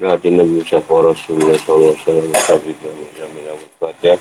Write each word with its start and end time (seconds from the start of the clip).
Nabi 0.00 0.32
Nabi 0.32 0.48
Musa 0.56 0.80
Rasulullah 0.80 1.52
Sallallahu 1.60 1.92
Alaihi 2.00 2.32
Wasallam 2.32 4.16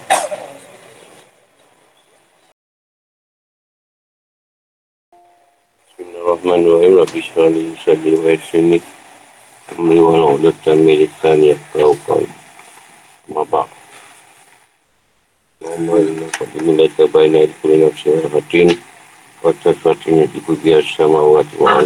Bismillahirrahmanirrahim 5.87 6.93
Rabbi 6.99 7.19
Shalli 7.23 7.71
Sadri 7.79 8.19
wa 8.19 8.35
Yassini 8.35 8.83
Amri 9.71 9.99
wa 10.03 10.11
na'udatan 10.11 10.83
milikan 10.83 11.39
Yaqra'u 11.39 11.95
qawl 12.03 12.27
Mabak 13.31 13.71
Muhammad 15.63 16.03
Inna 16.03 16.27
Qadimin 16.35 16.83
Laita 16.83 17.07
Baina 17.07 17.47
Ilkuli 17.47 17.79
Nafsi 17.79 18.11
wa 18.11 18.27
Fatin 18.27 18.75
Wa 19.39 19.55
Tasfatin 19.63 20.19
Yadiku 20.27 20.51
Biya 20.59 20.83
Samawati 20.83 21.55
wa 21.63 21.79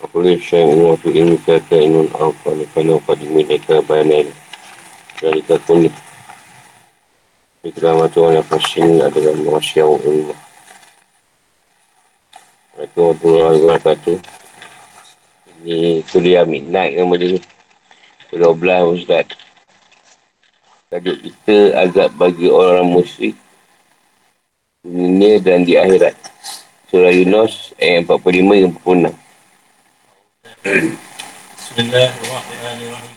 Al-Ard 0.00 0.16
Aku 0.16 0.24
syai'un 0.40 0.80
wa 0.80 0.96
fi 0.96 1.08
ilmika 1.12 1.60
ka'inun 1.68 2.08
awfani 2.16 2.64
kana 2.72 2.96
qadimin 3.04 3.44
laika 3.48 3.84
baina 3.84 4.24
Dari 5.20 5.42
kakuni 5.44 5.92
Ikramatu 7.60 8.24
wa 8.24 8.32
nafasin 8.32 9.04
adalah 9.04 9.36
masyarakat 9.36 10.00
ilmu 10.08 10.34
Assalamualaikum 12.80 13.12
warahmatullahi 13.12 13.60
wabarakatuh. 13.60 14.16
Ini 15.60 16.00
kuliah 16.08 16.48
midnight 16.48 16.96
nama 16.96 17.12
dia 17.20 17.36
ni. 17.36 17.40
Kuliah 18.32 18.56
belah 18.56 18.88
Ustaz. 18.88 19.36
Tajuk 20.88 21.20
kita 21.20 21.76
agak 21.76 22.08
bagi 22.16 22.48
orang 22.48 22.88
musyrik. 22.88 23.36
Dunia 24.80 25.36
dan 25.44 25.68
di 25.68 25.76
akhirat. 25.76 26.16
Surah 26.88 27.12
Yunus 27.12 27.76
ayat 27.76 28.08
45 28.08 28.64
yang 28.64 28.72
46. 28.80 29.29
Bismillahirrahmanirrahim. 30.60 33.16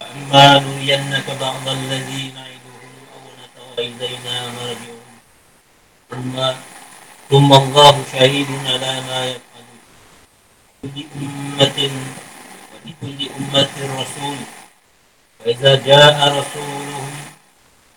أما 0.00 0.64
نرينك 0.64 1.28
بعض 1.36 1.68
الذي 1.68 2.32
نعدهم 2.32 2.92
أو 3.12 3.28
نتوعدنا 3.44 4.36
مرجعهم. 4.56 5.20
ثم 6.10 6.34
ثم 7.30 7.50
الله 7.52 8.04
شهيد 8.12 8.50
على 8.64 8.92
ما 9.04 9.20
يفعلون. 9.36 9.80
لكل 10.84 11.08
أمة 11.20 11.78
ولكل 12.72 13.20
أمة 13.36 13.76
رسول. 14.00 14.38
فإذا 15.44 15.72
جاء 15.84 16.16
رسولهم 16.40 17.12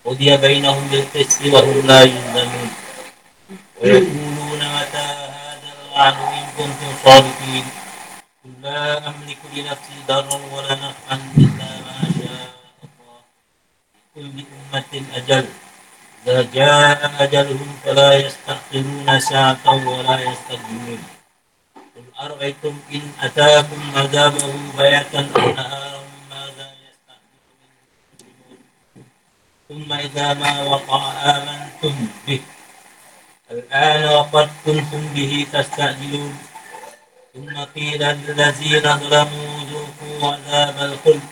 قضي 0.05 0.38
بينهم 0.38 0.88
بالقسط 0.88 1.42
وهم 1.47 1.88
لا 1.88 2.02
يظلمون. 2.03 2.72
ويقولون 3.80 4.61
متى 4.75 5.08
هذا 5.31 5.70
الوعد 5.80 6.17
إن 6.56 6.56
كنتم 6.58 6.92
صادقين 7.05 7.64
قل 8.45 8.53
لا 8.62 8.98
أملك 9.08 9.39
لنفسي 9.55 9.97
ضرا 10.08 10.41
ولا 10.53 10.75
نفعا 10.75 11.17
إلا 11.39 11.69
ما 11.86 11.98
شاء 12.19 12.48
الله 12.84 13.20
لكل 14.17 14.45
أمة 14.72 14.92
أجل 15.17 15.47
إذا 16.27 16.42
جاء 16.55 17.12
أجلهم 17.19 17.77
فلا 17.84 18.14
يستأخرون 18.14 19.20
ساعة 19.20 19.67
ولا 19.89 20.20
يستقدمون 20.20 21.03
قل 21.97 22.05
أرأيتم 22.20 22.75
إن 22.95 23.12
أتاكم 23.22 23.92
عذابه 23.97 24.53
بياتا 24.78 25.28
أو 25.36 25.50
نهارا 25.50 26.03
ماذا 26.31 26.69
يستعجل 26.86 27.42
ثم 29.69 29.92
إذا 29.92 30.34
ما 30.34 30.62
وقع 30.62 31.12
آمنتم 31.36 32.06
به 32.27 32.41
الآن 33.50 34.05
وقد 34.14 34.48
كنتم 34.67 35.03
به 35.14 35.47
تستعجلون 35.53 36.39
ثم 37.34 37.64
قيل 37.77 38.03
للذين 38.03 38.83
ظلموا 38.83 39.50
ذوقوا 39.70 40.33
عذاب 40.33 40.77
الخلد 40.92 41.22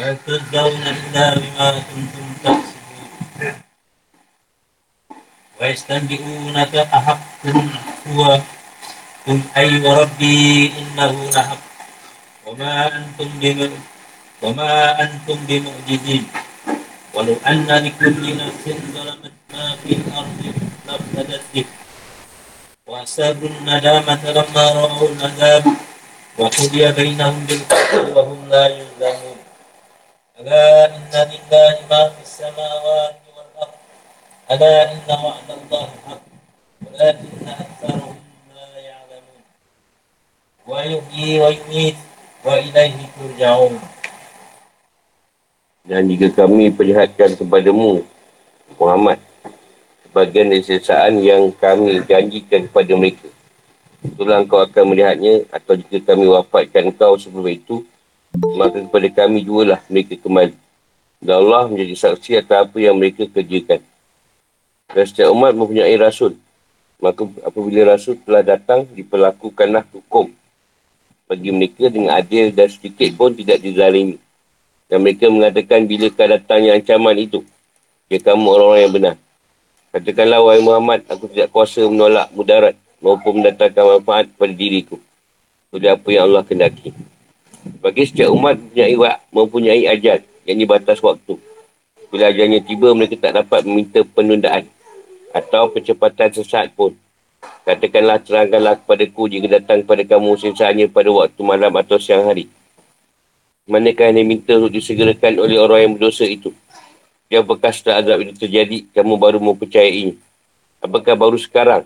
هل 0.00 0.16
تجزون 0.26 0.82
إلا 0.82 1.34
بما 1.34 1.70
كنتم 1.88 2.26
تكسبون 2.44 3.54
ويستنبئونك 5.60 6.74
أحق 6.76 7.20
هو 8.08 8.40
قل 9.26 9.40
أي 9.56 9.92
ربي 10.00 10.72
إنه 10.78 11.30
لحق 11.34 11.58
وما 12.46 12.96
أنتم 12.96 13.28
بم 13.40 13.70
وما 14.42 15.02
أنتم 15.02 15.38
بمعجزين 15.48 16.24
ولو 17.14 17.36
أن 17.46 17.66
لكل 17.66 18.36
نفس 18.36 18.64
ظلمت 18.94 19.32
ما 19.52 19.76
في 19.84 19.92
الأرض 19.92 20.63
لافتدت 20.86 21.44
به 21.54 21.64
وأسروا 22.86 23.48
الندامة 23.48 24.22
لما 24.30 24.64
رأوا 24.70 25.08
العذاب 25.08 25.64
وقضي 26.38 26.92
بينهم 26.92 27.46
بالقسط 27.48 28.16
وهم 28.16 28.48
لا 28.48 28.66
يظلمون 28.68 29.38
ألا 30.40 30.96
إن 30.96 31.12
لله 31.12 31.74
ما 31.90 32.02
في 32.08 32.22
السماوات 32.22 33.16
ألا 34.50 34.92
إن 34.92 35.06
وعد 35.08 35.48
الله 35.62 35.88
حق 36.06 36.22
ولكن 36.86 37.30
أكثرهم 37.48 38.16
لا 38.56 38.78
يعلمون 38.82 39.42
ويحيي 40.66 41.40
ويميت 41.40 41.96
وإليه 42.44 42.98
ترجعون 43.14 43.78
Dan 45.80 46.06
jika 46.06 46.30
kami 46.44 46.70
perlihatkan 46.70 47.34
kepadamu, 47.40 48.04
Muhammad, 48.78 49.18
sebagian 50.15 50.47
dari 50.47 50.63
sesaan 50.63 51.19
yang 51.19 51.51
kami 51.51 51.99
janjikan 52.07 52.71
kepada 52.71 52.95
mereka, 52.95 53.27
itulah 53.99 54.39
engkau 54.39 54.63
akan 54.63 54.95
melihatnya, 54.95 55.43
atau 55.51 55.75
jika 55.75 56.15
kami 56.15 56.31
wafatkan 56.31 56.87
engkau 56.87 57.19
sebelum 57.19 57.51
itu, 57.51 57.83
maka 58.55 58.79
kepada 58.79 59.11
kami 59.11 59.43
jualah 59.43 59.83
mereka 59.91 60.15
kembali. 60.15 60.55
Dan 61.19 61.35
Allah 61.43 61.67
menjadi 61.67 61.99
saksi 61.99 62.39
atas 62.39 62.63
apa 62.63 62.77
yang 62.79 62.95
mereka 62.95 63.27
kerjakan. 63.27 63.83
Dan 64.95 65.03
setiap 65.03 65.35
umat 65.35 65.51
mempunyai 65.51 65.99
rasul. 65.99 66.39
Maka 67.03 67.27
apabila 67.43 67.83
rasul 67.83 68.15
telah 68.23 68.39
datang, 68.39 68.87
diperlakukanlah 68.95 69.83
hukum 69.91 70.31
bagi 71.27 71.51
mereka 71.51 71.91
dengan 71.91 72.15
adil 72.15 72.55
dan 72.55 72.71
sedikit 72.71 73.19
pun 73.19 73.35
tidak 73.35 73.59
dizalimi. 73.59 74.15
Dan 74.87 75.03
mereka 75.03 75.27
mengatakan 75.27 75.83
bila 75.83 76.07
datangnya 76.07 76.79
ancaman 76.79 77.19
itu, 77.19 77.43
ya 78.07 78.15
kamu 78.23 78.47
orang-orang 78.47 78.79
yang 78.79 78.95
benar. 78.95 79.15
Katakanlah, 79.95 80.43
wahai 80.43 80.59
Muhammad, 80.59 81.07
aku 81.07 81.31
tidak 81.31 81.55
kuasa 81.55 81.87
menolak 81.87 82.27
mudarat 82.35 82.75
maupun 82.99 83.39
mendatangkan 83.39 83.95
manfaat 83.95 84.27
pada 84.35 84.51
diriku. 84.51 84.99
Oleh 85.71 85.95
apa 85.95 86.07
yang 86.11 86.27
Allah 86.27 86.43
kendaki. 86.43 86.91
Bagi 87.79 88.03
setiap 88.03 88.27
umat 88.35 88.59
mempunyai, 88.59 88.91
mempunyai 89.31 89.83
ajal 89.87 90.19
yang 90.43 90.59
batas 90.67 90.99
waktu. 90.99 91.39
Bila 92.11 92.27
ajalnya 92.27 92.59
tiba, 92.59 92.91
mereka 92.91 93.15
tak 93.23 93.39
dapat 93.39 93.63
meminta 93.63 94.03
penundaan 94.03 94.67
atau 95.31 95.71
percepatan 95.71 96.27
sesat 96.27 96.75
pun. 96.75 96.91
Katakanlah 97.63 98.19
terangkanlah 98.19 98.75
kepada 98.83 99.03
ku 99.07 99.31
jika 99.31 99.47
datang 99.63 99.79
kepada 99.87 100.03
kamu 100.03 100.35
sesanya 100.35 100.91
pada 100.91 101.07
waktu 101.07 101.39
malam 101.39 101.71
atau 101.71 101.95
siang 101.95 102.27
hari. 102.27 102.51
Manakah 103.63 104.11
yang 104.11 104.27
minta 104.27 104.59
untuk 104.59 104.75
disegerakan 104.75 105.39
oleh 105.39 105.55
orang 105.55 105.79
yang 105.87 105.91
berdosa 105.95 106.27
itu? 106.27 106.51
Yang 107.35 107.51
bekas 107.51 107.83
setelah 107.83 107.99
azab 107.99 108.23
itu 108.23 108.33
terjadi, 108.39 108.87
kamu 108.95 109.19
baru 109.19 109.43
mempercayainya. 109.43 110.15
Apakah 110.79 111.19
baru 111.19 111.35
sekarang? 111.35 111.83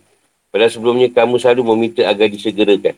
Pada 0.54 0.70
sebelumnya 0.70 1.10
kamu 1.10 1.42
selalu 1.42 1.74
meminta 1.74 2.06
agar 2.06 2.30
disegerakan. 2.30 2.94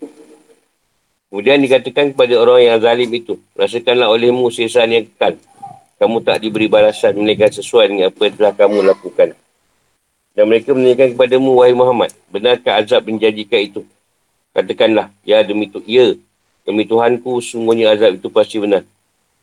Kemudian 1.31 1.63
dikatakan 1.63 2.11
kepada 2.11 2.35
orang 2.43 2.59
yang 2.59 2.77
zalim 2.83 3.07
itu, 3.07 3.39
rasakanlah 3.55 4.11
olehmu 4.11 4.51
sesan 4.51 4.91
yang 4.91 5.07
kekal. 5.07 5.39
Kamu 5.95 6.19
tak 6.27 6.43
diberi 6.43 6.67
balasan 6.67 7.15
menaikkan 7.15 7.55
sesuai 7.55 7.87
dengan 7.87 8.11
apa 8.11 8.19
yang 8.19 8.35
telah 8.35 8.51
kamu 8.51 8.77
lakukan. 8.83 9.29
Dan 10.35 10.43
mereka 10.51 10.75
menanyakan 10.75 11.15
kepadamu, 11.15 11.55
wahai 11.55 11.71
Muhammad, 11.71 12.11
benarkah 12.27 12.83
azab 12.83 13.07
menjanjikan 13.07 13.63
itu? 13.63 13.81
Katakanlah, 14.51 15.07
ya 15.23 15.39
demi 15.39 15.71
tu, 15.71 15.79
ya, 15.87 16.19
demi 16.67 16.83
Tuhanku, 16.83 17.39
sungguhnya 17.39 17.95
azab 17.95 18.19
itu 18.19 18.27
pasti 18.27 18.59
benar. 18.59 18.83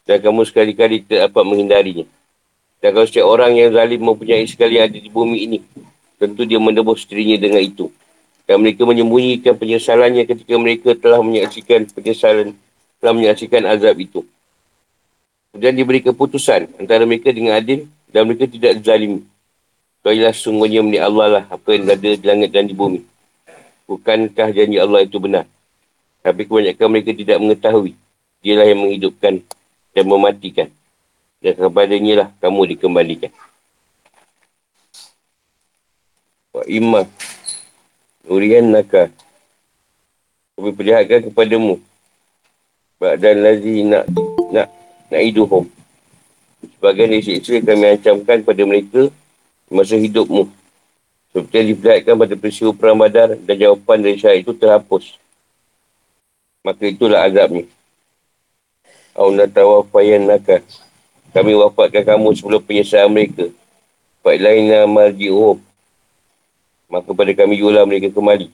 Dan 0.04 0.20
kamu 0.20 0.44
sekali-kali 0.44 1.08
tidak 1.08 1.32
dapat 1.32 1.44
menghindarinya. 1.48 2.04
Dan 2.78 2.94
kalau 2.94 3.06
setiap 3.10 3.26
orang 3.26 3.58
yang 3.58 3.74
zalim 3.74 3.98
mempunyai 3.98 4.46
sekali 4.46 4.78
yang 4.78 4.86
ada 4.86 4.98
di 4.98 5.10
bumi 5.10 5.50
ini, 5.50 5.58
tentu 6.18 6.46
dia 6.46 6.62
mendebus 6.62 7.02
dirinya 7.06 7.38
dengan 7.38 7.62
itu. 7.62 7.90
Dan 8.46 8.62
mereka 8.62 8.86
menyembunyikan 8.86 9.58
penyesalannya 9.58 10.24
ketika 10.24 10.54
mereka 10.56 10.94
telah 10.94 11.20
menyaksikan 11.20 11.90
penyesalan, 11.90 12.54
telah 13.02 13.14
menyaksikan 13.14 13.66
azab 13.66 13.98
itu. 13.98 14.22
Kemudian 15.52 15.74
diberi 15.74 16.00
keputusan 16.04 16.78
antara 16.78 17.02
mereka 17.02 17.34
dengan 17.34 17.58
adil 17.58 17.90
dan 18.14 18.30
mereka 18.30 18.46
tidak 18.46 18.78
zalim. 18.84 19.26
Kailah 20.06 20.32
sungguhnya 20.32 20.80
milik 20.80 21.02
Allah 21.02 21.26
lah 21.28 21.44
apa 21.50 21.68
yang 21.74 21.90
ada 21.90 21.98
di 21.98 22.24
langit 22.24 22.54
dan 22.54 22.64
di 22.64 22.72
bumi. 22.72 23.02
Bukankah 23.90 24.54
janji 24.54 24.78
Allah 24.78 25.02
itu 25.02 25.18
benar? 25.18 25.44
Tapi 26.22 26.46
kebanyakan 26.46 26.86
mereka 26.88 27.10
tidak 27.16 27.36
mengetahui. 27.42 27.92
Dialah 28.38 28.66
yang 28.70 28.80
menghidupkan 28.86 29.42
dan 29.96 30.04
mematikan. 30.06 30.68
Dan 31.38 31.54
kepadanya 31.54 32.14
lah 32.24 32.28
kamu 32.42 32.74
dikembalikan. 32.74 33.32
Wa 36.50 36.62
imma 36.66 37.06
urian 38.26 38.74
naka 38.74 39.12
kami 40.58 40.74
perlihatkan 40.74 41.30
kepadamu 41.30 41.78
Ba'dan 42.98 43.46
lazi 43.46 43.86
nak 43.86 44.10
nak 44.50 44.66
nak 45.06 45.22
iduhum. 45.22 45.70
Sebagian 46.58 47.14
disiksa 47.14 47.62
kami 47.62 47.94
ancamkan 47.94 48.42
pada 48.42 48.62
mereka 48.66 49.06
masa 49.70 49.94
hidupmu. 49.94 50.50
Seperti 51.30 51.54
yang 51.54 51.68
diperlihatkan 51.70 52.14
pada 52.18 52.34
peristiwa 52.34 52.74
Perang 52.74 52.98
Badar 52.98 53.38
dan 53.38 53.54
jawapan 53.54 54.02
dari 54.02 54.18
syahid 54.18 54.42
itu 54.42 54.50
terhapus. 54.50 55.14
Maka 56.66 56.90
itulah 56.90 57.22
azabnya. 57.22 57.70
Auna 59.14 59.46
tawafayan 59.46 60.26
naka. 60.26 60.58
Kami 61.28 61.52
wafatkan 61.52 62.04
kamu 62.08 62.32
sebelum 62.36 62.60
penyesalan 62.64 63.12
mereka. 63.12 63.46
Fa'ilaina 64.24 64.88
marji'uhum. 64.88 65.60
Maka 66.88 67.08
pada 67.12 67.32
kami 67.36 67.60
jualah 67.60 67.84
mereka 67.84 68.08
kembali. 68.08 68.48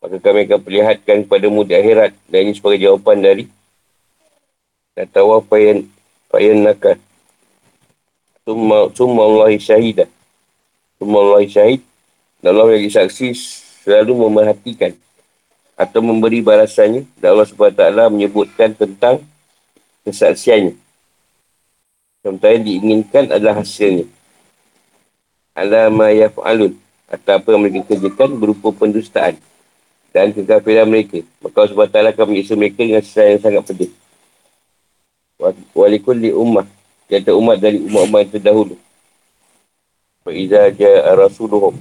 Maka 0.00 0.16
kami 0.16 0.48
akan 0.48 0.60
perlihatkan 0.64 1.16
kepadamu 1.28 1.60
di 1.68 1.74
akhirat. 1.76 2.16
Dan 2.24 2.38
ini 2.48 2.52
sebagai 2.56 2.80
jawapan 2.88 3.20
dari 3.20 3.44
Natawa 4.98 5.38
fayan, 5.46 5.86
fayan 6.26 6.66
nakar. 6.66 6.98
Summa, 8.42 8.90
summa 8.96 9.22
Allah 9.28 9.54
syahidah. 9.54 10.10
Summa 10.98 11.22
Allah 11.22 11.46
syahid. 11.46 11.84
Dan 12.40 12.56
Allah 12.56 12.74
yang 12.74 12.88
disaksi 12.88 13.36
selalu 13.84 14.26
memerhatikan. 14.26 14.96
Atau 15.78 16.00
memberi 16.02 16.40
balasannya. 16.42 17.06
Dan 17.20 17.28
Allah 17.36 17.46
SWT 17.46 18.10
menyebutkan 18.10 18.74
tentang 18.74 19.22
kesaksiannya. 20.02 20.87
Sementara 22.18 22.58
yang 22.58 22.66
diinginkan 22.66 23.30
adalah 23.30 23.62
hasilnya. 23.62 24.06
Alama 25.54 26.10
yaf'alun. 26.10 26.74
Atau 27.08 27.32
apa 27.40 27.48
yang 27.54 27.60
mereka 27.64 27.80
kerjakan 27.88 28.36
berupa 28.36 28.68
pendustaan. 28.74 29.38
Dan 30.10 30.34
kekafiran 30.34 30.90
mereka. 30.90 31.22
Maka 31.38 31.56
Allah 31.62 31.88
SWT 31.88 31.98
akan 32.18 32.26
menyiksa 32.26 32.54
mereka 32.58 32.80
dengan 32.82 33.02
sesuatu 33.06 33.30
yang 33.30 33.42
sangat 33.42 33.62
pedih. 33.70 33.90
Walikul 35.72 36.18
li 36.18 36.34
ummah. 36.34 36.66
Kata 37.08 37.32
umat 37.38 37.56
dari 37.56 37.80
umat-umat 37.80 38.20
yang 38.26 38.32
terdahulu. 38.36 38.74
Fa'iza 40.26 40.68
ja'a 40.74 41.16
rasuluhum. 41.16 41.78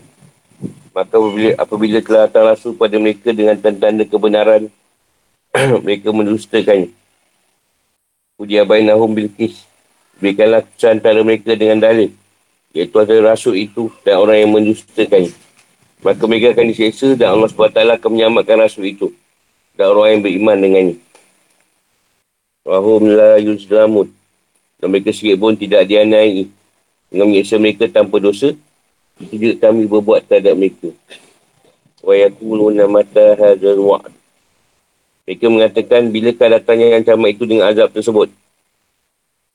Maka 0.96 1.14
apabila, 1.14 1.52
apabila 1.60 1.98
telah 2.02 2.22
datang 2.26 2.46
rasul 2.50 2.74
pada 2.74 2.96
mereka 2.98 3.30
dengan 3.30 3.60
tanda-tanda 3.60 4.08
kebenaran, 4.08 4.72
mereka 5.84 6.10
mendustakannya. 6.10 6.90
Ujian 8.38 8.66
bainahum 8.70 9.12
bilkis. 9.12 9.66
Berikanlah 10.18 10.66
kesan 10.66 10.98
antara 10.98 11.22
mereka 11.22 11.54
dengan 11.54 11.78
dalil. 11.78 12.10
Iaitu 12.74 12.96
antara 12.98 13.22
rasul 13.34 13.54
itu 13.58 13.94
dan 14.02 14.18
orang 14.18 14.38
yang 14.42 14.52
mendustakan. 14.54 15.30
Maka 16.02 16.24
mereka 16.26 16.54
akan 16.58 16.66
diseksa 16.70 17.14
dan 17.18 17.38
Allah 17.38 17.50
SWT 17.50 17.78
akan 17.78 18.10
menyelamatkan 18.10 18.58
rasul 18.58 18.86
itu. 18.86 19.14
Dan 19.78 19.94
orang 19.94 20.18
yang 20.18 20.22
beriman 20.26 20.58
dengannya. 20.58 20.96
Wahum 22.66 23.14
la 23.14 23.38
yuzlamun. 23.38 24.10
Dan 24.82 24.88
mereka 24.90 25.14
sikit 25.14 25.38
pun 25.38 25.54
tidak 25.54 25.86
dianai. 25.86 26.50
Dengan 27.14 27.26
menyeksa 27.30 27.62
mereka 27.62 27.86
tanpa 27.86 28.18
dosa. 28.18 28.54
Juga 29.18 29.70
kami 29.70 29.86
berbuat 29.86 30.26
terhadap 30.26 30.54
mereka. 30.58 30.90
Wa 32.02 32.14
yakuluna 32.14 32.86
mata 32.86 33.38
hazal 33.38 33.78
wa'ad. 33.82 34.14
Mereka 35.28 35.46
mengatakan, 35.52 36.08
bilakah 36.08 36.48
datangnya 36.56 37.04
ancaman 37.04 37.36
itu 37.36 37.44
dengan 37.44 37.68
azab 37.68 37.92
tersebut? 37.92 38.32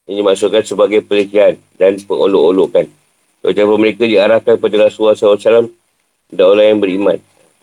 Ini 0.02 0.18
dimaksudkan 0.18 0.66
sebagai 0.66 1.00
pelecehan 1.06 1.62
dan 1.78 1.94
pengolok-olokan. 2.02 2.90
Ucapan 3.42 3.78
mereka 3.78 4.06
diarahkan 4.06 4.54
kepada 4.58 4.86
Rasulullah 4.86 5.18
SAW 5.18 5.70
dan 6.30 6.44
orang 6.46 6.66
yang 6.74 6.80
beriman. 6.82 7.18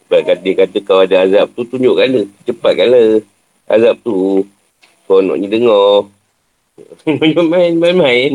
Sebab 0.07 0.41
dia 0.41 0.53
kata 0.55 0.77
kalau 0.81 1.03
ada 1.03 1.23
azab 1.27 1.51
tu, 1.53 1.61
tunjukkanlah. 1.67 2.25
Cepatkanlah 2.47 3.21
azab 3.67 3.95
tu. 4.01 4.43
Konoknya 5.05 5.47
dengar. 5.51 6.07
main, 7.51 7.73
main-main. 7.75 8.33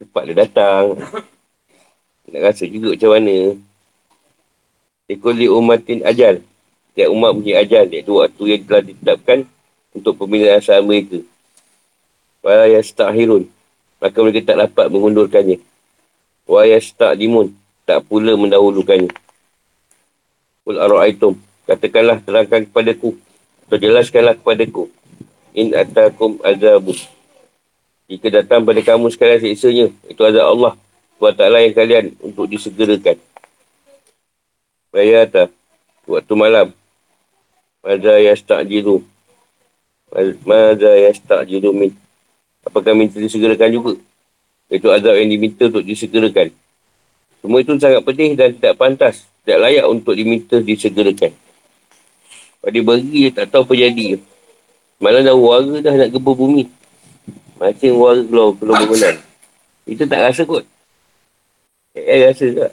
Cepat 0.00 0.22
dia 0.28 0.34
datang. 0.44 1.00
Nak 2.32 2.42
rasa 2.42 2.64
juga 2.68 2.96
macam 2.96 3.10
mana. 3.16 3.36
Ikuli 5.06 5.46
umatin 5.46 6.02
ajal. 6.02 6.42
Setiap 6.90 7.12
umat 7.12 7.30
punya 7.36 7.60
ajal, 7.60 7.86
iaitu 7.92 8.12
waktu 8.16 8.42
yang 8.56 8.62
telah 8.64 8.82
ditetapkan 8.82 9.38
untuk 9.92 10.16
pembinaan 10.16 10.58
asal 10.58 10.80
mereka. 10.82 11.20
Wa 12.46 12.70
yastahirun. 12.70 13.50
Maka 13.98 14.16
mereka 14.22 14.54
tak 14.54 14.70
dapat 14.70 14.86
mengundurkannya. 14.86 15.58
Wa 16.46 16.62
yastahdimun. 16.62 17.50
Tak 17.82 18.06
pula 18.06 18.38
mendahulukannya. 18.38 19.10
Kul 20.62 20.78
ara'aitum. 20.78 21.34
Katakanlah 21.66 22.22
terangkan 22.22 22.70
kepadaku. 22.70 23.18
Atau 23.66 23.82
jelaskanlah 23.82 24.38
kepadaku. 24.38 24.86
In 25.58 25.74
atakum 25.74 26.38
azabu. 26.46 26.94
Jika 28.06 28.30
datang 28.30 28.62
pada 28.62 28.78
kamu 28.78 29.10
sekalian 29.10 29.42
siksanya. 29.42 29.86
Itu 30.06 30.22
azab 30.22 30.46
Allah. 30.46 30.78
Tuhan 31.18 31.34
Ta'ala 31.34 31.58
yang 31.66 31.74
kalian 31.74 32.06
untuk 32.22 32.46
disegerakan. 32.46 33.18
Bayata. 34.94 35.50
Waktu 36.06 36.34
malam. 36.38 36.70
Maza 37.82 38.22
yasta'jilu. 38.22 39.02
Maza 40.46 40.92
yasta'jilu 41.10 41.74
min. 41.74 42.05
Apakah 42.66 42.92
minta 42.98 43.22
disegerakan 43.22 43.70
juga? 43.70 43.92
Itu 44.66 44.90
azab 44.90 45.14
yang 45.14 45.30
diminta 45.30 45.70
untuk 45.70 45.86
disegerakan. 45.86 46.50
Semua 47.38 47.62
itu 47.62 47.78
sangat 47.78 48.02
pedih 48.02 48.34
dan 48.34 48.50
tidak 48.58 48.74
pantas. 48.74 49.22
Tidak 49.46 49.58
layak 49.62 49.86
untuk 49.86 50.18
diminta 50.18 50.58
disegerakan. 50.58 51.30
Kalau 52.58 52.70
dia 52.74 52.82
beri, 52.82 53.30
dia 53.30 53.30
tak 53.30 53.54
tahu 53.54 53.62
apa 53.62 53.74
jadi. 53.78 54.18
Malah 54.98 55.22
dah 55.22 55.36
warga 55.38 55.76
dah 55.78 55.94
nak 55.94 56.10
gebur 56.10 56.34
bumi. 56.34 56.66
Macam 57.62 57.92
warga 58.02 58.22
keluar, 58.26 58.48
keluar 58.58 58.76
bangunan. 58.82 59.14
Itu 59.86 60.02
tak 60.10 60.20
rasa 60.26 60.42
kot. 60.42 60.66
Eh, 61.94 62.26
rasa 62.26 62.44
tak? 62.50 62.72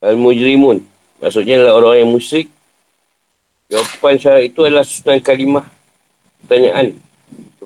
Al-Mujrimun. 0.00 0.80
Maksudnya 1.20 1.60
adalah 1.60 1.74
orang 1.76 1.94
yang 2.00 2.10
musyrik 2.14 2.48
Jawapan 3.68 4.16
syarat 4.16 4.48
itu 4.48 4.64
adalah 4.64 4.80
susunan 4.80 5.20
kalimah 5.20 5.68
pertanyaan. 6.40 6.96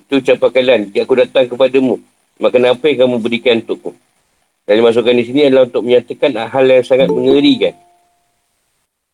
Seperti 0.03 0.35
ucapan 0.35 0.51
kalian, 0.51 0.81
jika 0.91 1.07
aku 1.07 1.15
datang 1.15 1.47
kepadamu, 1.47 1.95
maka 2.43 2.59
apa 2.59 2.85
yang 2.91 2.99
kamu 3.07 3.17
berikan 3.23 3.63
untukku? 3.63 3.95
Dan 4.67 4.83
dimasukkan 4.83 5.15
di 5.15 5.25
sini 5.31 5.41
adalah 5.47 5.71
untuk 5.71 5.87
menyatakan 5.87 6.35
hal 6.35 6.65
yang 6.67 6.83
sangat 6.83 7.07
mengerikan. 7.07 7.75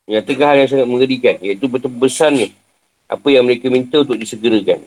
Menyatakan 0.09 0.45
hal 0.49 0.57
yang 0.65 0.71
sangat 0.73 0.89
mengerikan, 0.89 1.37
iaitu 1.45 1.69
betul 1.69 1.93
besar 1.93 2.33
ni 2.33 2.57
apa 3.05 3.29
yang 3.29 3.45
mereka 3.45 3.69
minta 3.69 4.01
untuk 4.01 4.17
disegerakan. 4.17 4.81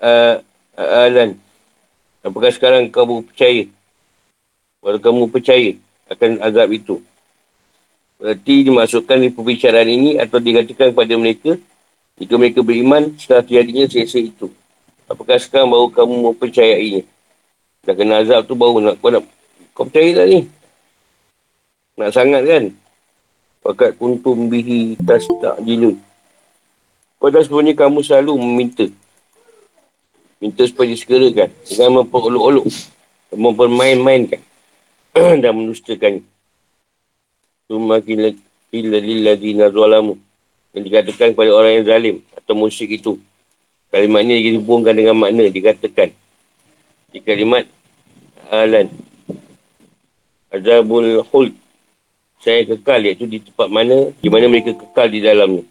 Uh, 0.00 0.40
uh, 0.76 1.04
Alan, 1.08 1.40
apakah 2.20 2.52
sekarang 2.52 2.92
kamu 2.92 3.24
percaya? 3.24 3.64
Kalau 4.84 5.00
kamu 5.00 5.22
percaya 5.32 5.76
akan 6.12 6.30
azab 6.44 6.68
itu, 6.72 7.00
Berarti 8.20 8.68
dimasukkan 8.68 9.16
di 9.16 9.28
perbicaraan 9.32 9.88
ini 9.88 10.20
atau 10.20 10.36
dikatakan 10.36 10.92
kepada 10.92 11.16
mereka 11.16 11.56
jika 12.20 12.34
mereka 12.36 12.60
beriman 12.60 13.16
setelah 13.16 13.40
tiadinya 13.40 13.88
seksa 13.88 14.20
itu. 14.20 14.52
Apakah 15.08 15.40
sekarang 15.40 15.72
baru 15.72 15.88
kamu 15.88 16.14
mempercayainya? 16.30 17.02
Dah 17.82 17.96
kena 17.96 18.20
azab 18.20 18.44
tu 18.44 18.52
baru 18.52 18.78
nak, 18.78 19.00
kau 19.00 19.08
nak 19.08 19.24
kau 19.72 19.88
percaya 19.88 20.22
tak 20.22 20.26
ni? 20.28 20.40
Nak 21.96 22.12
sangat 22.12 22.44
kan? 22.44 22.64
Pakat 23.64 23.96
kuntum 23.96 24.52
bihi 24.52 25.00
tas 25.00 25.24
tak 25.40 25.64
jilun. 25.64 25.96
Padahal 27.20 27.44
sebenarnya 27.44 27.74
kamu 27.76 27.98
selalu 28.00 28.32
meminta. 28.40 28.86
Minta 30.40 30.64
supaya 30.64 30.88
disegerakan. 30.88 31.52
Dengan 31.68 32.00
memperolok-olok. 32.00 32.64
Mempermain-mainkan. 33.36 34.40
dan 35.44 35.52
menustakannya. 35.52 36.24
Suma 37.68 38.00
kila 38.00 38.32
lilladzina 38.72 39.68
zalamu. 39.68 40.16
Yang 40.70 40.82
dikatakan 40.86 41.34
kepada 41.34 41.50
orang 41.50 41.72
yang 41.82 41.86
zalim 41.86 42.16
atau 42.36 42.54
musyrik 42.54 43.02
itu. 43.02 43.18
Kalimat 43.90 44.22
ini 44.22 44.54
dihubungkan 44.54 44.94
dengan 44.94 45.18
makna 45.18 45.50
dikatakan. 45.50 46.14
Di 47.10 47.18
kalimat 47.18 47.66
alan. 48.46 48.86
Azabul 50.50 51.26
khuld. 51.26 51.54
Saya 52.40 52.64
kekal 52.64 53.04
iaitu 53.04 53.26
di 53.28 53.42
tempat 53.42 53.68
mana, 53.68 54.14
di 54.16 54.28
mana 54.30 54.46
mereka 54.46 54.72
kekal 54.72 55.10
di 55.10 55.20
dalamnya. 55.20 55.66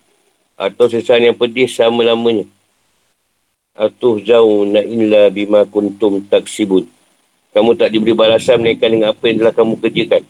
Atau 0.60 0.92
sesuatu 0.92 1.24
yang 1.24 1.34
pedih 1.34 1.66
selama-lamanya. 1.66 2.46
Atuh 3.80 4.20
jauh 4.20 4.68
na 4.68 4.84
illa 4.84 5.32
bima 5.32 5.64
kuntum 5.64 6.20
taksibun. 6.28 6.84
Kamu 7.56 7.80
tak 7.80 7.96
diberi 7.96 8.12
balasan 8.12 8.60
menaikkan 8.60 8.92
dengan 8.92 9.16
apa 9.16 9.24
yang 9.32 9.38
telah 9.40 9.54
kamu 9.56 9.74
kerjakan. 9.80 10.24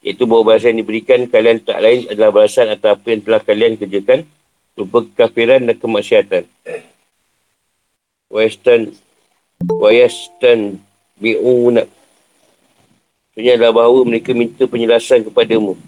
Iaitu 0.00 0.24
bahawa 0.24 0.54
balasan 0.56 0.76
yang 0.76 0.88
diberikan 0.88 1.28
kalian 1.28 1.60
tak 1.60 1.78
lain 1.84 2.08
adalah 2.08 2.32
balasan 2.32 2.72
atau 2.72 2.96
apa 2.96 3.06
yang 3.12 3.20
telah 3.20 3.40
kalian 3.44 3.76
kerjakan 3.76 4.24
berupa 4.72 4.98
kekafiran 5.04 5.60
dan 5.68 5.76
kemaksiatan. 5.76 6.44
Western 8.30 8.96
Western 9.60 10.80
bi'una 11.20 11.84
Maksudnya 13.30 13.56
adalah 13.56 13.72
bahawa 13.72 14.00
mereka 14.04 14.36
minta 14.36 14.68
penjelasan 14.68 15.24
kepadamu. 15.24 15.78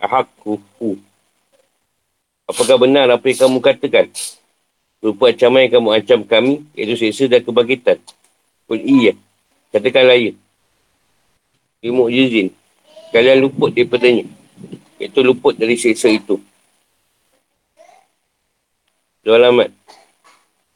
Ahakku. 0.00 0.56
Apakah 2.48 2.80
benar 2.80 3.10
apa 3.12 3.26
yang 3.28 3.44
kamu 3.44 3.58
katakan? 3.60 4.06
Rupa 5.04 5.34
ancaman 5.34 5.66
yang 5.66 5.72
kamu 5.76 5.88
ancam 5.92 6.20
kami, 6.22 6.64
iaitu 6.78 6.96
seksa 6.96 7.26
dan 7.26 7.44
kebangkitan. 7.44 7.98
Pun 8.64 8.78
iya. 8.78 9.18
Katakanlah 9.74 10.16
iya. 10.16 10.32
Ilmu 11.82 12.06
jizin. 12.14 12.54
Kalian 13.10 13.42
luput 13.42 13.74
daripadanya. 13.74 14.22
Iaitu 15.02 15.20
luput 15.26 15.58
dari 15.58 15.74
seksa 15.74 16.06
itu. 16.06 16.38
Dua 19.26 19.34
alamat. 19.34 19.74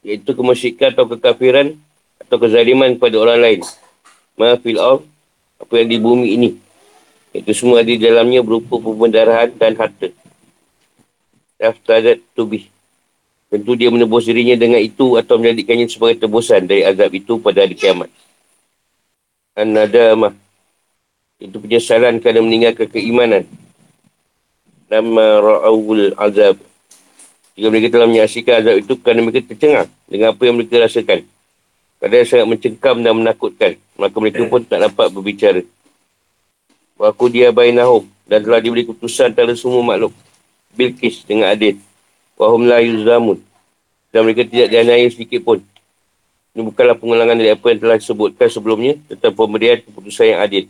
Iaitu 0.02 0.34
kemusyikan 0.34 0.98
atau 0.98 1.06
kekafiran 1.06 1.78
atau 2.18 2.36
kezaliman 2.42 2.98
kepada 2.98 3.16
orang 3.22 3.38
lain. 3.38 3.60
Maafil 4.34 4.82
Allah. 4.82 5.06
Apa 5.62 5.78
yang 5.78 5.88
di 5.88 5.98
bumi 6.02 6.34
ini. 6.34 6.50
Itu 7.30 7.54
semua 7.54 7.86
di 7.86 8.02
dalamnya 8.02 8.42
berupa 8.42 8.74
pembendarahan 8.82 9.54
dan 9.54 9.78
harta. 9.78 10.10
Aftadat 11.62 12.18
tubih. 12.34 12.66
Tentu 13.46 13.78
dia 13.78 13.94
menebus 13.94 14.26
dirinya 14.26 14.58
dengan 14.58 14.82
itu 14.82 15.14
atau 15.14 15.38
menjadikannya 15.38 15.86
sebagai 15.86 16.26
tebusan 16.26 16.66
dari 16.66 16.82
azab 16.82 17.14
itu 17.14 17.38
pada 17.38 17.62
hari 17.62 17.78
kiamat. 17.78 18.10
An-nadamah. 19.54 20.45
Itu 21.36 21.60
penyesalan 21.60 22.24
kerana 22.24 22.40
meninggalkan 22.40 22.88
keimanan. 22.88 23.44
Nama 24.88 25.24
ra'awul 25.42 26.16
azab. 26.16 26.56
Jika 27.56 27.66
mereka 27.68 27.88
telah 27.92 28.08
menyaksikan 28.08 28.54
azab 28.64 28.76
itu 28.80 28.92
kerana 29.00 29.20
mereka 29.20 29.44
tercengang 29.44 29.88
dengan 30.08 30.32
apa 30.32 30.42
yang 30.48 30.56
mereka 30.56 30.80
rasakan. 30.80 31.28
Kadang 31.96 32.28
sangat 32.28 32.46
mencengkam 32.48 32.96
dan 33.04 33.12
menakutkan. 33.16 33.72
Maka 33.96 34.16
mereka 34.20 34.44
pun 34.48 34.60
tak 34.64 34.80
dapat 34.84 35.06
berbicara. 35.12 35.60
Waku 36.96 37.32
dia 37.32 37.52
bainahum. 37.52 38.08
Dan 38.26 38.42
telah 38.42 38.60
diberi 38.60 38.84
keputusan 38.84 39.32
antara 39.32 39.52
semua 39.56 39.80
makhluk. 39.84 40.12
Bilkis 40.76 41.24
dengan 41.24 41.52
adil. 41.52 41.80
Wahum 42.36 42.68
la 42.68 42.80
yuzamun. 42.84 43.40
Dan 44.12 44.28
mereka 44.28 44.44
tidak 44.44 44.72
dianiaya 44.72 45.08
sedikit 45.08 45.40
pun. 45.44 45.60
Ini 46.56 46.64
bukanlah 46.64 46.96
pengulangan 46.96 47.36
dari 47.36 47.52
apa 47.52 47.64
yang 47.68 47.80
telah 47.84 47.96
disebutkan 48.00 48.48
sebelumnya 48.48 48.96
tentang 49.12 49.32
pemberian 49.36 49.76
keputusan 49.84 50.36
yang 50.36 50.40
adil. 50.40 50.64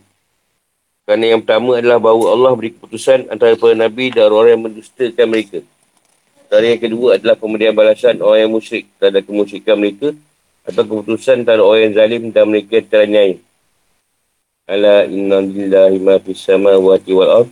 Kerana 1.07 1.23
yang 1.23 1.39
pertama 1.39 1.79
adalah 1.79 2.03
bahawa 2.03 2.35
Allah 2.35 2.51
beri 2.59 2.75
keputusan 2.75 3.31
antara 3.31 3.55
para 3.55 3.71
Nabi 3.71 4.11
dan 4.11 4.27
orang 4.27 4.51
yang 4.59 4.63
mendustakan 4.67 5.27
mereka. 5.31 5.63
Dan 6.51 6.61
yang 6.67 6.81
kedua 6.83 7.15
adalah 7.15 7.39
pemberian 7.39 7.71
balasan 7.71 8.19
orang 8.19 8.43
yang 8.43 8.51
musyrik 8.51 8.91
terhadap 8.99 9.23
kemusyrikan 9.23 9.79
mereka 9.79 10.11
atau 10.67 10.83
keputusan 10.83 11.47
antara 11.47 11.63
orang 11.63 11.87
yang 11.87 11.95
zalim 11.95 12.23
dan 12.35 12.43
mereka 12.51 12.83
yang 12.83 12.87
teranyai. 12.91 13.33
Ala 14.67 15.07
inna 15.07 15.39
lillahi 15.39 15.97
ma 16.03 16.19
fis 16.19 16.43
samawati 16.43 17.11
wal 17.15 17.31
ard. 17.31 17.49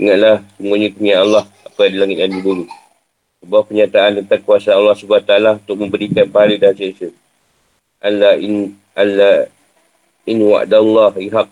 Ingatlah 0.00 0.40
semuanya 0.56 0.88
punya 0.96 1.14
Allah 1.20 1.44
apa 1.68 1.82
di 1.92 1.96
langit 2.00 2.16
dan 2.16 2.32
di 2.32 2.40
bumi 2.40 2.66
sebuah 3.46 3.62
pernyataan 3.62 4.12
tentang 4.18 4.42
kuasa 4.42 4.74
Allah 4.74 4.98
SWT 4.98 5.62
untuk 5.62 5.78
memberikan 5.78 6.26
pahala 6.26 6.58
dan 6.58 6.74
seksa. 6.74 7.14
Allah 8.02 8.34
in 8.42 8.74
Allah 8.90 9.46
in 10.26 10.42
wa'dallah 10.42 11.14
ihaq. 11.14 11.46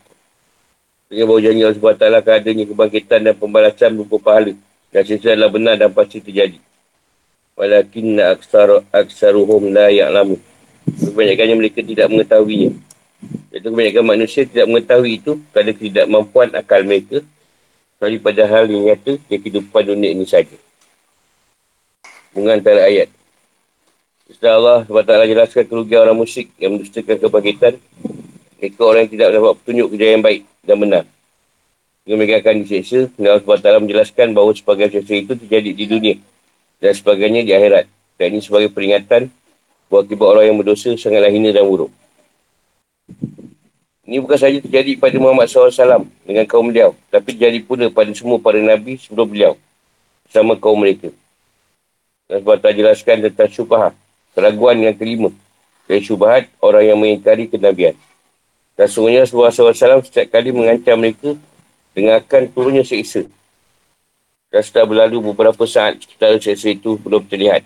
Dengan 1.14 1.30
bahawa 1.30 1.46
janji 1.46 1.62
Allah 1.62 1.78
SWT 1.78 2.06
akan 2.10 2.34
adanya 2.42 2.64
kebangkitan 2.66 3.20
dan 3.22 3.34
pembalasan 3.38 3.94
berupa 3.94 4.18
pahala. 4.18 4.50
Dan 4.90 5.02
seksa 5.06 5.38
adalah 5.38 5.46
benar 5.46 5.78
dan 5.78 5.94
pasti 5.94 6.18
terjadi. 6.18 6.58
Walakinna 7.54 8.34
aksar, 8.34 8.82
aksaruhum 8.90 9.70
la 9.70 9.94
ya'lamu. 9.94 10.42
Kebanyakannya 10.90 11.54
mereka 11.54 11.86
tidak 11.86 12.10
mengetahuinya. 12.10 12.74
Iaitu 13.54 13.68
kebanyakan 13.70 14.04
manusia 14.10 14.42
tidak 14.42 14.66
mengetahui 14.66 15.22
itu 15.22 15.38
kerana 15.54 15.70
tidak 15.70 16.06
mampuan 16.10 16.50
akal 16.50 16.82
mereka. 16.82 17.22
Kecuali 17.94 18.18
pada 18.18 18.42
hal 18.50 18.66
yang 18.66 18.82
nyata 18.82 19.14
yang 19.30 19.38
kehidupan 19.38 19.82
dunia 19.86 20.10
ini 20.18 20.26
saja 20.26 20.58
dengan 22.34 22.58
antara 22.58 22.90
ayat. 22.90 23.06
Setelah 24.26 24.82
Allah 24.82 25.06
SWT 25.06 25.30
jelaskan 25.30 25.64
kerugian 25.70 26.02
orang 26.02 26.18
musyrik 26.18 26.50
yang 26.58 26.74
mendustakan 26.74 27.22
kebangkitan, 27.22 27.78
mereka 28.58 28.80
orang 28.82 29.06
yang 29.06 29.12
tidak 29.14 29.28
dapat 29.38 29.52
petunjuk 29.62 29.86
kerja 29.94 30.06
yang 30.10 30.24
baik 30.26 30.42
dan 30.64 30.76
benar. 30.80 31.04
Jika 32.04 32.14
mereka 32.20 32.34
akan 32.44 32.54
diseksa, 32.64 33.08
Allah 33.16 33.40
SWT 33.40 33.68
menjelaskan 33.80 34.36
bahawa 34.36 34.52
sebagian 34.52 34.92
seksa 34.92 35.14
itu 35.16 35.32
terjadi 35.32 35.70
di 35.72 35.84
dunia 35.88 36.14
dan 36.76 36.92
sebagainya 36.92 37.40
di 37.48 37.52
akhirat. 37.56 37.88
Dan 38.20 38.36
ini 38.36 38.40
sebagai 38.44 38.68
peringatan 38.68 39.32
bahawa 39.88 40.00
akibat 40.04 40.28
orang 40.28 40.44
yang 40.52 40.56
berdosa 40.60 40.92
sangatlah 41.00 41.32
hina 41.32 41.48
dan 41.48 41.64
buruk. 41.64 41.88
Ini 44.04 44.20
bukan 44.20 44.36
sahaja 44.36 44.60
terjadi 44.60 45.00
pada 45.00 45.16
Muhammad 45.16 45.48
SAW 45.48 46.04
dengan 46.28 46.44
kaum 46.44 46.68
beliau, 46.68 46.92
tapi 47.08 47.32
terjadi 47.32 47.64
pula 47.64 47.88
pada 47.88 48.12
semua 48.12 48.36
para 48.36 48.60
Nabi 48.60 49.00
sebelum 49.00 49.24
beliau 49.24 49.52
sama 50.28 50.60
kaum 50.60 50.76
mereka. 50.76 51.08
Dan 52.28 52.44
sebab 52.44 52.60
tak 52.60 52.76
jelaskan 52.76 53.16
tentang 53.24 53.48
syubhat. 53.48 53.92
Keraguan 54.36 54.76
yang 54.80 54.96
kelima. 54.96 55.32
Dan 55.88 56.00
syubhat 56.04 56.48
orang 56.60 56.84
yang 56.84 56.98
mengingkari 57.00 57.48
kenabian. 57.48 57.96
Dan 58.74 58.86
semuanya 58.90 59.22
Rasulullah 59.22 59.54
SAW 59.54 60.02
setiap 60.02 60.34
kali 60.34 60.50
mengancam 60.50 60.98
mereka 60.98 61.38
dengan 61.94 62.18
akan 62.18 62.42
turunnya 62.50 62.82
seksa. 62.82 63.22
Dan 64.50 64.60
setelah 64.62 64.86
berlalu 64.86 65.30
beberapa 65.30 65.62
saat 65.66 66.02
setelah 66.02 66.42
seksa 66.42 66.74
itu 66.74 66.98
belum 66.98 67.22
terlihat. 67.30 67.62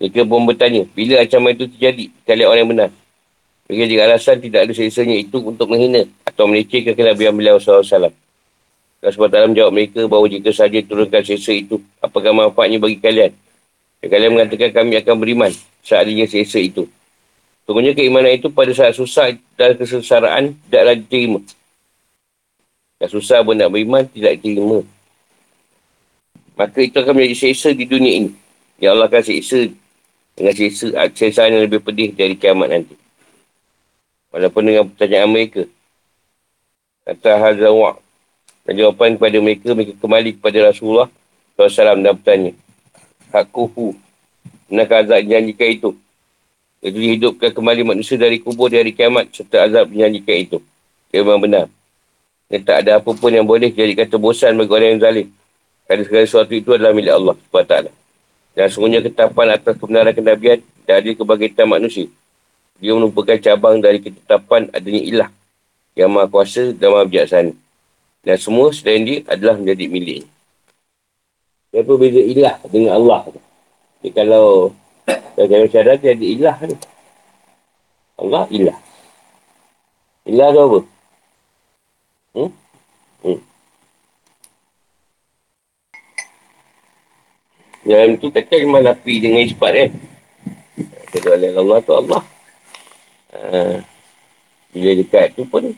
Mereka 0.00 0.26
pun 0.26 0.42
bertanya, 0.48 0.88
bila 0.96 1.22
ancaman 1.22 1.54
itu 1.54 1.70
terjadi, 1.70 2.04
kita 2.10 2.32
lihat 2.34 2.48
orang 2.50 2.60
yang 2.60 2.72
benar. 2.72 2.90
Mereka 3.64 3.84
jika 3.88 4.02
alasan 4.04 4.36
tidak 4.44 4.60
ada 4.68 4.72
seksanya 4.76 5.16
itu 5.16 5.40
untuk 5.40 5.64
menghina 5.72 6.04
atau 6.28 6.44
melecehkan 6.44 6.92
kenabian 6.92 7.32
beliau 7.32 7.56
SAW. 7.56 8.12
Dan 9.00 9.10
sebab 9.12 9.28
dalam 9.28 9.52
jawab 9.52 9.72
mereka 9.72 10.04
bahawa 10.08 10.28
jika 10.28 10.52
saja 10.52 10.80
turunkan 10.84 11.20
seksa 11.24 11.52
itu, 11.52 11.80
apakah 12.00 12.32
manfaatnya 12.32 12.80
bagi 12.80 13.00
kalian? 13.00 13.32
Dan 14.00 14.08
kalian 14.08 14.30
mengatakan 14.36 14.68
kami 14.72 15.00
akan 15.00 15.14
beriman 15.16 15.52
saat 15.80 16.04
adanya 16.04 16.28
seksa 16.28 16.60
itu. 16.60 16.84
Sungguhnya 17.64 17.96
keimanan 17.96 18.36
itu 18.36 18.52
pada 18.52 18.72
saat 18.76 18.92
susah 18.92 19.32
dan 19.56 19.72
kesesaraan 19.76 20.52
tidaklah 20.68 20.94
diterima. 21.00 21.40
Dan 23.00 23.08
susah 23.08 23.40
pun 23.40 23.56
nak 23.56 23.72
beriman 23.72 24.04
tidak 24.04 24.36
diterima. 24.40 24.84
Maka 26.54 26.78
itu 26.84 26.96
akan 27.00 27.12
menjadi 27.16 27.36
seksa 27.48 27.72
di 27.72 27.88
dunia 27.88 28.12
ini. 28.20 28.30
Ya 28.76 28.92
Allah 28.92 29.08
akan 29.08 29.24
seksa 29.24 29.72
dengan 30.36 30.52
seksa, 30.52 30.92
seksa 31.16 31.48
yang 31.48 31.64
lebih 31.64 31.80
pedih 31.80 32.12
dari 32.12 32.36
kiamat 32.36 32.68
nanti. 32.68 32.94
Walaupun 34.28 34.62
dengan 34.66 34.84
pertanyaan 34.92 35.30
mereka. 35.32 35.64
Kata 37.08 37.32
Hazawa. 37.40 37.96
Dan 38.64 38.80
jawapan 38.80 39.16
kepada 39.20 39.38
mereka, 39.44 39.76
mereka 39.76 39.92
kembali 40.00 40.30
kepada 40.40 40.72
Rasulullah 40.72 41.08
SAW 41.56 42.00
dan 42.00 42.16
bertanya 42.16 42.52
hakuhu. 43.28 43.92
Benarkah 44.70 45.04
azab 45.04 45.20
dijanjikan 45.20 45.68
itu? 45.68 45.90
Itu 46.84 47.00
dihidupkan 47.00 47.56
kembali 47.56 47.80
manusia 47.80 48.20
dari 48.20 48.36
kubur 48.44 48.68
di 48.68 48.76
hari 48.76 48.92
kiamat 48.92 49.32
serta 49.32 49.64
azab 49.64 49.88
dijanjikan 49.88 50.36
itu. 50.36 50.58
Ia 51.16 51.24
memang 51.24 51.40
benar. 51.40 51.66
Dan 52.52 52.60
tak 52.60 52.84
ada 52.84 53.00
apa 53.00 53.08
pun 53.08 53.32
yang 53.32 53.48
boleh 53.48 53.72
jadikan 53.72 54.04
tebusan 54.04 54.52
bagi 54.52 54.68
orang 54.68 54.88
yang 54.92 55.00
zalim. 55.00 55.26
Kerana 55.88 56.02
segala 56.04 56.24
sesuatu 56.28 56.52
itu 56.52 56.68
adalah 56.76 56.92
milik 56.92 57.16
Allah 57.16 57.34
SWT. 57.40 57.74
Dan 58.52 58.66
sungguhnya 58.68 59.00
ketapan 59.00 59.56
atas 59.56 59.74
kebenaran 59.80 60.12
kenabian 60.12 60.60
adil 60.84 61.16
kebangkitan 61.16 61.66
manusia. 61.72 62.04
Dia 62.76 62.92
merupakan 62.92 63.40
cabang 63.40 63.80
dari 63.80 64.04
ketetapan 64.04 64.68
adanya 64.68 65.02
ilah 65.02 65.28
yang 65.96 66.12
maha 66.12 66.28
kuasa 66.28 66.76
dan 66.76 66.92
maha 66.92 67.08
bijaksana. 67.08 67.56
Dan 68.20 68.36
semua 68.36 68.68
selain 68.76 69.08
dia 69.08 69.18
adalah 69.24 69.56
menjadi 69.56 69.84
miliknya. 69.88 70.28
Apa 71.72 71.92
beza 71.96 72.20
ilah 72.20 72.60
dengan 72.68 72.92
Allah? 73.00 73.32
Jadi 74.04 74.12
kalau 74.12 74.76
dalam 75.36 75.68
syarat 75.68 76.00
dia 76.00 76.12
ada 76.16 76.26
ilah 76.26 76.56
ni. 76.64 76.76
Allah 78.14 78.44
ilah. 78.48 78.78
Ilah 80.24 80.48
tu 80.48 80.60
apa? 80.62 80.80
Hmm? 82.34 82.50
Hmm. 83.24 83.40
Dalam 87.84 88.10
tu 88.16 88.28
takkan 88.32 88.58
memang 88.64 88.82
nafi 88.86 89.14
dengan 89.20 89.44
ispat 89.44 89.72
kan? 89.76 89.90
Kedua 91.12 91.36
oleh 91.36 91.50
Allah 91.52 91.78
tu 91.84 91.92
Allah. 91.92 92.22
Uh, 93.34 93.76
bila 94.70 94.90
dekat 94.94 95.34
tu 95.36 95.44
pun 95.44 95.74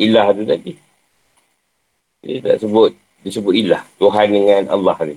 ilah 0.00 0.32
tu 0.34 0.42
tadi. 0.42 0.74
Dia 2.24 2.40
tak 2.40 2.64
sebut, 2.64 2.96
disebut 3.20 3.54
ilah. 3.54 3.84
Tuhan 4.00 4.32
dengan 4.32 4.72
Allah 4.72 4.96
ni 5.04 5.16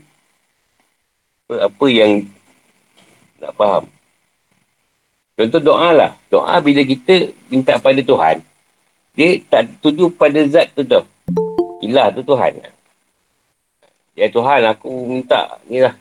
apa, 1.47 1.71
apa 1.71 1.85
yang 1.87 2.27
nak 3.41 3.53
faham. 3.57 3.83
Contoh 5.37 5.61
doa 5.61 5.89
lah. 5.93 6.11
Doa 6.33 6.57
bila 6.61 6.81
kita 6.81 7.29
minta 7.49 7.77
pada 7.77 8.01
Tuhan, 8.01 8.41
dia 9.13 9.37
tak 9.45 9.69
tuju 9.81 10.09
pada 10.13 10.41
zat 10.49 10.73
tu 10.73 10.81
tau. 10.81 11.05
Ilah 11.85 12.09
tu 12.09 12.25
Tuhan. 12.25 12.57
Ya 14.17 14.25
Tuhan, 14.33 14.65
aku 14.65 14.89
minta 15.05 15.61
ni 15.69 15.77
lah. 15.77 15.93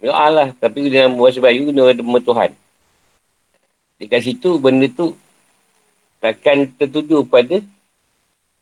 Doa 0.00 0.26
lah. 0.32 0.48
Tapi 0.56 0.88
dalam 0.88 1.20
bahasa 1.20 1.36
bayu, 1.44 1.68
dia 1.68 1.84
ada 1.92 2.00
Tuhan. 2.00 2.50
Dekat 4.00 4.20
situ, 4.24 4.56
benda 4.56 4.88
tu 4.88 5.12
takkan 6.20 6.64
tertuju 6.80 7.20
pada 7.28 7.60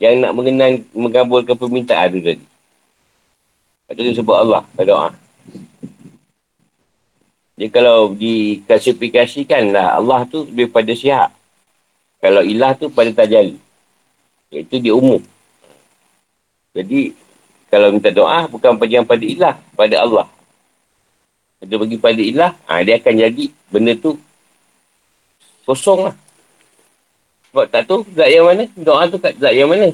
yang 0.02 0.18
nak 0.22 0.34
mengenang, 0.34 0.82
mengabulkan 0.90 1.54
permintaan 1.54 2.18
tu 2.18 2.22
tadi. 2.22 2.42
Lepas 2.42 3.92
tu 3.94 4.02
dia 4.02 4.14
sebut 4.14 4.36
Allah 4.38 4.62
pada 4.74 4.86
doa. 4.90 5.10
Dia 7.58 7.66
kalau 7.74 8.14
diklasifikasikan 8.14 9.74
lah, 9.74 9.98
Allah 9.98 10.22
tu 10.30 10.46
lebih 10.46 10.70
pada 10.70 10.94
sihat. 10.94 11.34
Kalau 12.22 12.46
ilah 12.46 12.78
tu 12.78 12.86
pada 12.86 13.10
tajali. 13.10 13.58
Iaitu 14.54 14.78
dia 14.78 14.94
umum. 14.94 15.18
Jadi, 16.70 17.18
kalau 17.66 17.90
minta 17.90 18.14
doa, 18.14 18.46
bukan 18.46 18.78
pada 18.78 18.92
yang 18.94 19.02
pada 19.02 19.26
ilah, 19.26 19.54
pada 19.74 19.96
Allah. 19.98 20.26
Dia 21.58 21.74
bagi 21.74 21.98
pada 21.98 22.22
ilah, 22.22 22.54
ha, 22.70 22.78
dia 22.86 23.02
akan 23.02 23.14
jadi 23.18 23.50
benda 23.74 23.98
tu 23.98 24.14
kosong 25.66 26.06
lah. 26.06 26.14
Sebab 27.50 27.66
tak 27.74 27.82
tahu 27.90 28.06
zat 28.14 28.30
yang 28.30 28.46
mana, 28.46 28.70
doa 28.78 29.10
tu 29.10 29.18
kat 29.18 29.34
zat 29.34 29.50
yang 29.50 29.66
mana. 29.66 29.90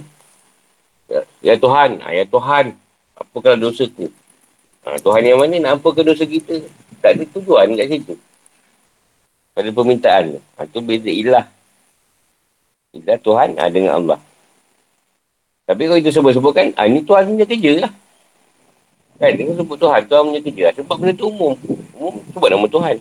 Ya, 1.08 1.20
ya 1.40 1.54
Tuhan, 1.56 2.04
ha, 2.04 2.12
ya 2.12 2.28
Tuhan, 2.28 2.76
apa 3.16 3.36
kalau 3.40 3.56
dosa 3.56 3.88
ku? 3.88 4.12
Ha, 4.84 5.00
Tuhan 5.00 5.24
yang 5.24 5.40
mana 5.40 5.56
nak 5.56 5.80
apakan 5.80 6.12
dosa 6.12 6.28
kita? 6.28 6.60
Tak 7.04 7.20
ada 7.20 7.24
tujuan 7.36 7.76
kat 7.76 7.86
situ. 7.92 8.16
Pada 9.52 9.68
permintaan 9.68 10.24
tu. 10.32 10.40
Ha, 10.56 10.64
tu 10.64 10.80
beza 10.80 11.12
ilah. 11.12 11.44
Ilah 12.96 13.20
Tuhan 13.20 13.60
ha, 13.60 13.68
dengan 13.68 14.00
Allah. 14.00 14.18
Tapi 15.68 15.84
kalau 15.84 16.00
kita 16.00 16.16
sebut-sebut 16.16 16.52
kan, 16.56 16.72
ha, 16.80 16.88
ni 16.88 17.04
Tuhan 17.04 17.28
punya 17.28 17.44
kerja 17.44 17.72
lah. 17.84 17.92
Kan, 19.20 19.36
dia 19.36 19.52
sebut 19.52 19.76
Tuhan, 19.76 20.00
Tuhan 20.08 20.22
punya 20.32 20.40
kerja. 20.48 20.64
Sebab 20.80 20.96
benda 20.96 21.12
tu 21.12 21.28
umum. 21.28 21.52
Umum 21.92 22.24
sebut 22.32 22.48
nama 22.48 22.66
Tuhan. 22.72 22.96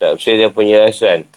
Tak 0.00 0.10
usah 0.16 0.34
dia 0.40 0.48
penjelasan. 0.48 1.28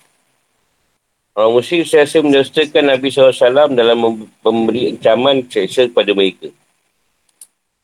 Orang 1.36 1.60
musyrik 1.60 1.86
saya 1.86 2.08
rasa 2.08 2.24
mendustakan 2.24 2.84
Nabi 2.88 3.14
SAW 3.14 3.76
dalam 3.76 4.26
memberi 4.42 4.96
ancaman 4.96 5.44
seksa 5.52 5.92
kepada 5.92 6.16
mereka. 6.16 6.56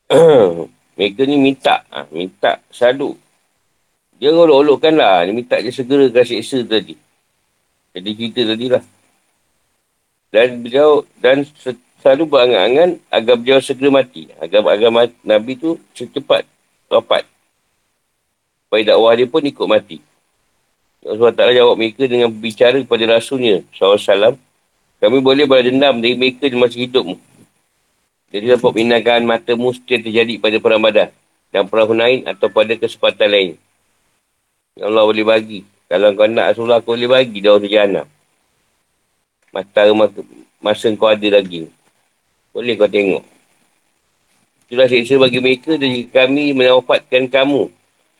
mereka 0.94 1.26
ni 1.26 1.36
minta. 1.38 1.82
Ha, 1.90 2.06
minta 2.14 2.62
sadu. 2.70 3.18
Dia 4.18 4.30
ngolok-olokkan 4.30 4.94
lah. 4.94 5.26
Dia 5.26 5.34
minta 5.34 5.58
dia 5.58 5.74
segera 5.74 6.06
kasih 6.10 6.40
seksa 6.40 6.62
tadi. 6.62 6.94
Jadi 7.94 8.10
cerita 8.14 8.42
tadi 8.54 8.66
lah. 8.70 8.84
Dan 10.30 10.66
beliau 10.66 11.06
dan 11.18 11.46
selalu 12.02 12.24
berangan-angan 12.26 12.98
agar 13.10 13.34
beliau 13.38 13.58
segera 13.62 13.90
mati. 13.90 14.30
Agar, 14.38 14.66
agar 14.66 14.90
Nabi 15.22 15.58
tu 15.58 15.78
secepat 15.94 16.46
wafat. 16.90 17.26
Supaya 18.66 18.94
dakwah 18.94 19.14
dia 19.14 19.30
pun 19.30 19.42
ikut 19.42 19.66
mati. 19.66 19.98
Allah 21.04 21.30
SWT 21.36 21.42
jawab 21.52 21.76
mereka 21.76 22.08
dengan 22.08 22.32
berbicara 22.32 22.80
kepada 22.80 23.04
Rasulnya 23.18 23.60
SAW. 23.76 24.40
Kami 25.04 25.18
boleh 25.20 25.44
berdendam 25.44 26.00
dari 26.00 26.16
mereka 26.16 26.48
di 26.48 26.56
masa 26.56 26.80
hidupmu. 26.80 27.33
Jadi 28.34 28.50
dapat 28.50 28.72
minangkan 28.74 29.22
matamu 29.22 29.70
setiap 29.70 30.02
terjadi 30.02 30.42
pada 30.42 30.58
perang 30.58 30.82
badan. 30.82 31.14
Dan 31.54 31.70
perang 31.70 31.94
Hunain 31.94 32.26
atau 32.26 32.50
pada 32.50 32.74
kesempatan 32.74 33.30
lain. 33.30 33.50
Yang 34.74 34.86
Allah 34.90 35.04
boleh 35.06 35.22
bagi. 35.22 35.60
Kalau 35.86 36.10
kau 36.18 36.26
nak 36.26 36.50
Rasulullah, 36.50 36.82
kau 36.82 36.98
boleh 36.98 37.06
bagi 37.06 37.38
daun 37.38 37.62
sejahanam. 37.62 38.10
Mata 39.54 39.86
masa 40.58 40.90
kau 40.98 41.06
ada 41.06 41.28
lagi. 41.30 41.70
Boleh 42.50 42.74
kau 42.74 42.90
tengok. 42.90 43.22
Itulah 44.66 44.90
seksa 44.90 45.14
bagi 45.14 45.38
mereka 45.38 45.78
dan 45.78 45.94
jika 45.94 46.26
kami 46.26 46.50
menawafatkan 46.58 47.30
kamu. 47.30 47.70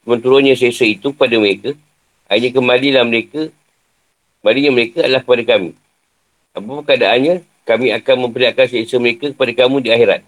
Menturunnya 0.06 0.54
seksa 0.54 0.86
itu 0.86 1.10
pada 1.10 1.34
mereka. 1.42 1.74
Akhirnya 2.30 2.54
kembalilah 2.54 3.02
mereka. 3.02 3.50
Kembalinya 4.38 4.70
mereka 4.78 5.02
adalah 5.02 5.26
kepada 5.26 5.42
kami. 5.58 5.74
Apa 6.54 6.70
keadaannya? 6.86 7.42
Kami 7.64 7.96
akan 7.96 8.28
memperlihatkan 8.28 8.68
seksa 8.68 9.00
mereka 9.00 9.32
kepada 9.32 9.52
kamu 9.64 9.80
di 9.80 9.88
akhirat. 9.88 10.20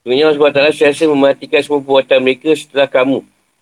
Sebenarnya 0.00 0.32
Allah 0.32 0.72
SWT 0.72 0.80
sentiasa 0.80 1.04
mematikan 1.12 1.60
semua 1.60 1.84
perbuatan 1.84 2.18
mereka 2.24 2.50
setelah 2.56 2.88
kamu. 2.88 3.20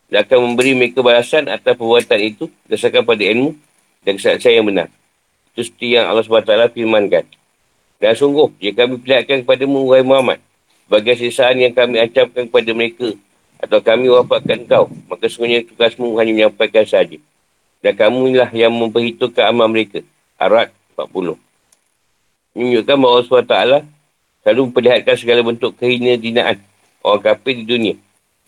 Dan 0.08 0.18
akan 0.24 0.38
memberi 0.40 0.72
mereka 0.72 1.02
balasan 1.02 1.50
atas 1.50 1.74
perbuatan 1.74 2.18
itu 2.22 2.46
berdasarkan 2.64 3.02
pada 3.02 3.22
ilmu 3.26 3.58
dan 4.06 4.12
kesaksian 4.16 4.62
yang 4.62 4.66
benar. 4.70 4.88
Itu 5.52 5.66
seperti 5.66 5.98
yang 5.98 6.06
Allah 6.06 6.22
SWT 6.22 6.72
firmankan. 6.72 7.26
Dan 7.98 8.14
sungguh, 8.14 8.54
jika 8.62 8.86
kami 8.86 9.02
perlihatkan 9.02 9.42
kepadamu, 9.42 9.90
wahai 9.90 10.06
Muhammad, 10.06 10.38
sebagai 10.86 11.18
sisaan 11.18 11.58
yang 11.58 11.74
kami 11.74 11.98
ancamkan 11.98 12.46
kepada 12.46 12.70
mereka 12.70 13.08
atau 13.58 13.82
kami 13.82 14.06
wafatkan 14.06 14.62
kau, 14.70 14.86
maka 15.10 15.26
sebenarnya 15.26 15.66
tugasmu 15.66 16.14
hanya 16.22 16.32
menyampaikan 16.32 16.86
saja. 16.86 17.18
Dan 17.82 17.92
kamu 17.98 18.30
inilah 18.30 18.50
yang 18.54 18.70
memperhitungkan 18.70 19.50
amal 19.50 19.66
mereka. 19.66 20.06
Arat 20.38 20.70
40. 20.94 21.47
Menunjukkan 22.58 22.96
bahawa 22.98 23.18
SWT 23.22 23.54
selalu 24.42 24.60
memperlihatkan 24.66 25.14
segala 25.14 25.46
bentuk 25.46 25.78
kehina 25.78 26.18
dinaan 26.18 26.58
orang 27.06 27.22
kafir 27.22 27.54
di 27.54 27.62
dunia. 27.62 27.94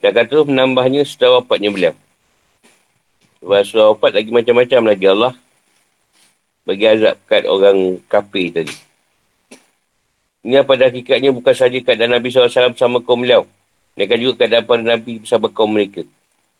Dan 0.02 0.10
kata 0.18 0.42
menambahnya 0.42 1.06
setelah 1.06 1.38
wafatnya 1.38 1.70
beliau. 1.70 1.94
Sebab 3.38 3.62
setelah 3.62 3.86
wafat 3.94 4.10
lagi 4.18 4.30
macam-macam 4.34 4.80
lagi 4.90 5.06
Allah 5.06 5.32
bagi 6.66 6.84
azab 6.90 7.14
kat 7.30 7.46
orang 7.46 8.02
kafir 8.10 8.50
tadi. 8.50 8.74
Ini 10.42 10.66
pada 10.66 10.90
hakikatnya 10.90 11.30
bukan 11.30 11.54
saja 11.54 11.78
keadaan 11.78 12.18
Nabi 12.18 12.34
SAW 12.34 12.74
bersama 12.74 12.98
kaum 12.98 13.22
beliau. 13.22 13.46
Mereka 13.94 14.18
juga 14.18 14.42
keadaan 14.42 14.66
para 14.66 14.82
Nabi 14.82 15.22
bersama 15.22 15.46
kaum 15.46 15.70
mereka. 15.70 16.02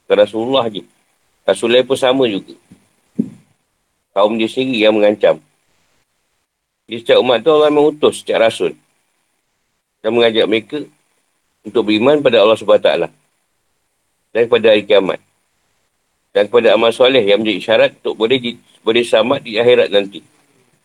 Bukan 0.07 0.17
Rasulullah 0.23 0.71
je. 0.71 0.87
Rasulullah 1.43 1.83
pun 1.83 1.99
sama 1.99 2.31
juga. 2.31 2.55
Kaum 4.15 4.39
dia 4.39 4.47
sendiri 4.47 4.87
yang 4.87 4.95
mengancam. 4.95 5.43
Jadi 6.91 7.07
setiap 7.07 7.23
umat 7.23 7.39
tu 7.47 7.55
Allah 7.55 7.71
mengutus 7.71 8.19
setiap 8.19 8.43
Rasul. 8.43 8.75
Dan 10.03 10.11
mengajak 10.11 10.51
mereka 10.51 10.83
untuk 11.63 11.87
beriman 11.87 12.19
pada 12.19 12.43
Allah 12.43 12.59
SWT. 12.59 12.91
Dan 14.35 14.43
kepada 14.51 14.75
hari 14.75 14.83
kiamat. 14.83 15.23
Dan 16.35 16.51
kepada 16.51 16.75
amal 16.75 16.91
soleh 16.91 17.23
yang 17.23 17.47
menjadi 17.47 17.63
syarat 17.63 17.95
untuk 18.03 18.19
boleh 18.19 18.43
di, 18.43 18.59
boleh 18.83 19.07
selamat 19.07 19.39
di 19.39 19.55
akhirat 19.63 19.87
nanti. 19.87 20.19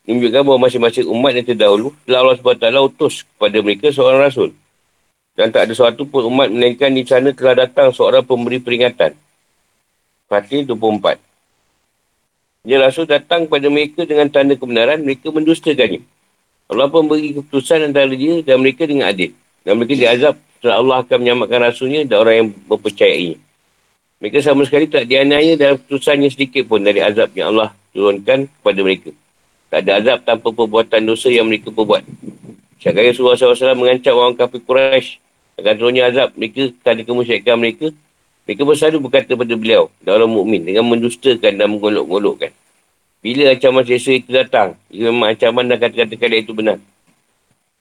Menunjukkan 0.06 0.41
bahawa 0.46 0.60
masing-masing 0.70 1.10
umat 1.10 1.34
yang 1.34 1.48
terdahulu 1.50 1.89
telah 2.06 2.22
Allah 2.22 2.38
SWT 2.38 2.65
utus 2.86 3.26
kepada 3.26 3.58
mereka 3.65 3.89
seorang 3.89 4.22
Rasul. 4.22 4.54
Dan 5.34 5.50
tak 5.50 5.65
ada 5.65 5.74
suatu 5.74 6.06
pun 6.06 6.22
umat 6.30 6.54
melainkan 6.54 6.94
di 6.94 7.02
sana 7.02 7.34
telah 7.34 7.65
datang 7.65 7.89
seorang 7.89 8.22
pemberi 8.22 8.62
peringatan. 8.62 9.18
Fatih 10.30 10.70
24. 10.70 11.18
Dia 12.65 12.82
Rasul 12.82 13.06
datang 13.06 13.45
kepada 13.45 13.69
mereka 13.69 14.10
dengan 14.10 14.25
tanda 14.25 14.58
kebenaran, 14.58 15.06
mereka 15.06 15.30
mendustakannya. 15.30 16.01
Allah 16.65 16.89
pun 16.89 17.06
beri 17.06 17.38
keputusan 17.38 17.93
antara 17.93 18.10
dia 18.10 18.41
dan 18.41 18.58
mereka 18.58 18.89
dengan 18.89 19.13
adil. 19.13 19.38
Dan 19.62 19.78
mereka 19.78 19.93
diazab 19.93 20.34
setelah 20.58 20.82
Allah 20.82 20.97
akan 21.06 21.17
menyamakan 21.21 21.60
Rasulnya 21.69 22.01
dan 22.10 22.25
orang 22.25 22.36
yang 22.41 22.47
mempercayainya. 22.65 23.38
Mereka 24.17 24.41
sama 24.41 24.65
sekali 24.65 24.89
tak 24.89 25.06
dianiaya 25.06 25.54
dalam 25.54 25.78
keputusannya 25.78 26.30
sedikit 26.34 26.65
pun 26.65 26.82
dari 26.82 27.06
azab 27.06 27.30
yang 27.38 27.54
Allah 27.54 27.69
turunkan 27.93 28.49
kepada 28.49 28.80
mereka. 28.82 29.13
Tak 29.69 29.80
ada 29.86 29.91
azab 30.01 30.17
tanpa 30.25 30.49
perbuatan 30.49 31.01
dosa 31.06 31.30
yang 31.30 31.45
mereka 31.45 31.69
perbuat. 31.69 32.01
Syakaya 32.82 33.13
Rasulullah 33.13 33.38
SAW 33.38 33.78
mengancam 33.78 34.17
orang 34.17 34.34
kafir 34.34 34.62
Quraisy 34.65 35.21
akan 35.62 35.73
turunnya 35.78 36.10
azab 36.10 36.34
mereka 36.34 36.73
kerana 36.82 37.01
kemusyrikan 37.06 37.56
mereka. 37.62 37.93
Mereka 38.46 38.62
bersadu 38.62 39.02
berkata 39.02 39.34
kepada 39.34 39.54
beliau 39.58 39.90
orang 40.06 40.30
mukmin 40.30 40.62
dengan 40.62 40.86
mendustakan 40.86 41.58
dan 41.58 41.66
menggolok-golokkan. 41.66 42.54
Bila 43.26 43.50
ancaman 43.50 43.82
seksa 43.82 44.22
itu 44.22 44.30
datang, 44.30 44.78
jika 44.94 45.10
memang 45.10 45.34
ancaman 45.34 45.66
dan 45.66 45.82
kata-kata 45.82 46.14
kalian 46.14 46.46
itu 46.46 46.54
benar. 46.54 46.78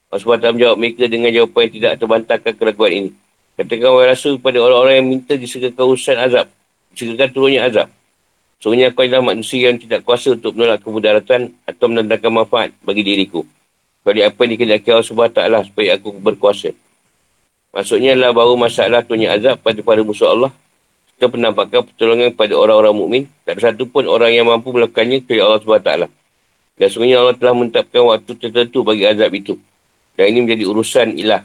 Allah 0.09 0.41
SWT 0.41 0.57
menjawab 0.57 0.77
mereka 0.81 1.05
dengan 1.05 1.29
jawapan 1.29 1.61
yang 1.69 1.73
tidak 1.77 1.93
terbantahkan 2.01 2.53
keraguan 2.57 2.91
ini. 2.97 3.09
Katakan 3.53 3.89
orang 3.93 4.09
rasul 4.09 4.41
kepada 4.41 4.57
orang-orang 4.65 4.95
yang 4.99 5.07
minta 5.07 5.33
disegerakan 5.37 5.85
urusan 5.85 6.17
azab. 6.17 6.47
Disegerakan 6.97 7.29
turunnya 7.29 7.61
azab. 7.69 7.87
Sebenarnya 8.57 8.89
aku 8.89 8.99
adalah 9.05 9.21
manusia 9.21 9.69
yang 9.69 9.77
tidak 9.77 10.01
kuasa 10.01 10.33
untuk 10.33 10.57
menolak 10.57 10.81
kemudaratan 10.81 11.53
atau 11.69 11.85
menandakan 11.93 12.31
manfaat 12.41 12.69
bagi 12.81 13.05
diriku. 13.05 13.45
Kalau 14.01 14.21
apa 14.21 14.39
yang 14.45 14.51
dikehendaki 14.57 14.89
Allah 14.89 15.05
SWT 15.05 15.69
supaya 15.69 15.89
aku 15.93 16.09
berkuasa. 16.17 16.73
Maksudnya 17.75 18.15
adalah 18.15 18.31
bahawa 18.31 18.71
masalah 18.71 19.03
tuanya 19.03 19.35
azab 19.35 19.59
pada 19.59 19.83
para 19.83 19.99
musuh 19.99 20.31
Allah. 20.31 20.51
Kita 21.19 21.27
penampakkan 21.27 21.83
pertolongan 21.83 22.31
kepada 22.31 22.55
orang-orang 22.55 22.95
mukmin. 22.95 23.23
Tak 23.43 23.59
ada 23.59 23.75
satu 23.75 23.83
pun 23.83 24.07
orang 24.07 24.31
yang 24.31 24.47
mampu 24.47 24.71
melakukannya 24.71 25.19
kepada 25.27 25.43
Allah 25.43 25.59
SWT. 25.59 25.91
Dan 26.79 26.87
sebenarnya 26.87 27.17
Allah 27.19 27.35
telah 27.35 27.51
menetapkan 27.51 28.01
waktu 28.07 28.31
tertentu 28.39 28.79
bagi 28.87 29.03
azab 29.03 29.31
itu. 29.35 29.59
Dan 30.15 30.31
ini 30.31 30.47
menjadi 30.47 30.63
urusan 30.71 31.19
ilah. 31.19 31.43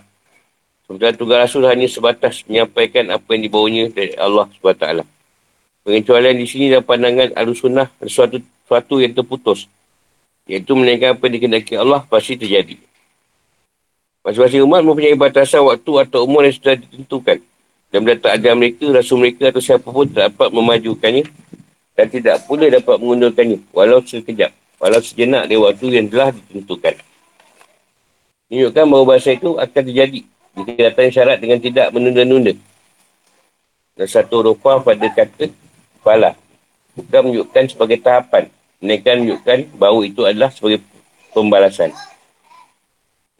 Sementara 0.86 1.14
tugas 1.18 1.38
Rasul 1.50 1.66
hanya 1.66 1.86
sebatas 1.90 2.46
menyampaikan 2.46 3.10
apa 3.10 3.26
yang 3.34 3.42
dibawanya 3.50 3.84
dari 3.90 4.14
Allah 4.14 4.46
SWT. 4.54 4.86
Pengecualian 5.82 6.36
di 6.38 6.46
sini 6.46 6.70
dalam 6.70 6.86
pandangan 6.86 7.34
al-sunnah 7.34 7.90
sesuatu, 8.06 8.38
sesuatu 8.66 9.02
yang 9.02 9.14
terputus. 9.18 9.66
Iaitu 10.46 10.78
menaikkan 10.78 11.18
apa 11.18 11.26
yang 11.26 11.34
dikendaki 11.42 11.74
Allah 11.74 12.06
pasti 12.06 12.38
terjadi. 12.38 12.89
Masing-masing 14.20 14.62
umat 14.68 14.84
mempunyai 14.84 15.16
batasan 15.16 15.64
waktu 15.64 15.92
atau 16.04 16.28
umur 16.28 16.44
yang 16.44 16.52
sudah 16.52 16.76
ditentukan. 16.76 17.40
Dan 17.90 17.98
bila 18.04 18.14
tak 18.20 18.38
ada 18.38 18.52
mereka, 18.52 18.86
rasul 18.92 19.18
mereka 19.18 19.50
atau 19.50 19.62
siapa 19.64 19.88
pun 19.88 20.06
tak 20.06 20.30
dapat 20.30 20.48
memajukannya 20.52 21.24
dan 22.00 22.06
tidak 22.08 22.48
pula 22.48 22.70
dapat 22.70 22.96
mengundurkannya 22.96 23.60
walau 23.76 24.00
sekejap, 24.00 24.54
walau 24.80 25.04
sejenak 25.04 25.44
dari 25.44 25.60
waktu 25.60 25.86
yang 25.92 26.06
telah 26.08 26.32
ditentukan. 26.32 26.94
Menunjukkan 28.48 28.84
bahawa 28.88 29.04
bahasa 29.04 29.30
itu 29.36 29.50
akan 29.58 29.82
terjadi 29.84 30.20
jika 30.56 30.72
datang 30.90 31.12
syarat 31.12 31.36
dengan 31.38 31.58
tidak 31.60 31.86
menunda-nunda. 31.92 32.52
Dan 33.94 34.06
satu 34.08 34.40
rupa 34.40 34.80
pada 34.80 35.06
kata 35.12 35.52
kepala. 36.00 36.32
Bukan 36.96 37.20
menunjukkan 37.20 37.64
sebagai 37.68 37.98
tahapan. 38.00 38.48
Mereka 38.80 39.12
menunjukkan 39.20 39.58
bahawa 39.76 40.00
itu 40.08 40.20
adalah 40.24 40.50
sebagai 40.50 40.80
pembalasan. 41.36 41.92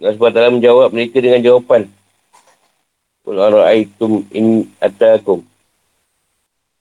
Allah 0.01 0.17
SWT 0.17 0.57
menjawab 0.57 0.89
mereka 0.97 1.21
dengan 1.21 1.45
jawapan. 1.45 1.85
Qul 3.21 3.37
ara'aytum 3.37 4.25
in 4.33 4.65
atakum. 4.81 5.45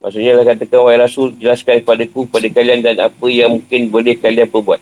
Maksudnya 0.00 0.32
lah 0.32 0.48
katakan, 0.48 0.80
Wahai 0.80 0.96
Rasul, 0.96 1.36
jelaskan 1.36 1.84
kepada 1.84 2.08
ku, 2.08 2.24
kepada 2.24 2.48
kalian 2.48 2.80
dan 2.80 2.96
apa 2.96 3.26
yang 3.28 3.60
mungkin 3.60 3.92
boleh 3.92 4.16
kalian 4.16 4.48
perbuat. 4.48 4.80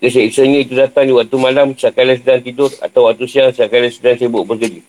Keseksanya 0.00 0.64
itu 0.64 0.72
datang 0.72 1.04
di 1.04 1.12
waktu 1.12 1.36
malam 1.36 1.76
saat 1.76 1.92
kalian 1.92 2.24
sedang 2.24 2.40
tidur 2.40 2.72
atau 2.80 3.12
waktu 3.12 3.28
siang 3.28 3.52
saat 3.52 3.68
kalian 3.68 3.92
sedang 3.92 4.16
sibuk 4.16 4.48
bekerja. 4.48 4.80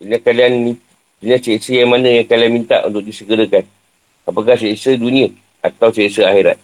Bila 0.00 0.16
kalian 0.24 0.80
bila 1.20 1.36
seksa 1.36 1.76
yang 1.76 1.92
mana 1.92 2.08
yang 2.08 2.24
kalian 2.24 2.56
minta 2.56 2.80
untuk 2.88 3.04
disegerakan. 3.04 3.68
Apakah 4.24 4.56
seksa 4.56 4.96
dunia 4.96 5.28
atau 5.60 5.92
seksa 5.92 6.24
akhirat. 6.24 6.56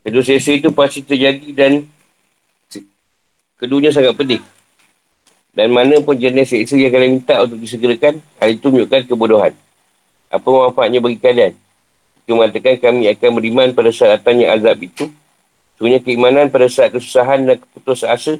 Kedua 0.00 0.24
seksa 0.24 0.56
itu 0.56 0.72
pasti 0.72 1.04
terjadi 1.04 1.48
dan 1.52 1.84
keduanya 3.58 3.90
sangat 3.92 4.14
pedih. 4.14 4.42
Dan 5.52 5.74
mana 5.74 5.98
pun 6.00 6.14
jenis 6.14 6.54
seksa 6.54 6.78
yang 6.78 6.94
kalian 6.94 7.18
minta 7.18 7.42
untuk 7.42 7.58
disegerakan, 7.58 8.22
hal 8.38 8.48
itu 8.54 8.66
menunjukkan 8.70 9.10
kebodohan. 9.10 9.52
Apa 10.30 10.46
manfaatnya 10.46 11.02
bagi 11.02 11.18
kalian? 11.18 11.52
Dia 12.24 12.32
mengatakan 12.36 12.78
kami 12.78 13.10
akan 13.10 13.30
beriman 13.34 13.68
pada 13.74 13.90
saat 13.90 14.20
datangnya 14.22 14.54
azab 14.54 14.78
itu 14.78 15.10
Sebenarnya 15.78 16.02
keimanan 16.02 16.50
pada 16.50 16.66
saat 16.66 16.90
kesusahan 16.90 17.46
dan 17.46 17.56
keputus 17.62 18.02
asa 18.02 18.34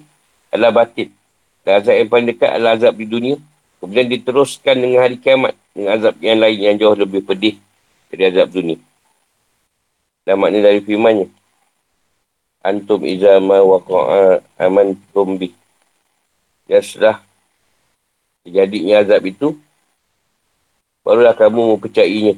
adalah 0.50 0.82
batin. 0.82 1.14
Dan 1.62 1.78
azab 1.78 1.94
yang 1.94 2.10
paling 2.10 2.26
dekat 2.34 2.50
adalah 2.50 2.74
azab 2.74 2.98
di 2.98 3.06
dunia. 3.06 3.38
Kemudian 3.78 4.10
diteruskan 4.10 4.74
dengan 4.74 5.06
hari 5.06 5.22
kiamat 5.22 5.54
dengan 5.70 6.02
azab 6.02 6.18
yang 6.18 6.42
lain 6.42 6.58
yang 6.58 6.74
jauh 6.74 6.98
lebih 6.98 7.22
pedih 7.22 7.54
dari 8.10 8.26
azab 8.26 8.50
dunia. 8.50 8.82
Dan 10.26 10.34
makna 10.34 10.66
dari 10.66 10.82
firmannya. 10.82 11.30
Antum 12.68 13.00
izama 13.08 13.64
wa 13.64 13.80
qa'a 13.80 14.44
aman 14.60 14.92
tumbi. 15.16 15.56
Ya 16.68 16.84
sudah 16.84 17.24
terjadinya 18.44 19.00
azab 19.00 19.24
itu, 19.24 19.56
barulah 21.00 21.32
kamu 21.32 21.80
mempercayainya. 21.80 22.36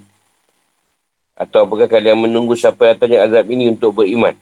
Atau 1.34 1.66
apakah 1.66 1.90
kalian 1.90 2.14
menunggu 2.14 2.54
sampai 2.54 2.94
datangnya 2.94 3.26
azab 3.26 3.50
ini 3.50 3.74
untuk 3.74 3.90
beriman? 3.90 4.38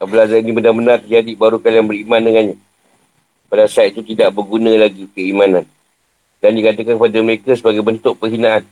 Apabila 0.00 0.24
azab 0.24 0.40
ini 0.40 0.56
benar-benar 0.56 1.04
terjadi, 1.04 1.32
baru 1.36 1.60
kalian 1.60 1.84
beriman 1.84 2.24
dengannya. 2.24 2.56
Pada 3.52 3.68
saat 3.68 3.92
itu 3.92 4.00
tidak 4.00 4.32
berguna 4.32 4.72
lagi 4.72 5.04
keimanan. 5.12 5.68
Dan 6.40 6.56
dikatakan 6.56 6.96
kepada 6.96 7.18
mereka 7.20 7.52
sebagai 7.52 7.84
bentuk 7.84 8.16
perhinaan. 8.16 8.64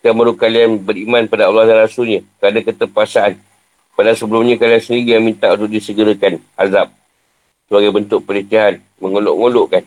Sekarang 0.00 0.16
baru 0.16 0.32
kalian 0.32 0.80
beriman 0.80 1.28
pada 1.28 1.52
Allah 1.52 1.68
dan 1.68 1.84
Rasulnya. 1.84 2.24
Kerana 2.40 2.64
keterpaksaan. 2.64 3.36
Pada 3.96 4.12
sebelumnya 4.12 4.60
kalian 4.60 4.82
sendiri 4.84 5.16
yang 5.16 5.24
minta 5.24 5.56
untuk 5.56 5.72
disegerakan 5.72 6.38
azab. 6.54 6.92
Sebagai 7.66 7.90
bentuk 7.96 8.20
pelecehan, 8.28 8.84
mengolok-olokkan. 9.00 9.82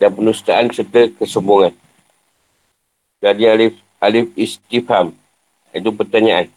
Dan 0.00 0.10
penustaan 0.16 0.72
serta 0.72 1.12
kesombongan. 1.20 1.76
Jadi 3.20 3.44
alif, 3.46 3.72
alif 4.00 4.32
istifham. 4.34 5.14
Itu 5.70 5.92
pertanyaan 5.92 6.50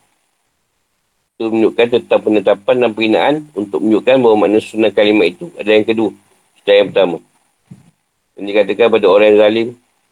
itu 1.37 1.53
menunjukkan 1.53 2.01
tentang 2.01 2.21
penetapan 2.25 2.75
dan 2.81 2.89
perinaan 2.97 3.35
untuk 3.53 3.77
menunjukkan 3.77 4.25
bahawa 4.25 4.35
makna 4.41 4.57
sunnah 4.57 4.89
kalimat 4.89 5.37
itu 5.37 5.53
adalah 5.53 5.77
yang 5.77 5.85
kedua. 5.85 6.11
Setelah 6.57 6.75
yang 6.81 6.87
pertama. 6.89 7.17
Dan 8.33 8.41
dikatakan 8.49 8.87
pada 8.89 9.05
orang 9.05 9.27
yang 9.29 9.39
zalim 9.45 9.67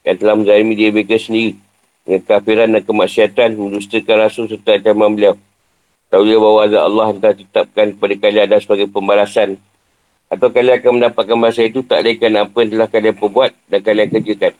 yang 0.05 0.15
telah 0.21 0.35
menzalimi 0.37 0.73
dia 0.77 0.89
mereka 0.93 1.17
sendiri 1.17 1.57
dengan 2.05 2.21
kafiran 2.29 2.69
dan 2.77 2.81
kemaksiatan 2.85 3.49
mendustakan 3.57 4.15
rasul 4.21 4.45
serta 4.45 4.77
ancaman 4.77 5.17
beliau. 5.17 5.33
Tahu 6.13 6.21
dia 6.23 6.37
bahawa 6.37 6.59
azab 6.69 6.81
Allah 6.85 7.07
telah 7.17 7.33
ditetapkan 7.33 7.85
kepada 7.97 8.13
kalian 8.21 8.43
ada 8.45 8.57
sebagai 8.61 8.87
pembalasan 8.87 9.57
atau 10.29 10.47
kalian 10.49 10.81
akan 10.81 10.91
mendapatkan 11.01 11.37
bahasa 11.37 11.61
itu 11.65 11.81
tak 11.85 12.01
lainkan 12.05 12.33
apa 12.37 12.57
yang 12.61 12.69
telah 12.77 12.87
kalian 12.89 13.15
perbuat 13.17 13.51
dan 13.69 13.79
kalian 13.81 14.07
kerjakan. 14.13 14.53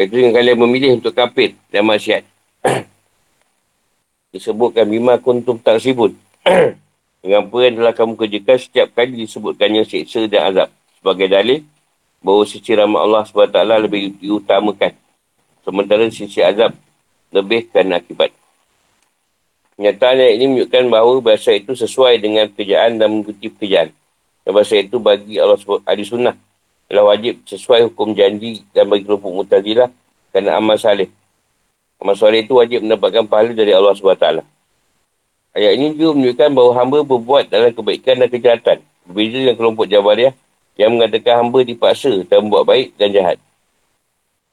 Itu 0.00 0.16
yang 0.16 0.32
kalian 0.32 0.56
memilih 0.56 0.90
untuk 0.96 1.12
kafir 1.12 1.56
dan 1.68 1.84
maksiat. 1.84 2.24
disebutkan 4.30 4.86
bima 4.86 5.18
kuntum 5.18 5.58
taksibun. 5.58 6.14
Dengan 7.20 7.44
apa 7.44 7.56
yang 7.60 7.74
telah 7.76 7.92
kamu 7.92 8.16
kerjakan 8.16 8.56
setiap 8.56 8.88
kali 8.96 9.28
disebutkannya 9.28 9.84
seksa 9.84 10.24
dan 10.24 10.48
azab. 10.48 10.68
Sebagai 10.96 11.28
dalil, 11.28 11.60
bahawa 12.24 12.44
sisi 12.48 12.72
rahmat 12.72 13.00
Allah 13.00 13.22
SWT 13.28 13.60
lebih 13.84 14.16
diutamakan. 14.16 14.92
Sementara 15.60 16.08
sisi 16.08 16.40
azab 16.40 16.72
lebih 17.28 17.68
kerana 17.68 18.00
akibat. 18.00 18.32
Kenyataan 19.80 20.20
ini 20.36 20.44
menunjukkan 20.44 20.92
bahawa 20.92 21.24
bahasa 21.24 21.56
itu 21.56 21.72
sesuai 21.72 22.20
dengan 22.20 22.52
pekerjaan 22.52 23.00
dan 23.00 23.08
mengikuti 23.08 23.48
pekerjaan. 23.48 23.88
Dan 24.44 24.52
bahasa 24.52 24.76
itu 24.76 25.00
bagi 25.00 25.40
Allah 25.40 25.56
Ahli 25.88 26.04
Sunnah 26.04 26.36
adalah 26.84 27.16
wajib 27.16 27.40
sesuai 27.48 27.88
hukum 27.88 28.12
janji 28.12 28.60
dan 28.76 28.92
bagi 28.92 29.08
kelompok 29.08 29.32
mutazilah 29.32 29.88
kerana 30.36 30.60
amal 30.60 30.76
salih. 30.76 31.08
Amal 31.96 32.12
soleh 32.12 32.44
itu 32.44 32.60
wajib 32.60 32.84
mendapatkan 32.84 33.24
pahala 33.24 33.56
dari 33.56 33.72
Allah 33.72 33.96
SWT. 33.96 34.44
Ayat 35.56 35.72
ini 35.72 35.96
juga 35.96 36.12
menunjukkan 36.12 36.48
bahawa 36.52 36.72
hamba 36.76 36.98
berbuat 37.00 37.44
dalam 37.48 37.72
kebaikan 37.72 38.20
dan 38.20 38.28
kejahatan. 38.28 38.78
Berbeza 39.08 39.36
dengan 39.40 39.56
kelompok 39.56 39.88
Jabariah 39.88 40.36
yang 40.76 40.92
mengatakan 40.92 41.40
hamba 41.40 41.64
dipaksa 41.64 42.20
dan 42.28 42.44
membuat 42.44 42.68
baik 42.68 43.00
dan 43.00 43.16
jahat. 43.16 43.40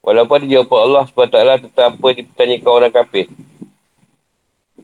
Walaupun 0.07 0.47
dijawab 0.47 0.71
Allah 0.71 1.03
SWT 1.03 1.67
tetap 1.67 1.99
apa 1.99 2.07
dipertanyakan 2.15 2.71
orang 2.71 2.93
kafir. 2.95 3.27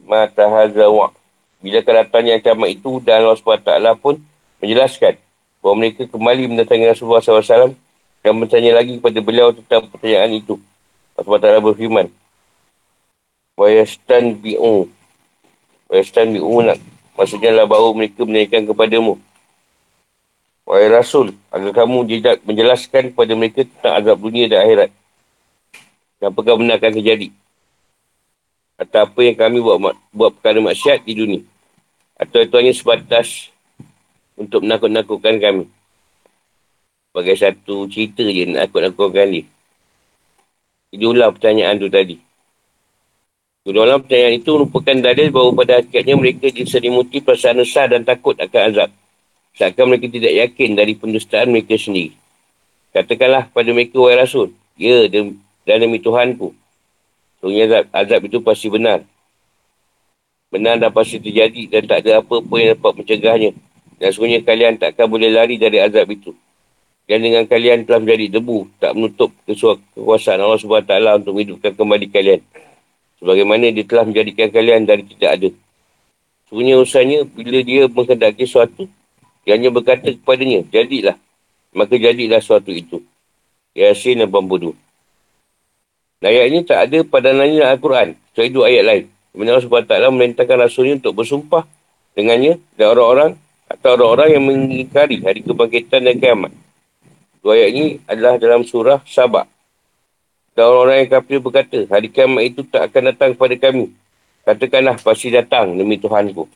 Mata 0.03 0.45
hazawa. 0.45 1.15
Bila 1.63 1.79
kedatangan 1.79 2.39
ancaman 2.39 2.69
itu 2.75 2.99
dan 2.99 3.23
Allah 3.23 3.39
SWT 3.39 3.71
pun 4.03 4.19
menjelaskan 4.59 5.15
bahawa 5.63 5.75
mereka 5.79 6.03
kembali 6.11 6.51
mendatangi 6.51 6.91
Rasulullah 6.91 7.23
SAW 7.23 7.71
dan 8.19 8.31
bertanya 8.35 8.83
lagi 8.83 8.99
kepada 8.99 9.19
beliau 9.23 9.55
tentang 9.55 9.87
pertanyaan 9.87 10.35
itu. 10.35 10.59
Allah 11.15 11.23
SWT 11.23 11.63
berfirman, 11.63 12.07
Wayastan 13.55 14.43
bi'u. 14.43 14.91
Wayastan 15.87 16.35
bi'u 16.35 16.59
nak. 16.65 16.81
Maksudnya 17.13 17.53
lah 17.53 17.69
baru 17.69 17.93
mereka 17.93 18.25
menaikkan 18.25 18.65
kepadamu. 18.65 19.21
Wahai 20.63 20.87
Rasul, 20.87 21.35
agar 21.51 21.83
kamu 21.83 22.07
menjelaskan 22.47 23.11
kepada 23.11 23.33
mereka 23.35 23.67
tentang 23.67 23.93
azab 23.99 24.17
dunia 24.17 24.47
dan 24.47 24.63
akhirat. 24.63 24.89
Dan 26.17 26.31
apakah 26.31 26.55
benar 26.55 26.79
akan 26.79 26.91
terjadi. 26.97 27.27
Atau 28.77 29.05
apa 29.05 29.19
yang 29.21 29.37
kami 29.37 29.61
buat 29.61 29.97
buat 30.09 30.31
perkara 30.37 30.59
maksiat 30.59 31.05
di 31.05 31.13
dunia. 31.13 31.41
Atau 32.17 32.41
itu 32.41 32.55
hanya 32.57 32.73
sebatas 32.73 33.53
untuk 34.33 34.65
menakut-nakutkan 34.65 35.37
kami. 35.37 35.65
Sebagai 37.13 37.35
satu 37.37 37.85
cerita 37.89 38.25
je 38.25 38.49
nak 38.49 38.69
nakut-nakutkan 38.69 39.29
dia. 39.29 39.45
Jadi 40.93 41.03
ulang 41.09 41.33
pertanyaan 41.33 41.77
tu 41.77 41.89
tadi. 41.89 42.17
Dalam 43.63 44.03
pertanyaan 44.03 44.43
itu 44.43 44.49
merupakan 44.59 44.97
dalil 44.99 45.31
bahawa 45.31 45.51
pada 45.63 45.73
hakikatnya 45.79 46.15
mereka 46.19 46.51
diselimuti 46.51 47.23
perasaan 47.23 47.63
resah 47.63 47.87
dan 47.87 48.03
takut 48.03 48.35
akan 48.35 48.61
azab. 48.69 48.89
Seakan 49.55 49.85
mereka 49.87 50.11
tidak 50.11 50.33
yakin 50.35 50.69
dari 50.75 50.93
pendustaan 50.99 51.47
mereka 51.47 51.79
sendiri. 51.79 52.11
Katakanlah 52.91 53.47
pada 53.49 53.69
mereka, 53.71 53.97
wahai 54.03 54.19
Rasul, 54.19 54.51
ya 54.75 55.07
dan 55.09 55.39
demi 55.65 55.97
Tuhanku. 56.03 56.51
Sebenarnya 57.43 57.83
azab, 57.83 57.85
azab 57.91 58.21
itu 58.23 58.39
pasti 58.39 58.67
benar. 58.71 59.03
Benar 60.47 60.79
dan 60.79 60.95
pasti 60.95 61.19
terjadi 61.19 61.67
dan 61.67 61.83
tak 61.91 62.07
ada 62.07 62.23
apa-apa 62.23 62.55
yang 62.55 62.79
dapat 62.79 63.03
mencegahnya. 63.03 63.51
Dan 63.99 64.09
sebenarnya 64.15 64.41
kalian 64.47 64.73
takkan 64.79 65.11
boleh 65.11 65.27
lari 65.27 65.59
dari 65.59 65.83
azab 65.83 66.07
itu. 66.07 66.31
Dan 67.03 67.19
dengan 67.19 67.43
kalian 67.43 67.83
telah 67.83 67.99
menjadi 67.99 68.39
debu, 68.39 68.71
tak 68.79 68.95
menutup 68.95 69.35
kekuasaan 69.43 70.39
Allah 70.39 70.55
SWT 70.55 71.19
untuk 71.19 71.35
menghidupkan 71.35 71.75
kembali 71.75 72.07
kalian. 72.07 72.39
Sebagaimana 73.19 73.75
dia 73.75 73.83
telah 73.83 74.07
menjadikan 74.07 74.47
kalian 74.47 74.87
dari 74.87 75.03
tidak 75.03 75.31
ada. 75.35 75.49
Sebenarnya 76.47 76.79
usahanya 76.79 77.19
bila 77.27 77.59
dia 77.59 77.91
menghendaki 77.91 78.47
sesuatu, 78.47 78.87
dia 79.43 79.59
hanya 79.59 79.67
berkata 79.67 80.15
kepadanya, 80.15 80.63
jadilah. 80.71 81.19
Maka 81.75 81.99
jadilah 81.99 82.39
sesuatu 82.39 82.71
itu. 82.71 83.03
Yasin 83.75 84.23
82. 84.23 84.71
Ayat 86.23 86.45
ini 86.55 86.59
tak 86.63 86.87
ada 86.87 87.03
pada 87.03 87.35
nanya 87.35 87.75
Al-Quran. 87.75 88.15
Setelah 88.31 88.47
itu 88.47 88.59
ayat 88.63 88.83
lain. 88.87 89.03
Sebenarnya 89.35 89.59
Allah 89.59 90.07
SWT 90.07 90.13
memerintahkan 90.13 90.57
Rasulnya 90.63 90.93
untuk 91.03 91.13
bersumpah 91.19 91.67
dengannya 92.15 92.63
dan 92.79 92.95
orang-orang 92.95 93.31
atau 93.67 93.89
orang-orang 93.99 94.29
yang 94.31 94.43
mengingkari 94.47 95.19
hari 95.19 95.43
kebangkitan 95.43 95.99
dan 96.05 96.15
kiamat. 96.21 96.51
Dua 97.43 97.59
ayat 97.59 97.69
ini 97.75 97.85
adalah 98.07 98.39
dalam 98.39 98.63
surah 98.63 99.03
Sabah. 99.03 99.43
Dan 100.55 100.63
orang-orang 100.63 101.03
yang 101.03 101.09
kafir 101.11 101.37
berkata, 101.43 101.79
hari 101.91 102.07
kiamat 102.07 102.43
itu 102.45 102.61
tak 102.63 102.87
akan 102.87 103.11
datang 103.11 103.29
kepada 103.35 103.55
kami. 103.59 103.91
Katakanlah 104.47 104.95
pasti 105.01 105.27
datang 105.27 105.75
demi 105.75 105.99
Tuhanku. 105.99 106.47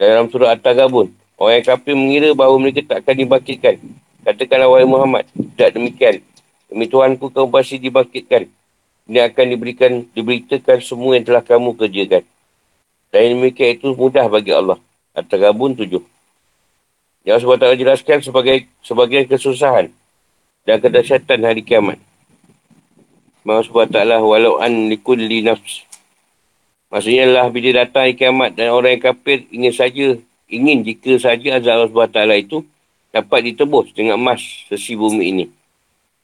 Dalam 0.00 0.32
surah 0.32 0.56
At-Tagabun, 0.56 1.12
orang 1.36 1.60
yang 1.60 1.66
kafir 1.68 1.92
mengira 1.92 2.32
bahawa 2.32 2.56
mereka 2.56 2.80
tak 2.86 3.04
akan 3.04 3.14
dibangkitkan. 3.18 3.76
Katakanlah 4.24 4.68
wahai 4.72 4.88
Muhammad, 4.88 5.28
tak 5.58 5.76
demikian. 5.76 6.24
Demi 6.70 6.86
Tuhanku 6.86 7.28
kamu 7.28 7.50
pasti 7.50 7.76
dibangkitkan. 7.76 8.48
Ini 9.10 9.18
akan 9.18 9.46
diberikan, 9.50 10.06
diberitakan 10.14 10.78
semua 10.78 11.18
yang 11.18 11.26
telah 11.26 11.42
kamu 11.42 11.74
kerjakan. 11.74 12.22
Dan 13.10 13.34
demikian 13.34 13.74
itu 13.74 13.90
mudah 13.98 14.30
bagi 14.30 14.54
Allah. 14.54 14.78
At-Tagabun 15.10 15.74
tujuh. 15.74 15.98
Yang 17.26 17.42
Allah 17.42 17.74
SWT 17.74 17.82
jelaskan 17.82 18.18
sebagai 18.22 18.70
sebagai 18.86 19.26
kesusahan 19.26 19.90
dan 20.62 20.78
kedahsyatan 20.78 21.42
hari 21.42 21.66
kiamat. 21.66 21.98
Allah 23.42 23.66
SWT 23.66 23.98
walau 24.22 24.62
an 24.62 24.86
likulli 24.86 25.42
nafs. 25.42 25.82
Maksudnya 26.86 27.26
lah 27.26 27.50
bila 27.50 27.82
datang 27.82 28.06
hari 28.06 28.14
kiamat 28.14 28.54
dan 28.54 28.70
orang 28.70 28.94
yang 28.94 29.10
kafir 29.10 29.42
ingin 29.50 29.74
saja, 29.74 30.06
ingin 30.46 30.86
jika 30.86 31.18
saja 31.18 31.58
azab 31.58 31.90
Allah 31.90 31.90
SWT 31.90 32.46
itu 32.46 32.62
dapat 33.10 33.50
ditebus 33.50 33.90
dengan 33.90 34.14
emas 34.14 34.38
sesi 34.70 34.94
bumi 34.94 35.34
ini. 35.34 35.44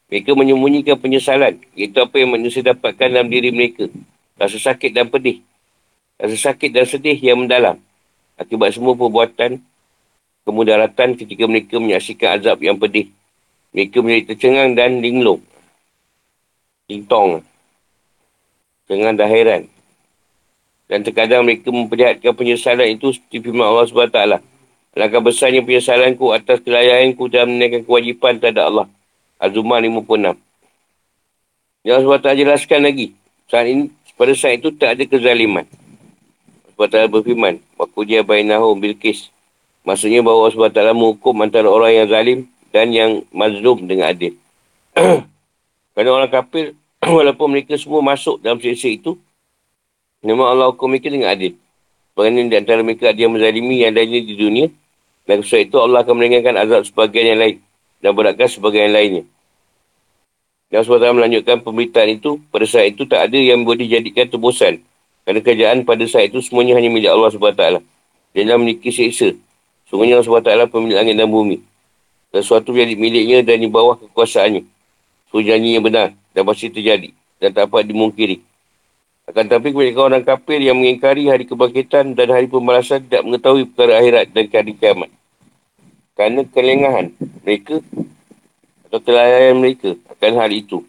Mereka 0.07 0.31
menyembunyikan 0.39 0.95
penyesalan. 0.95 1.59
Itu 1.75 1.99
apa 1.99 2.15
yang 2.15 2.31
manusia 2.31 2.63
dapatkan 2.63 3.11
dalam 3.11 3.27
diri 3.27 3.51
mereka. 3.51 3.91
Rasa 4.39 4.55
sakit 4.55 4.95
dan 4.95 5.11
pedih. 5.11 5.43
Rasa 6.15 6.51
sakit 6.51 6.71
dan 6.71 6.87
sedih 6.87 7.19
yang 7.19 7.43
mendalam. 7.43 7.75
Akibat 8.39 8.71
semua 8.71 8.95
perbuatan 8.95 9.59
kemudaratan 10.47 11.19
ketika 11.19 11.43
mereka 11.43 11.75
menyaksikan 11.75 12.39
azab 12.39 12.63
yang 12.63 12.79
pedih. 12.79 13.11
Mereka 13.75 13.99
menjadi 13.99 14.23
tercengang 14.31 14.79
dan 14.79 15.03
linglung. 15.03 15.43
Lintong. 16.87 17.43
Dengan 18.87 19.19
heran. 19.19 19.67
Dan 20.87 21.03
terkadang 21.03 21.43
mereka 21.43 21.67
memperlihatkan 21.67 22.31
penyesalan 22.31 22.95
itu 22.95 23.11
seperti 23.11 23.43
firman 23.43 23.67
Allah 23.67 23.91
SWT. 23.91 24.19
Alangkah 24.95 25.19
besarnya 25.19 25.59
penyesalanku 25.67 26.31
atas 26.31 26.63
kelayanku 26.63 27.27
dalam 27.27 27.59
menaikkan 27.59 27.83
kewajipan 27.83 28.39
terhadap 28.39 28.71
Allah. 28.71 28.87
Az-Zumar 29.37 29.85
56. 29.85 30.33
Yang 31.85 31.99
SWT 32.03 32.27
jelaskan 32.33 32.79
lagi. 32.83 33.13
Saat 33.47 33.69
ini, 33.69 33.93
pada 34.17 34.33
saat 34.33 34.59
itu 34.59 34.73
tak 34.73 34.97
ada 34.97 35.03
kezaliman. 35.05 35.65
SWT 36.73 37.07
berfirman. 37.07 37.61
Waku 37.77 38.03
dia 38.03 38.25
bainahum 38.25 38.81
bilkis. 38.81 39.29
Maksudnya 39.85 40.25
bahawa 40.25 40.49
Allah 40.49 40.73
SWT 40.73 40.81
menghukum 40.97 41.35
antara 41.45 41.69
orang 41.69 41.93
yang 41.93 42.07
zalim 42.09 42.39
dan 42.73 42.91
yang 42.91 43.11
mazlum 43.31 43.85
dengan 43.85 44.11
adil. 44.11 44.35
Kerana 45.93 46.09
orang 46.11 46.31
kafir, 46.33 46.73
walaupun 47.05 47.47
mereka 47.53 47.77
semua 47.77 48.01
masuk 48.01 48.41
dalam 48.41 48.57
siksa 48.57 48.89
itu, 48.89 49.15
memang 50.25 50.49
Allah 50.49 50.73
hukum 50.73 50.89
mereka 50.89 51.13
dengan 51.13 51.29
adil. 51.31 51.55
Kerana 52.17 52.41
di 52.41 52.57
antara 52.57 52.81
mereka 52.81 53.13
ada 53.13 53.19
yang 53.21 53.37
menzalimi 53.37 53.85
yang 53.85 53.93
lainnya 53.93 54.21
di 54.25 54.33
dunia, 54.33 54.67
dan 55.29 55.45
sebab 55.45 55.61
itu 55.61 55.77
Allah 55.77 56.01
akan 56.01 56.13
meringankan 56.17 56.55
azab 56.57 56.81
sebagian 56.89 57.37
yang 57.37 57.39
lain 57.39 57.57
dan 58.01 58.11
beratkan 58.13 58.47
sebagian 58.49 58.91
yang 58.91 58.95
lainnya. 58.95 59.23
Dan 60.67 60.83
SWT 60.83 61.15
melanjutkan 61.15 61.63
pemberitaan 61.63 62.19
itu, 62.19 62.43
pada 62.51 62.67
saat 62.67 62.91
itu 62.91 63.07
tak 63.07 63.31
ada 63.31 63.39
yang 63.39 63.63
boleh 63.63 63.87
dijadikan 63.87 64.27
tebusan. 64.27 64.83
Kerana 65.23 65.39
kerajaan 65.39 65.87
pada 65.87 66.03
saat 66.07 66.31
itu 66.31 66.43
semuanya 66.43 66.75
hanya 66.75 66.91
milik 66.91 67.07
Allah 67.07 67.31
SWT. 67.31 67.63
Dia 68.35 68.43
dalam 68.43 68.63
memiliki 68.67 68.91
siksa 68.91 69.31
Sungguhnya 69.87 70.19
Allah 70.19 70.27
SWT 70.67 70.67
pemilik 70.67 70.99
langit 70.99 71.15
dan 71.15 71.31
bumi. 71.31 71.63
Sesuatu 72.35 72.75
yang 72.75 72.91
miliknya 72.99 73.39
dan 73.39 73.63
di 73.63 73.71
bawah 73.71 73.95
kekuasaannya. 73.95 74.67
So 75.31 75.39
janji 75.39 75.79
yang 75.79 75.83
benar 75.87 76.11
dan 76.35 76.43
pasti 76.43 76.67
terjadi. 76.67 77.15
Dan 77.39 77.55
tak 77.55 77.71
dapat 77.71 77.87
dimungkiri. 77.87 78.43
Akan 79.27 79.47
tetapi 79.47 79.75
kebanyakan 79.75 80.03
orang 80.11 80.23
kafir 80.23 80.59
yang 80.63 80.79
mengingkari 80.79 81.27
hari 81.27 81.43
kebangkitan 81.43 82.15
dan 82.15 82.27
hari 82.31 82.47
pembalasan 82.47 83.03
tidak 83.03 83.27
mengetahui 83.27 83.67
perkara 83.67 83.99
akhirat 83.99 84.25
dan 84.31 84.43
hari 84.47 84.73
kiamat. 84.75 85.09
Kerana 86.17 86.41
kelengahan 86.49 87.13
mereka 87.45 87.77
atau 88.89 88.99
kelalaian 89.05 89.53
mereka 89.53 89.93
akan 90.09 90.31
hal 90.41 90.49
itu. 90.49 90.81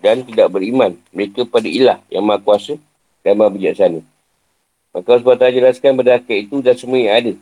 Dan 0.00 0.24
tidak 0.24 0.48
beriman 0.56 0.96
mereka 1.12 1.44
pada 1.44 1.68
ilah 1.68 2.00
yang 2.08 2.24
maha 2.24 2.40
kuasa 2.40 2.80
dan 3.20 3.36
maha 3.36 3.52
bijaksana. 3.52 4.00
Maka 4.96 5.20
Allah 5.20 5.36
SWT 5.36 5.44
jelaskan 5.52 5.90
pada 6.00 6.16
akhir 6.16 6.48
itu 6.48 6.64
dan 6.64 6.72
semua 6.72 6.96
yang 6.96 7.12
ada 7.12 7.32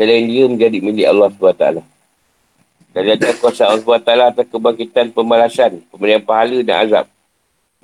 selain 0.00 0.24
dia 0.24 0.48
menjadi 0.48 0.78
milik 0.80 1.04
Allah 1.04 1.28
SWT. 1.28 1.64
Dan 2.96 3.02
ada 3.04 3.28
kuasa 3.36 3.68
Allah 3.68 3.84
SWT 3.84 4.10
atas 4.32 4.46
kebangkitan 4.48 5.06
pembalasan, 5.12 5.84
pemberian 5.92 6.24
pahala 6.24 6.64
dan 6.64 6.88
azab. 6.88 7.06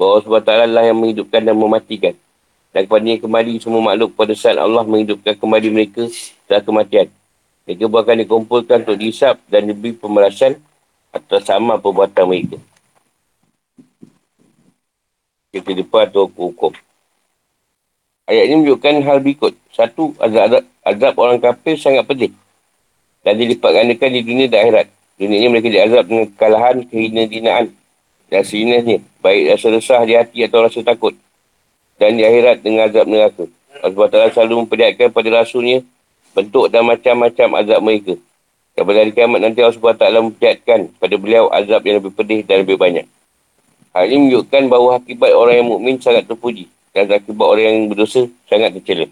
Bahawa 0.00 0.24
Allah 0.24 0.24
SWT 0.40 0.72
lah 0.72 0.82
yang 0.88 0.96
menghidupkan 0.96 1.44
dan 1.44 1.52
mematikan. 1.52 2.14
Dan 2.72 2.88
kepadanya 2.88 3.20
kembali 3.20 3.52
semua 3.60 3.84
makhluk 3.84 4.16
pada 4.16 4.32
saat 4.32 4.56
Allah 4.56 4.84
menghidupkan 4.88 5.36
kembali 5.36 5.68
mereka 5.68 6.08
setelah 6.08 6.64
kematian. 6.64 7.08
Mereka 7.66 7.90
akan 7.90 8.16
dikumpulkan 8.22 8.86
untuk 8.86 8.94
dihisap 8.94 9.42
dan 9.50 9.66
diberi 9.66 9.90
pembalasan 9.90 10.54
atas 11.10 11.42
sama 11.42 11.82
perbuatan 11.82 12.24
mereka. 12.30 12.62
Kita 15.50 15.74
depan 15.74 16.06
atau 16.06 16.30
hukum. 16.30 16.70
Ayat 18.30 18.46
ini 18.46 18.62
menunjukkan 18.62 19.02
hal 19.02 19.18
berikut. 19.18 19.58
Satu, 19.74 20.14
azab, 20.22 20.62
azab 20.86 21.14
orang 21.18 21.42
kafir 21.42 21.74
sangat 21.74 22.06
pedih. 22.06 22.30
Dan 23.26 23.34
dilipat 23.34 23.82
gandakan 23.82 24.10
di 24.14 24.22
dunia 24.22 24.46
dan 24.46 24.62
akhirat. 24.62 24.86
Dunia 25.18 25.36
ini 25.42 25.48
mereka 25.50 25.68
diazab 25.72 26.04
dengan 26.06 26.26
kekalahan, 26.30 26.76
kehina-hinaan 26.86 27.66
dan 28.30 28.42
sinasnya. 28.46 29.02
Baik 29.18 29.58
rasa 29.58 29.66
resah 29.74 30.00
di 30.06 30.14
hati 30.14 30.38
atau 30.46 30.62
rasa 30.62 30.78
takut. 30.86 31.18
Dan 31.98 32.14
di 32.14 32.22
akhirat 32.22 32.62
dengan 32.62 32.86
azab 32.86 33.10
neraka. 33.10 33.44
Allah 33.82 34.06
SWT 34.06 34.38
selalu 34.38 34.54
memperlihatkan 34.62 35.10
pada 35.10 35.28
rasulnya 35.42 35.82
bentuk 36.36 36.68
dan 36.68 36.84
macam-macam 36.84 37.64
azab 37.64 37.80
mereka. 37.80 38.14
Dan 38.76 38.84
pada 38.84 38.98
hari 39.00 39.12
kiamat 39.16 39.40
nanti 39.40 39.64
Allah 39.64 39.72
SWT 39.72 40.04
memperlihatkan 40.20 40.80
pada 41.00 41.14
beliau 41.16 41.48
azab 41.48 41.80
yang 41.80 41.96
lebih 41.96 42.12
pedih 42.12 42.44
dan 42.44 42.60
lebih 42.60 42.76
banyak. 42.76 43.08
Hal 43.96 44.12
ini 44.12 44.28
menunjukkan 44.28 44.62
bahawa 44.68 45.00
akibat 45.00 45.32
orang 45.32 45.54
yang 45.56 45.68
mukmin 45.72 45.96
sangat 45.96 46.28
terpuji 46.28 46.68
dan 46.92 47.08
akibat 47.08 47.46
orang 47.48 47.64
yang 47.64 47.78
berdosa 47.88 48.28
sangat 48.44 48.76
tercela. 48.76 49.08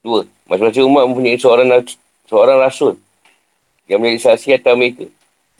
Dua, 0.00 0.24
masing-masing 0.48 0.88
umat 0.88 1.04
mempunyai 1.12 1.36
seorang, 1.36 1.68
seorang 2.24 2.56
rasul 2.56 2.96
yang 3.84 4.00
menjadi 4.00 4.32
saksi 4.32 4.56
atas 4.56 4.72
mereka. 4.72 5.04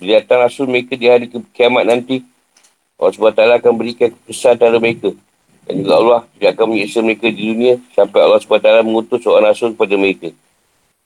Bila 0.00 0.16
datang 0.16 0.40
rasul 0.48 0.64
mereka 0.64 0.96
di 0.96 1.06
hari 1.12 1.28
kiamat 1.52 1.84
nanti, 1.84 2.24
Allah 2.96 3.12
SWT 3.12 3.40
akan 3.60 3.72
berikan 3.76 4.08
kesan 4.24 4.56
antara 4.56 4.80
mereka. 4.80 5.12
Dan 5.70 5.86
juga 5.86 5.94
Allah 6.02 6.20
tidak 6.34 6.50
akan 6.58 6.66
menyiksa 6.74 6.98
mereka 6.98 7.30
di 7.30 7.42
dunia 7.46 7.74
sampai 7.94 8.18
Allah 8.26 8.42
SWT 8.42 8.82
mengutus 8.82 9.22
seorang 9.22 9.54
rasul 9.54 9.70
kepada 9.70 9.94
mereka. 9.94 10.28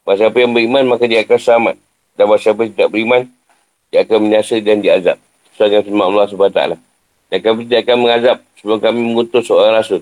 Masa 0.09 0.25
siapa 0.25 0.41
yang 0.41 0.57
beriman, 0.57 0.85
maka 0.89 1.05
dia 1.05 1.21
akan 1.21 1.37
selamat. 1.37 1.77
Dan 2.17 2.25
masa 2.33 2.43
siapa 2.49 2.61
yang 2.65 2.73
tidak 2.73 2.89
beriman, 2.89 3.23
dia 3.93 4.01
akan 4.09 4.19
menyasa 4.25 4.57
dan 4.65 4.81
diazab. 4.81 5.21
Sesuai 5.53 5.69
dengan 5.69 5.85
firman 5.85 6.07
Allah 6.09 6.25
SWT. 6.33 6.61
Dan 7.29 7.39
kami 7.45 7.61
tidak 7.69 7.81
akan 7.85 7.97
mengazab 8.01 8.37
sebelum 8.57 8.79
kami 8.81 8.99
mengutus 9.05 9.45
seorang 9.45 9.77
rasul. 9.77 10.01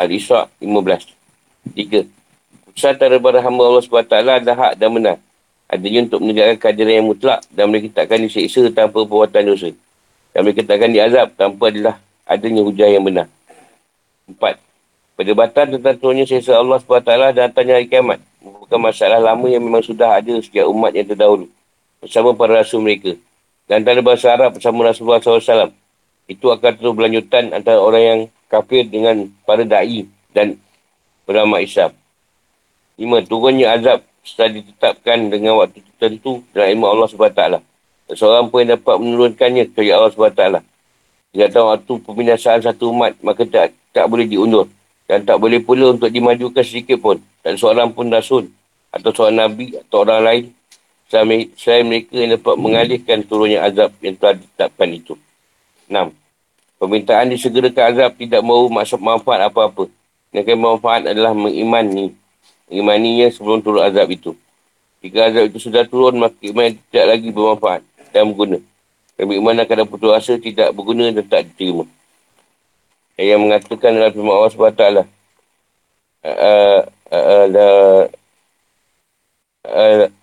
Al-Isra' 0.00 0.48
15. 0.56 1.76
Tiga. 1.76 2.00
Keputusan 2.64 2.96
daripada 2.96 3.44
hamba 3.44 3.62
Allah 3.68 3.82
SWT 3.84 4.08
adalah 4.08 4.56
hak 4.56 4.72
dan 4.80 4.88
benar. 4.88 5.16
Adanya 5.68 6.00
untuk 6.08 6.20
menegakkan 6.24 6.56
keadilan 6.56 6.94
yang 6.96 7.08
mutlak 7.12 7.44
dan 7.52 7.68
mereka 7.68 7.92
tak 7.92 8.08
akan 8.08 8.24
disiksa 8.24 8.72
tanpa 8.72 9.04
perbuatan 9.04 9.52
dosa. 9.52 9.68
Dan 10.32 10.40
mereka 10.48 10.64
tak 10.64 10.80
akan 10.80 10.90
diazab 10.96 11.26
tanpa 11.36 11.68
adalah 11.68 11.94
adanya 12.24 12.64
hujah 12.64 12.88
yang 12.88 13.04
benar. 13.04 13.28
Empat. 14.28 14.58
Perdebatan 15.18 15.78
tentang 15.78 15.96
turunnya 16.00 16.24
sesa 16.24 16.56
Allah 16.56 16.80
SWT 16.80 17.06
dan 17.06 17.52
datangnya 17.52 17.78
hari 17.78 17.86
kiamat. 17.86 18.18
Bukan 18.42 18.78
masalah 18.80 19.20
lama 19.20 19.46
yang 19.46 19.62
memang 19.62 19.84
sudah 19.84 20.18
ada 20.18 20.32
sejak 20.40 20.66
umat 20.66 20.90
yang 20.96 21.06
terdahulu. 21.06 21.46
Bersama 22.02 22.34
para 22.34 22.64
rasul 22.64 22.82
mereka. 22.82 23.14
Dan 23.70 23.86
antara 23.86 24.02
bahasa 24.02 24.34
Arab 24.34 24.58
bersama 24.58 24.82
Rasulullah 24.90 25.22
SAW 25.22 25.70
itu 26.26 26.46
akan 26.50 26.70
terus 26.74 26.92
berlanjutan 26.96 27.54
antara 27.54 27.78
orang 27.78 28.02
yang 28.02 28.20
kafir 28.50 28.84
dengan 28.88 29.30
para 29.46 29.62
da'i 29.62 30.08
dan 30.34 30.58
beramal 31.24 31.62
Islam. 31.62 31.94
Lima, 32.98 33.22
turunnya 33.24 33.74
azab 33.74 34.04
setelah 34.22 34.60
ditetapkan 34.60 35.30
dengan 35.30 35.58
waktu 35.58 35.82
tertentu 35.82 36.42
dalam 36.54 36.78
ilmu 36.78 36.86
Allah 36.88 37.08
SWT. 37.08 37.42
Seorang 38.12 38.52
pun 38.52 38.66
yang 38.66 38.76
dapat 38.76 38.96
menurunkannya 39.00 39.72
kepada 39.72 39.90
Allah 39.98 40.12
SWT. 40.12 40.42
Jika 41.32 41.48
tahu 41.48 41.66
waktu 41.72 41.92
pembinasaan 42.04 42.60
satu 42.60 42.92
umat, 42.92 43.16
maka 43.24 43.48
tak, 43.48 43.72
tak 43.96 44.04
boleh 44.04 44.28
diundur. 44.28 44.68
Dan 45.08 45.24
tak 45.24 45.40
boleh 45.40 45.64
pula 45.64 45.96
untuk 45.96 46.12
dimajukan 46.12 46.60
sedikit 46.60 47.00
pun. 47.00 47.16
Dan 47.40 47.56
seorang 47.56 47.88
pun 47.92 48.12
rasul 48.12 48.52
atau 48.92 49.08
seorang 49.10 49.48
nabi 49.48 49.72
atau 49.80 50.04
orang 50.04 50.20
lain 50.20 50.44
selain 51.56 51.84
mereka 51.84 52.12
yang 52.16 52.36
dapat 52.36 52.54
mengalihkan 52.56 53.20
turunnya 53.24 53.64
azab 53.64 53.92
yang 54.00 54.16
telah 54.16 54.36
ditetapkan 54.36 54.88
itu. 54.92 55.14
6. 55.88 56.12
Permintaan 56.80 57.32
disegerakan 57.32 57.84
azab 57.92 58.10
tidak 58.16 58.40
mahu 58.40 58.72
maksud 58.72 59.00
manfaat 59.00 59.44
apa-apa. 59.48 59.88
Yang 60.32 60.56
manfaat 60.56 61.04
adalah 61.08 61.36
mengimani. 61.36 62.16
Mengimaninya 62.68 63.28
sebelum 63.28 63.60
turun 63.60 63.84
azab 63.84 64.08
itu. 64.08 64.32
Jika 65.04 65.28
azab 65.28 65.52
itu 65.52 65.58
sudah 65.60 65.84
turun, 65.84 66.16
maka 66.16 66.36
iman 66.40 66.72
tidak 66.88 67.04
lagi 67.12 67.28
bermanfaat 67.28 67.80
dan 68.12 68.32
berguna. 68.32 68.60
Dan 69.18 69.24
beriman 69.28 69.62
akan 69.62 69.88
putus 69.88 70.12
asa 70.12 70.34
tidak 70.40 70.72
berguna 70.72 71.12
dan 71.12 71.26
tak 71.28 71.48
diterima. 71.52 71.84
Yang 73.20 73.40
mengatakan 73.44 73.92
dalam 73.94 74.12
firman 74.12 74.34
Allah 74.34 74.52
SWT. 74.52 74.84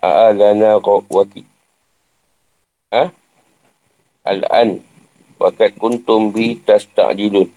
A'alana 0.02 0.70
waki. 0.82 1.42
Ha? 2.90 3.04
Al-an 4.26 4.82
Wakat 5.40 5.80
kuntum 5.80 6.28
bi 6.36 6.60
tas 6.60 6.84
ta'jilun. 6.84 7.48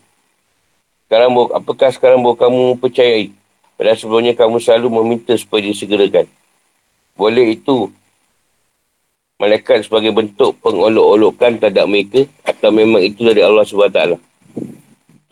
Sekarang, 1.04 1.36
apakah 1.52 1.92
sekarang 1.92 2.24
bahawa 2.24 2.40
kamu 2.48 2.80
percayai? 2.80 3.36
Padahal 3.76 4.00
sebelumnya 4.00 4.32
kamu 4.32 4.56
selalu 4.64 4.88
meminta 5.04 5.36
supaya 5.36 5.68
disegerakan. 5.68 6.24
Boleh 7.20 7.60
itu 7.60 7.92
malaikat 9.42 9.86
sebagai 9.86 10.14
bentuk 10.14 10.56
pengolok-olokan 10.62 11.58
terhadap 11.60 11.86
mereka 11.90 12.26
atau 12.46 12.70
memang 12.70 13.02
itu 13.02 13.22
dari 13.26 13.42
Allah 13.42 13.66
SWT. 13.66 14.18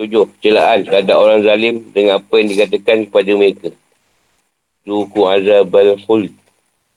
Tujuh, 0.01 0.25
celaan 0.41 0.81
terhadap 0.81 1.17
orang 1.21 1.45
zalim 1.45 1.85
dengan 1.93 2.17
apa 2.17 2.33
yang 2.41 2.49
dikatakan 2.49 3.05
kepada 3.05 3.31
mereka. 3.37 3.69
Zuku 4.81 5.21
azab 5.29 5.69
al-khuld. 5.69 6.33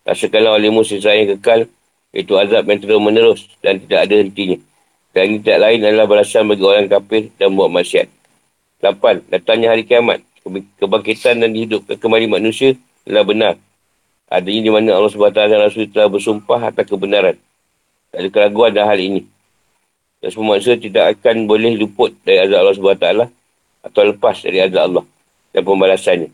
Rasakanlah 0.04 0.56
oleh 0.56 0.72
musim 0.72 1.00
yang 1.00 1.36
kekal, 1.36 1.68
itu 2.12 2.32
azab 2.36 2.64
yang 2.64 2.80
terus 2.80 3.00
menerus 3.00 3.40
dan 3.60 3.76
tidak 3.80 4.08
ada 4.08 4.14
hentinya. 4.24 4.58
Dan 5.12 5.22
ini 5.30 5.36
tidak 5.44 5.58
lain 5.62 5.78
adalah 5.84 6.06
balasan 6.10 6.48
bagi 6.48 6.64
orang 6.64 6.88
kafir 6.90 7.30
dan 7.36 7.54
buat 7.54 7.70
maksiat. 7.70 8.08
Lapan, 8.82 9.22
datangnya 9.30 9.72
hari 9.72 9.84
kiamat. 9.86 10.20
Kebangkitan 10.76 11.40
dan 11.40 11.56
hidupkan 11.56 11.96
kembali 11.96 12.28
manusia 12.28 12.76
adalah 13.08 13.24
benar. 13.24 13.54
Adanya 14.30 14.60
di 14.64 14.70
mana 14.72 14.96
Allah 14.96 15.12
SWT 15.12 15.36
dan 15.36 15.58
Rasul 15.60 15.86
telah 15.92 16.08
bersumpah 16.08 16.60
atas 16.72 16.88
kebenaran. 16.88 17.36
Tak 18.10 18.18
ada 18.18 18.28
keraguan 18.32 18.70
dalam 18.72 18.88
hal 18.88 19.00
ini. 19.00 19.22
Dan 20.24 20.28
semua 20.32 20.56
manusia 20.56 20.74
tidak 20.80 21.20
akan 21.20 21.44
boleh 21.44 21.76
luput 21.76 22.16
dari 22.24 22.40
azab 22.40 22.64
Allah 22.64 22.76
SWT 22.76 23.06
atau 23.84 24.00
lepas 24.08 24.36
dari 24.40 24.58
azab 24.64 24.82
Allah 24.88 25.04
dan 25.52 25.62
pembalasannya. 25.62 26.30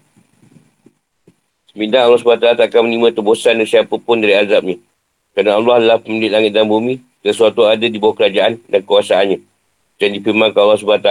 Sembilan 1.71 2.03
Allah 2.03 2.19
SWT 2.19 2.47
tak 2.59 2.67
akan 2.67 2.83
menerima 2.91 3.15
tebusan 3.15 3.55
dari 3.59 3.69
siapapun 3.71 4.19
dari 4.19 4.35
azabnya. 4.35 4.79
Kerana 5.35 5.63
Allah 5.63 5.75
adalah 5.79 5.99
pemilik 6.03 6.31
langit 6.31 6.51
dan 6.51 6.67
bumi. 6.67 6.99
Sesuatu 7.23 7.69
ada 7.69 7.87
di 7.87 7.95
bawah 8.01 8.17
kerajaan 8.17 8.59
dan 8.67 8.81
kuasaannya. 8.83 9.39
Dan 10.01 10.09
difirmankan 10.19 10.59
Allah 10.59 10.81
SWT. 10.81 11.11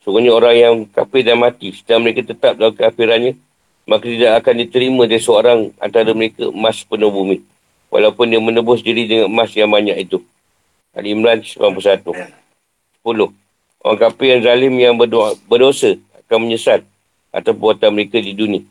Sungguhnya 0.00 0.32
orang 0.32 0.54
yang 0.56 0.74
kafir 0.88 1.28
dan 1.28 1.36
mati. 1.36 1.76
Setelah 1.76 2.08
mereka 2.08 2.24
tetap 2.24 2.56
dalam 2.56 2.72
kafirannya. 2.72 3.36
Maka 3.82 4.06
tidak 4.06 4.32
akan 4.42 4.54
diterima 4.62 5.02
dari 5.10 5.18
seorang 5.18 5.74
antara 5.82 6.14
mereka 6.14 6.48
emas 6.48 6.86
penuh 6.86 7.10
bumi. 7.10 7.42
Walaupun 7.92 8.30
dia 8.30 8.40
menebus 8.40 8.80
diri 8.80 9.04
dengan 9.04 9.28
emas 9.28 9.52
yang 9.52 9.68
banyak 9.68 9.96
itu. 10.08 10.22
Ali 10.94 11.12
Imran 11.12 11.42
91. 11.42 12.04
10. 12.04 12.32
Orang 13.82 13.98
kafir 13.98 14.38
yang 14.38 14.42
zalim 14.46 14.74
yang 14.78 14.94
berdoa, 14.94 15.34
berdosa 15.50 15.98
akan 16.24 16.46
menyesal 16.46 16.86
atas 17.34 17.50
perbuatan 17.50 17.90
mereka 17.90 18.22
di 18.22 18.30
dunia. 18.36 18.62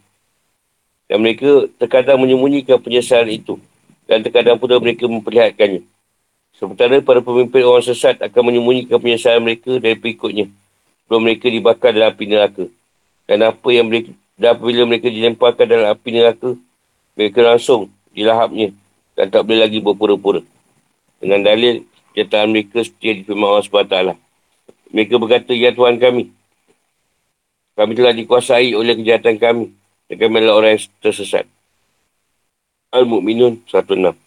Dan 1.12 1.19
mereka 1.19 1.67
terkadang 1.76 2.24
menyembunyikan 2.24 2.80
penyesalan 2.80 3.28
itu. 3.36 3.60
Dan 4.08 4.24
terkadang 4.24 4.56
pula 4.56 4.80
mereka 4.80 5.10
memperlihatkannya. 5.12 5.84
Sementara 6.56 7.02
para 7.04 7.19
pemimpin 7.19 7.67
orang 7.67 7.84
sesat 7.84 8.21
akan 8.21 8.54
menyembunyikan 8.54 8.95
penyesalan 9.02 9.43
mereka 9.43 9.76
dari 9.82 9.97
pengikutnya. 10.00 10.47
Sebelum 11.04 11.21
mereka 11.28 11.52
dibakar 11.52 11.91
dalam 11.91 12.15
api 12.15 12.26
neraka. 12.30 12.65
Dan 13.28 13.43
apa 13.43 13.67
yang 13.74 13.91
mereka, 13.91 14.15
dan 14.41 14.58
apabila 14.58 14.89
mereka 14.89 15.06
dilemparkan 15.13 15.69
dalam 15.69 15.93
api 15.93 16.10
neraka, 16.17 16.58
mereka 17.13 17.45
langsung 17.45 17.93
dilahapnya 18.10 18.73
dan 19.13 19.30
tak 19.30 19.45
boleh 19.45 19.62
lagi 19.62 19.77
berpura-pura. 19.77 20.41
Dengan 21.21 21.45
dalil, 21.45 21.86
kenyataan 22.17 22.49
mereka 22.49 22.82
seperti 22.82 23.06
yang 23.06 23.17
difirman 23.21 23.45
Allah 23.54 23.65
SWT. 23.69 23.97
Mereka 24.89 25.13
berkata, 25.21 25.54
Ya 25.54 25.69
Tuhan 25.69 26.01
kami, 26.01 26.34
kami 27.77 27.91
telah 27.93 28.17
dikuasai 28.17 28.73
oleh 28.73 28.97
kejahatan 28.97 29.38
kami 29.38 29.65
dan 30.10 30.15
kami 30.17 30.34
adalah 30.41 30.58
orang 30.58 30.73
yang 30.73 30.89
tersesat. 31.06 31.45
Al-Mu'minun 32.89 33.62
106. 33.69 34.17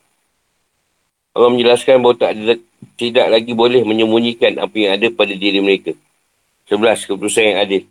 Allah 1.35 1.50
menjelaskan 1.50 1.98
bahawa 1.98 2.14
tak 2.14 2.38
ada, 2.38 2.55
tidak 2.94 3.27
lagi 3.35 3.50
boleh 3.50 3.83
menyembunyikan 3.83 4.62
apa 4.62 4.77
yang 4.79 4.94
ada 4.94 5.11
pada 5.11 5.35
diri 5.35 5.59
mereka. 5.59 5.90
11. 6.70 7.11
Keputusan 7.11 7.50
yang 7.50 7.59
adil. 7.59 7.83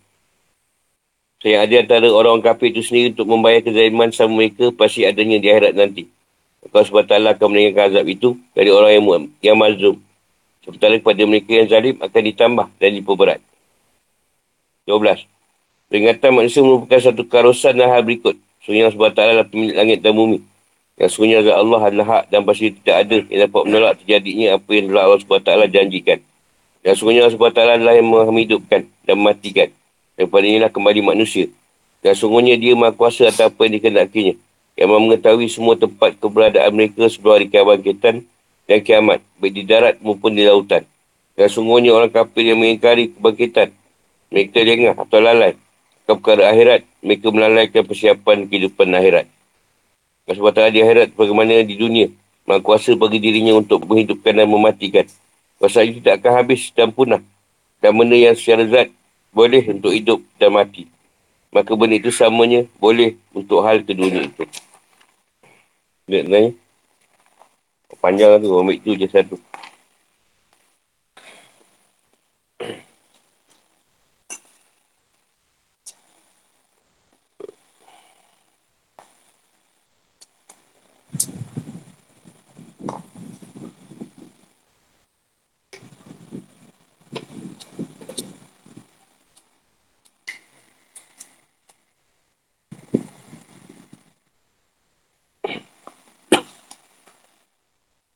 Yang 1.43 1.59
ada 1.59 1.75
antara 1.83 2.07
orang 2.07 2.39
kafir 2.39 2.71
itu 2.71 2.79
sendiri 2.79 3.11
untuk 3.11 3.27
membayar 3.27 3.59
kezaliman 3.59 4.15
sama 4.15 4.39
mereka 4.39 4.71
pasti 4.71 5.03
adanya 5.03 5.43
di 5.43 5.51
akhirat 5.51 5.75
nanti. 5.75 6.07
Allah 6.63 6.87
SWT 6.87 7.11
akan 7.35 7.47
meninggalkan 7.51 7.91
azab 7.91 8.05
itu 8.07 8.29
dari 8.55 8.71
orang 8.71 8.91
yang, 8.95 9.05
yang 9.43 9.57
mazlum. 9.59 9.99
Sementara 10.63 10.95
kepada 10.95 11.21
mereka 11.27 11.51
yang 11.51 11.67
zalim 11.67 11.99
akan 11.99 12.21
ditambah 12.23 12.67
dan 12.79 12.89
diperberat. 12.95 13.43
12. 14.87 15.27
Peringatan 15.91 16.31
manusia 16.31 16.63
merupakan 16.63 16.99
satu 17.03 17.27
karosan 17.27 17.75
dan 17.75 17.91
hal 17.91 18.07
berikut. 18.07 18.39
Sungguh 18.63 18.87
Allah 18.87 18.95
SWT 18.95 19.19
adalah 19.19 19.45
pemilik 19.45 19.75
langit 19.75 19.99
dan 19.99 20.15
bumi. 20.15 20.39
Yang 20.95 21.09
sungguhnya 21.11 21.43
Allah 21.51 21.81
adalah 21.83 22.07
hak 22.07 22.23
dan 22.31 22.47
pasti 22.47 22.71
tidak 22.71 22.95
ada 23.03 23.17
yang 23.27 23.39
dapat 23.51 23.61
menolak 23.67 23.93
terjadinya 23.99 24.47
apa 24.55 24.69
yang 24.71 24.85
Allah 24.95 25.19
SWT 25.19 25.51
janjikan. 25.75 26.19
Yang 26.87 26.95
sungguhnya 26.95 27.27
Allah 27.27 27.35
SWT 27.35 27.59
adalah 27.59 27.93
yang 27.99 28.07
menghidupkan 28.07 28.81
dan 29.03 29.15
mematikan. 29.19 29.67
Daripada 30.13 30.45
inilah 30.45 30.71
kembali 30.71 31.01
manusia. 31.01 31.49
Dan 32.03 32.13
sungguhnya 32.13 32.59
dia 32.59 32.75
maha 32.77 32.93
kuasa 32.93 33.29
atas 33.29 33.41
apa 33.41 33.65
yang 33.65 33.79
dikenakinya. 33.79 34.35
Yang 34.73 34.89
mengetahui 34.89 35.47
semua 35.49 35.75
tempat 35.77 36.17
keberadaan 36.17 36.73
mereka 36.73 37.07
sebelum 37.09 37.39
hari 37.39 37.47
kebangkitan 37.49 38.15
dan 38.69 38.79
kiamat. 38.83 39.19
Baik 39.41 39.53
di 39.53 39.63
darat 39.63 39.95
maupun 40.03 40.33
di 40.33 40.43
lautan. 40.45 40.85
Dan 41.33 41.47
sungguhnya 41.49 41.95
orang 41.95 42.13
kafir 42.13 42.53
yang 42.53 42.59
mengingkari 42.61 43.13
kebangkitan. 43.13 43.73
Mereka 44.33 44.59
lengah 44.65 44.95
atau 44.97 45.21
lalai 45.21 45.53
ke 46.03 46.11
perkara 46.19 46.51
akhirat, 46.51 46.81
mereka 46.99 47.27
melalaikan 47.31 47.83
persiapan 47.87 48.43
kehidupan 48.51 48.91
akhirat. 48.91 49.25
Sebab 50.27 50.55
di 50.71 50.79
akhirat 50.83 51.15
bagaimana 51.15 51.63
di 51.63 51.75
dunia, 51.79 52.07
maha 52.43 52.59
kuasa 52.59 52.95
bagi 52.95 53.23
dirinya 53.23 53.55
untuk 53.55 53.87
menghidupkan 53.87 54.35
dan 54.35 54.47
mematikan. 54.47 55.07
Kuasa 55.59 55.83
itu 55.87 56.03
tidak 56.03 56.23
akan 56.23 56.31
habis 56.43 56.71
dan 56.75 56.91
punah. 56.91 57.23
Dan 57.79 57.95
benda 57.95 58.15
yang 58.15 58.35
secara 58.35 58.67
zat 58.67 58.87
boleh 59.33 59.65
untuk 59.73 59.91
hidup 59.91 60.21
dan 60.37 60.53
mati. 60.53 60.85
Maka 61.53 61.73
benda 61.73 61.97
itu 61.97 62.09
samanya 62.09 62.65
boleh 62.77 63.17
untuk 63.33 63.61
hal 63.65 63.81
keduanya 63.81 64.29
itu. 64.29 64.45
Lihat 66.09 66.25
ni. 66.29 66.53
Panjang 68.01 68.41
tu, 68.41 68.51
ambil 68.51 68.77
tu 68.81 68.97
je 68.97 69.07
satu. 69.07 69.37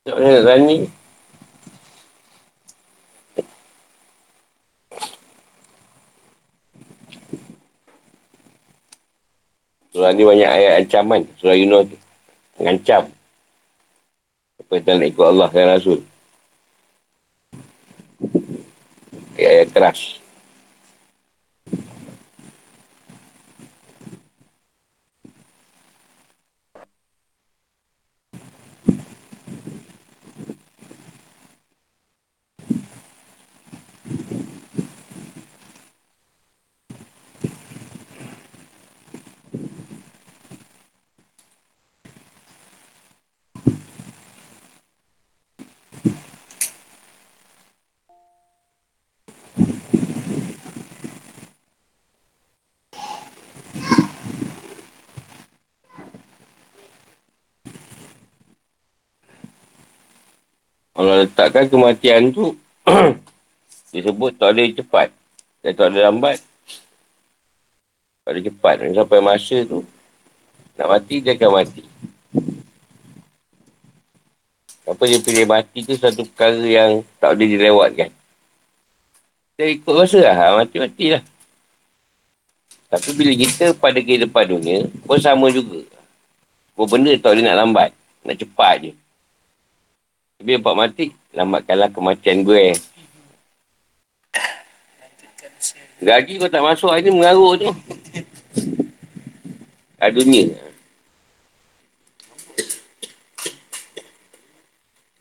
Tak 0.07 0.23
nak 0.23 0.39
tanya. 0.47 0.75
Surah 9.91 10.15
ni 10.15 10.23
banyak 10.23 10.47
ayat 10.47 10.73
ancaman. 10.79 11.27
Surah 11.35 11.59
Yunus 11.59 11.91
tu. 11.91 11.99
Mengancam. 12.55 13.11
Apa 14.63 14.79
yang 14.79 15.03
nak 15.03 15.11
ikut 15.11 15.27
Allah 15.27 15.49
dan 15.51 15.75
Rasul. 15.75 15.99
Ayat-ayat 19.35 19.67
keras. 19.75 19.99
Allah 60.97 61.29
letakkan 61.29 61.69
kematian 61.69 62.33
tu 62.33 62.57
disebut 63.93 64.33
tak 64.35 64.57
ada 64.57 64.63
cepat 64.73 65.07
dan 65.61 65.71
tak 65.77 65.87
ada 65.93 66.09
lambat 66.09 66.41
tak 68.25 68.31
ada 68.33 68.39
cepat 68.41 68.75
sampai 68.81 69.19
masa 69.21 69.57
tu 69.63 69.85
nak 70.73 70.87
mati 70.89 71.21
dia 71.21 71.37
akan 71.37 71.51
mati 71.53 71.85
apa 74.87 75.03
dia 75.03 75.19
pilih 75.19 75.45
mati 75.45 75.83
tu 75.85 75.93
satu 75.93 76.23
perkara 76.25 76.63
yang 76.63 77.03
tak 77.19 77.35
boleh 77.35 77.49
dilewatkan 77.53 78.09
Kita 79.57 79.73
ikut 79.73 79.93
rasa 79.97 80.21
lah. 80.21 80.35
Ha, 80.37 80.45
mati-mati 80.61 81.17
lah. 81.17 81.23
Tapi 82.93 83.09
bila 83.17 83.33
kita 83.33 83.73
pada 83.73 83.97
kehidupan 83.97 84.53
dunia, 84.53 84.85
pun 85.01 85.17
sama 85.17 85.49
juga. 85.49 85.81
Pun 86.77 86.85
benda 86.85 87.09
tau 87.17 87.33
dia 87.33 87.41
nak 87.41 87.65
lambat. 87.65 87.89
Nak 88.21 88.37
cepat 88.37 88.85
je. 88.85 88.91
Tapi 90.37 90.53
nampak 90.53 90.77
mati, 90.77 91.05
lambatkanlah 91.33 91.89
kematian 91.89 92.45
gue. 92.45 92.77
Gaji 95.97 96.37
kau 96.37 96.45
tak 96.45 96.61
masuk 96.61 96.93
hari 96.93 97.09
ni 97.09 97.17
mengarut 97.17 97.57
tu. 97.57 97.73
Kat 99.97 100.13
dunia. 100.13 100.53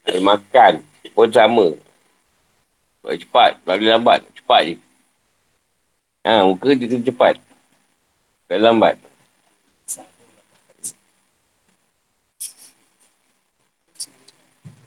Eh, 0.04 0.20
makan 0.20 0.84
pun 1.16 1.32
sama. 1.32 1.72
Buat 3.00 3.16
cepat, 3.24 3.52
bagi 3.64 3.88
lambat. 3.88 4.20
Cepat 4.36 4.60
je. 4.68 4.76
Ha, 6.28 6.44
muka 6.44 6.76
dia 6.76 7.00
cepat. 7.00 7.40
Tak 8.52 8.60
lambat. 8.60 9.00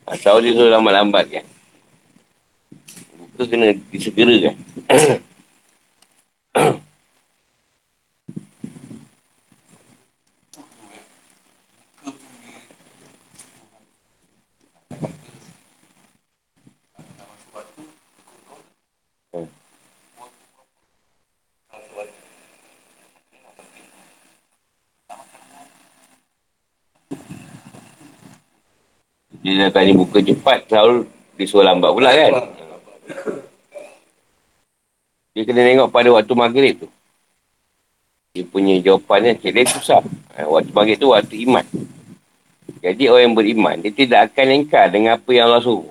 Atau 0.10 0.42
dia 0.42 0.58
tu 0.58 0.66
lambat-lambat 0.66 1.26
kan. 1.30 1.46
Muka 3.22 3.44
kena 3.46 3.78
disegerakan. 3.94 4.58
Dia 29.50 29.66
dah 29.66 29.82
tanya 29.82 29.98
buka 29.98 30.22
cepat, 30.22 30.70
selalu 30.70 31.10
dia 31.34 31.46
suruh 31.50 31.66
lambat 31.66 31.90
pula 31.90 32.14
kan. 32.14 32.34
Dia 35.34 35.42
kena 35.42 35.66
tengok 35.66 35.90
pada 35.90 36.14
waktu 36.14 36.34
maghrib 36.38 36.74
tu. 36.86 36.88
Dia 38.38 38.46
punya 38.46 38.78
jawapannya, 38.78 39.42
cik 39.42 39.50
dia 39.50 39.66
susah. 39.66 40.06
Ha, 40.38 40.46
waktu 40.46 40.70
maghrib 40.70 41.02
tu 41.02 41.10
waktu 41.10 41.50
iman. 41.50 41.66
Jadi 42.86 43.10
orang 43.10 43.24
yang 43.26 43.34
beriman, 43.34 43.76
dia 43.82 43.90
tidak 43.90 44.30
akan 44.30 44.46
lengkar 44.54 44.86
dengan 44.94 45.18
apa 45.18 45.30
yang 45.34 45.50
Allah 45.50 45.66
suruh. 45.66 45.90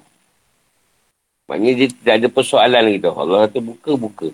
Maknanya 1.50 1.74
dia 1.82 1.88
tidak 1.90 2.14
ada 2.14 2.28
persoalan 2.30 2.82
lagi 2.86 3.02
tu. 3.02 3.10
Allah 3.10 3.50
kata 3.50 3.58
buka-buka. 3.58 4.30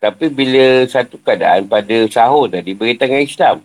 Tapi 0.00 0.24
bila 0.32 0.88
satu 0.88 1.20
keadaan 1.20 1.68
pada 1.68 2.08
sahur 2.08 2.48
tadi 2.48 2.72
berkaitan 2.72 3.12
dengan 3.12 3.28
Islam. 3.28 3.56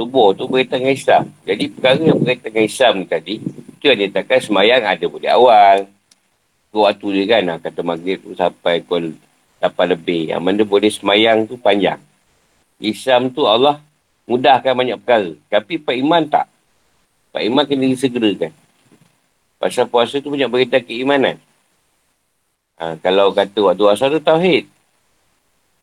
Subuh 0.00 0.32
tu 0.32 0.48
berkaitan 0.48 0.80
dengan 0.80 0.96
Islam. 0.96 1.22
Jadi 1.44 1.64
perkara 1.68 2.00
yang 2.00 2.16
berkaitan 2.16 2.48
dengan 2.48 2.64
Islam 2.64 2.94
tadi, 3.04 3.36
itu 3.36 3.84
yang 3.84 4.00
dinyatakan 4.00 4.38
semayang 4.40 4.82
ada 4.88 5.04
boleh 5.04 5.28
awal. 5.28 5.76
Waktu 6.72 7.06
dia 7.20 7.24
kan, 7.36 7.60
kata 7.60 7.80
maghrib 7.84 8.16
tu 8.24 8.32
sampai 8.32 8.80
pukul 8.80 9.12
8 9.60 9.92
lebih. 9.92 10.32
Yang 10.32 10.40
mana 10.40 10.62
boleh 10.64 10.88
semayang 10.88 11.44
tu 11.44 11.60
panjang. 11.60 12.00
Islam 12.80 13.28
tu 13.28 13.44
Allah 13.44 13.76
mudahkan 14.24 14.72
banyak 14.72 14.96
perkara. 15.04 15.36
Tapi 15.52 15.76
Pak 15.76 15.92
Iman 15.92 16.24
tak. 16.32 16.48
Pak 17.36 17.44
Iman 17.44 17.68
kena 17.68 17.84
disegerakan. 17.84 18.56
Pasal 19.60 19.84
puasa 19.84 20.16
tu 20.24 20.32
banyak 20.32 20.48
berkaitan 20.48 20.80
keimanan. 20.80 21.36
Ha, 22.80 22.96
kalau 23.04 23.36
kata 23.36 23.68
waktu 23.68 23.84
asal 23.84 24.16
tu 24.16 24.24
tauhid. 24.24 24.64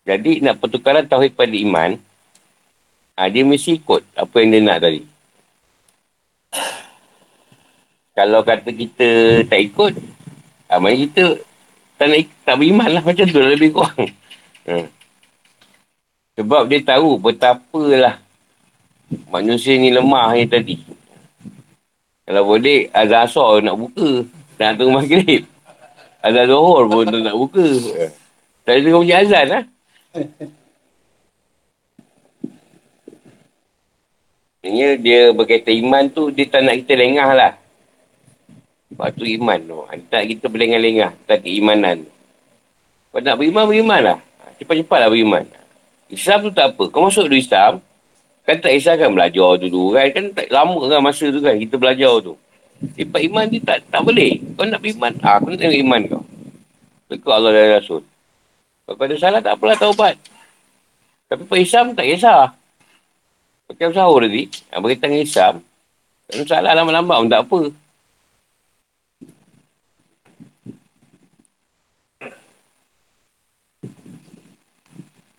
Jadi 0.09 0.41
nak 0.41 0.57
pertukaran 0.57 1.05
tauhid 1.05 1.37
pada 1.37 1.53
iman, 1.53 2.01
ha, 3.17 3.27
dia 3.27 3.41
mesti 3.41 3.81
ikut 3.81 4.01
apa 4.13 4.35
yang 4.37 4.49
dia 4.53 4.61
nak 4.61 4.79
tadi. 4.85 5.01
Kalau 8.13 8.41
kata 8.45 8.69
kita 8.69 9.07
tak 9.49 9.59
ikut, 9.61 9.93
ha, 10.69 10.77
maknanya 10.77 11.01
kita 11.09 11.23
tak, 11.97 12.07
nak, 12.13 12.19
tak 12.45 12.55
beriman 12.61 12.89
lah 12.93 13.03
macam 13.09 13.25
tu 13.25 13.41
lebih 13.41 13.73
kurang. 13.73 14.13
Ha. 14.69 14.85
Sebab 16.37 16.69
dia 16.69 16.85
tahu 16.85 17.17
betapalah 17.17 18.21
manusia 19.33 19.73
ni 19.81 19.89
lemah 19.89 20.37
ni 20.37 20.45
tadi. 20.45 20.77
Kalau 22.27 22.43
boleh, 22.45 22.91
azan 22.93 23.23
asar 23.25 23.63
nak 23.65 23.79
buka. 23.79 24.27
Nak 24.59 24.75
tunggu 24.77 24.99
maghrib. 24.99 25.47
Azan 26.19 26.45
zuhur 26.51 26.85
pun 26.91 27.07
nak 27.09 27.37
buka. 27.37 27.65
Tak 28.67 28.75
ada 28.75 28.83
tengok 28.83 29.07
punya 29.07 29.15
azan 29.23 29.45
lah. 29.47 29.63
Maksudnya 34.61 34.89
dia 34.97 35.19
berkaitan 35.31 35.75
iman 35.85 36.03
tu, 36.09 36.33
dia 36.33 36.45
tak 36.49 36.65
nak 36.65 36.75
kita 36.81 36.93
lengah 36.97 37.29
lah. 37.31 37.53
Sebab 38.91 39.07
tu 39.13 39.23
iman 39.27 39.59
tu. 39.61 39.79
Dia 39.93 40.03
tak 40.09 40.23
kita 40.25 40.45
berlengah-lengah. 40.49 41.11
Tak 41.29 41.45
keimanan. 41.45 42.07
Kau 43.13 43.19
nak 43.21 43.37
beriman, 43.37 43.63
beriman 43.69 44.01
lah. 44.01 44.17
Cepat-cepat 44.57 44.97
lah 45.05 45.09
beriman. 45.13 45.43
Islam 46.09 46.49
tu 46.49 46.51
tak 46.51 46.73
apa. 46.73 46.83
Kau 46.89 47.05
masuk 47.05 47.29
dulu 47.29 47.37
Islam, 47.37 47.77
kan 48.47 48.57
tak 48.57 48.71
kisah 48.73 48.95
kan 48.97 49.13
belajar 49.13 49.49
dulu 49.61 49.93
kan. 49.93 50.07
Kan 50.09 50.25
tak 50.33 50.47
lama 50.49 50.81
kan 50.89 50.99
masa 51.03 51.29
tu 51.29 51.39
kan 51.43 51.55
kita 51.59 51.75
belajar 51.77 52.13
tu. 52.23 52.33
Cepat 52.97 53.21
iman 53.29 53.45
dia 53.49 53.61
tak, 53.61 53.79
tak 53.89 54.01
boleh. 54.01 54.41
Kau 54.57 54.65
nak 54.65 54.81
beriman, 54.81 55.11
ah, 55.21 55.37
aku 55.37 55.53
nak 55.53 55.59
tengok 55.61 55.79
iman 55.85 56.01
kau. 56.09 56.23
Ikut 57.07 57.31
Allah 57.31 57.51
dan 57.53 57.79
Rasul. 57.79 58.01
Kalau 58.87 59.03
ada 59.03 59.15
salah, 59.19 59.39
tak 59.43 59.53
apalah 59.59 59.75
taubat. 59.75 60.15
Tapi 61.27 61.43
Pak 61.43 61.59
Islam 61.59 61.91
tak 61.91 62.07
kisah. 62.07 62.55
Macam 63.67 63.89
sahur 63.91 64.23
tadi, 64.23 64.47
yang 64.71 64.79
berkaitan 64.79 65.11
dengan 65.11 65.27
Islam, 65.27 65.53
kalau 66.27 66.45
salah 66.47 66.71
lambat-lambat 66.75 67.17
pun 67.19 67.29
tak 67.31 67.41
apa. 67.43 67.61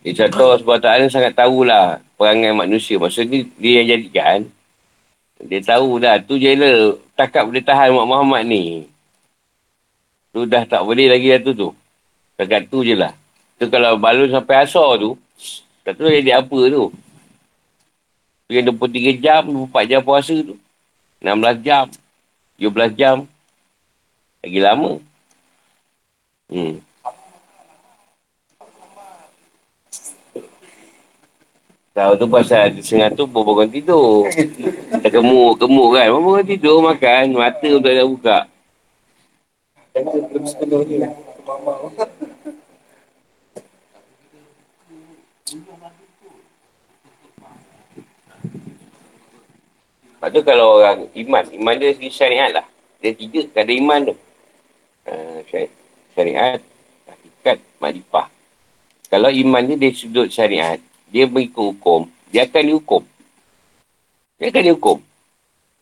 Dia 0.05 0.24
contoh 0.24 0.57
sebab 0.57 0.76
tak 0.81 1.05
sangat 1.12 1.37
tahulah 1.37 2.01
perangai 2.16 2.57
manusia. 2.57 2.97
Maksudnya 2.97 3.45
dia 3.61 3.85
yang 3.85 3.89
jadikan. 3.93 4.39
Dia 5.39 5.61
tahu 5.61 6.01
dah 6.01 6.16
tu 6.18 6.41
je 6.41 6.51
lah 6.57 6.97
takap 7.12 7.47
boleh 7.47 7.62
tahan 7.62 7.93
Mak 7.93 8.07
Muhammad 8.09 8.43
ni. 8.49 8.89
Tu 10.33 10.49
dah 10.49 10.64
tak 10.64 10.87
boleh 10.87 11.12
lagi 11.12 11.29
dah 11.37 11.41
tu 11.45 11.53
tu. 11.53 11.68
Takat 12.41 12.72
tu 12.72 12.81
je 12.87 12.97
lah. 12.97 13.12
Tu 13.61 13.68
kalau 13.68 14.01
balun 14.01 14.33
sampai 14.33 14.64
asar 14.64 14.97
tu, 14.97 15.18
tak 15.85 15.99
tahu 15.99 16.09
jadi 16.09 16.41
apa 16.41 16.59
tu. 16.70 16.89
Yang 18.49 18.73
23 18.81 19.21
jam, 19.21 19.43
24 19.45 19.85
jam 19.85 20.01
puasa 20.01 20.35
tu. 20.41 20.57
16 21.21 21.61
jam, 21.61 21.85
17 22.57 22.97
jam. 22.97 23.17
Lagi 24.41 24.61
lama. 24.65 24.93
Hmm. 26.49 26.81
Tahu 31.93 32.13
tu 32.15 32.27
pasal 32.31 32.79
setengah 32.81 33.11
tu 33.13 33.29
berbangun 33.29 33.69
tidur. 33.69 34.25
Dah 35.03 35.11
gemuk-gemuk 35.13 35.89
kan. 35.93 36.09
Berbangun 36.09 36.47
tidur, 36.49 36.77
makan. 36.81 37.37
Mata 37.37 37.69
pun 37.69 37.83
tak 37.85 37.93
ada 37.93 38.05
buka. 38.09 38.39
Lepas 50.19 50.35
tu 50.35 50.43
kalau 50.43 50.83
orang 50.83 51.07
iman, 51.14 51.47
iman 51.47 51.75
dia 51.79 51.95
segi 51.95 52.11
syariat 52.11 52.51
lah. 52.51 52.66
Dia 52.99 53.14
tiga, 53.14 53.47
ada 53.55 53.71
iman 53.71 54.11
tu. 54.11 54.14
Uh, 55.07 55.39
syariat, 56.11 56.59
hakikat, 57.07 57.62
makrifah. 57.79 58.27
Kalau 59.07 59.31
iman 59.31 59.62
dia 59.62 59.79
dari 59.79 59.95
sudut 59.95 60.27
syariat, 60.27 60.83
dia 61.07 61.31
mengikut 61.31 61.71
hukum, 61.71 62.11
dia 62.35 62.51
akan 62.51 62.62
dihukum. 62.66 63.03
Dia 64.43 64.51
akan 64.51 64.62
dihukum. 64.66 64.99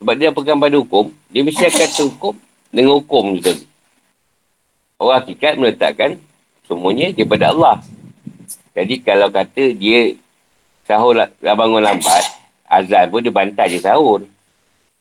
Sebab 0.05 0.15
dia 0.21 0.29
pegang 0.37 0.61
pada 0.61 0.77
hukum, 0.77 1.09
dia 1.33 1.41
mesti 1.41 1.65
akan 1.73 1.89
terhukum 1.97 2.35
dengan 2.69 2.93
hukum 3.01 3.41
tu 3.41 3.41
tadi. 3.41 3.65
Orang 5.01 5.17
hakikat 5.25 5.57
meletakkan 5.57 6.21
semuanya 6.69 7.09
daripada 7.17 7.57
Allah. 7.57 7.81
Jadi 8.77 9.01
kalau 9.01 9.33
kata 9.33 9.73
dia 9.73 10.13
sahur 10.85 11.17
lah, 11.17 11.33
bangun 11.41 11.81
lambat, 11.81 12.36
azan 12.83 13.09
pun 13.09 13.21
dia 13.25 13.33
bantai 13.33 13.73
je 13.73 13.79
sahur. 13.81 14.25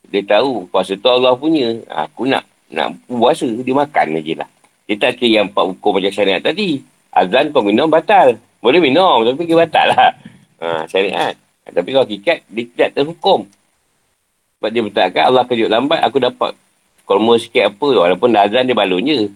Dia 0.08 0.22
tahu 0.24 0.70
puasa 0.70 0.94
tu 0.96 1.10
Allah 1.10 1.34
punya. 1.36 1.82
Aku 1.90 2.30
nak 2.30 2.46
nak 2.70 2.98
puasa, 3.06 3.46
dia 3.46 3.74
makan 3.74 4.20
je 4.22 4.34
lah. 4.36 4.50
Dia 4.86 4.96
tak 5.02 5.18
kira 5.18 5.42
yang 5.42 5.50
empat 5.50 5.66
hukum 5.66 5.98
macam 5.98 6.14
syariat 6.14 6.42
tadi. 6.42 6.82
Azan 7.10 7.50
kau 7.50 7.66
minum 7.66 7.90
batal. 7.90 8.38
Boleh 8.62 8.82
minum, 8.82 9.22
tapi 9.26 9.46
dia 9.46 9.58
batal 9.58 9.94
lah. 9.94 10.12
Ha, 10.62 10.86
syariat. 10.90 11.34
Tapi 11.66 11.90
kalau 11.90 12.06
hakikat, 12.06 12.46
dia 12.50 12.64
tidak 12.70 12.90
terhukum. 12.98 13.50
Sebab 14.58 14.70
dia 14.70 14.82
bertakkan 14.86 15.24
Allah 15.30 15.44
kejut 15.46 15.70
lambat, 15.70 16.02
aku 16.06 16.18
dapat 16.22 16.54
kolma 17.06 17.38
sikit 17.38 17.74
apa. 17.74 17.88
Walaupun 18.06 18.34
azan 18.34 18.66
dia 18.70 18.78
balun 18.78 19.06
je. 19.06 19.30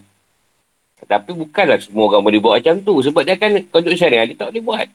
Tapi 1.06 1.34
bukanlah 1.34 1.80
semua 1.82 2.06
orang 2.12 2.22
boleh 2.22 2.38
buat 2.38 2.54
macam 2.62 2.78
tu. 2.86 3.02
Sebab 3.02 3.22
dia 3.26 3.34
akan, 3.34 3.66
kalau 3.70 3.82
duduk 3.82 3.98
syariah, 3.98 4.26
dia 4.30 4.36
tak 4.38 4.54
boleh 4.54 4.62
buat. 4.62 4.86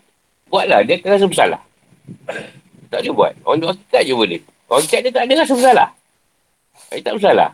Buatlah, 0.48 0.80
dia 0.88 0.96
akan 1.00 1.10
rasa 1.12 1.26
bersalah. 1.28 1.62
Tak 2.90 3.00
boleh 3.02 3.14
buat. 3.14 3.34
Orang 3.44 3.58
duduk 3.62 3.72
hakikat 3.76 4.02
je 4.06 4.14
boleh. 4.14 4.42
Orang 4.70 4.82
hakikat 4.84 5.00
dia 5.02 5.12
tak 5.12 5.24
ada 5.26 5.34
rasa 5.42 5.54
bersalah. 5.54 5.90
Dia 6.92 7.02
tak 7.02 7.14
bersalah. 7.18 7.50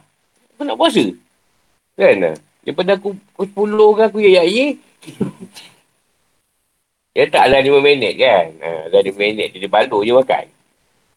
Aku 0.56 0.62
nak 0.68 0.78
puasa. 0.78 1.04
Kan? 1.98 2.36
Daripada 2.62 2.92
aku 2.94 3.18
pukul 3.34 3.70
10 3.74 3.98
kan 3.98 4.06
aku 4.14 4.20
ya 4.22 4.46
ya 4.46 4.66
Dia 7.12 7.28
taklah 7.28 7.60
5 7.60 7.84
minit 7.84 8.14
kan. 8.16 8.46
Ha, 8.64 8.88
dah 8.88 9.02
5 9.04 9.18
minit 9.20 9.52
dia 9.52 9.68
balu 9.68 10.08
je 10.08 10.14
makan. 10.16 10.46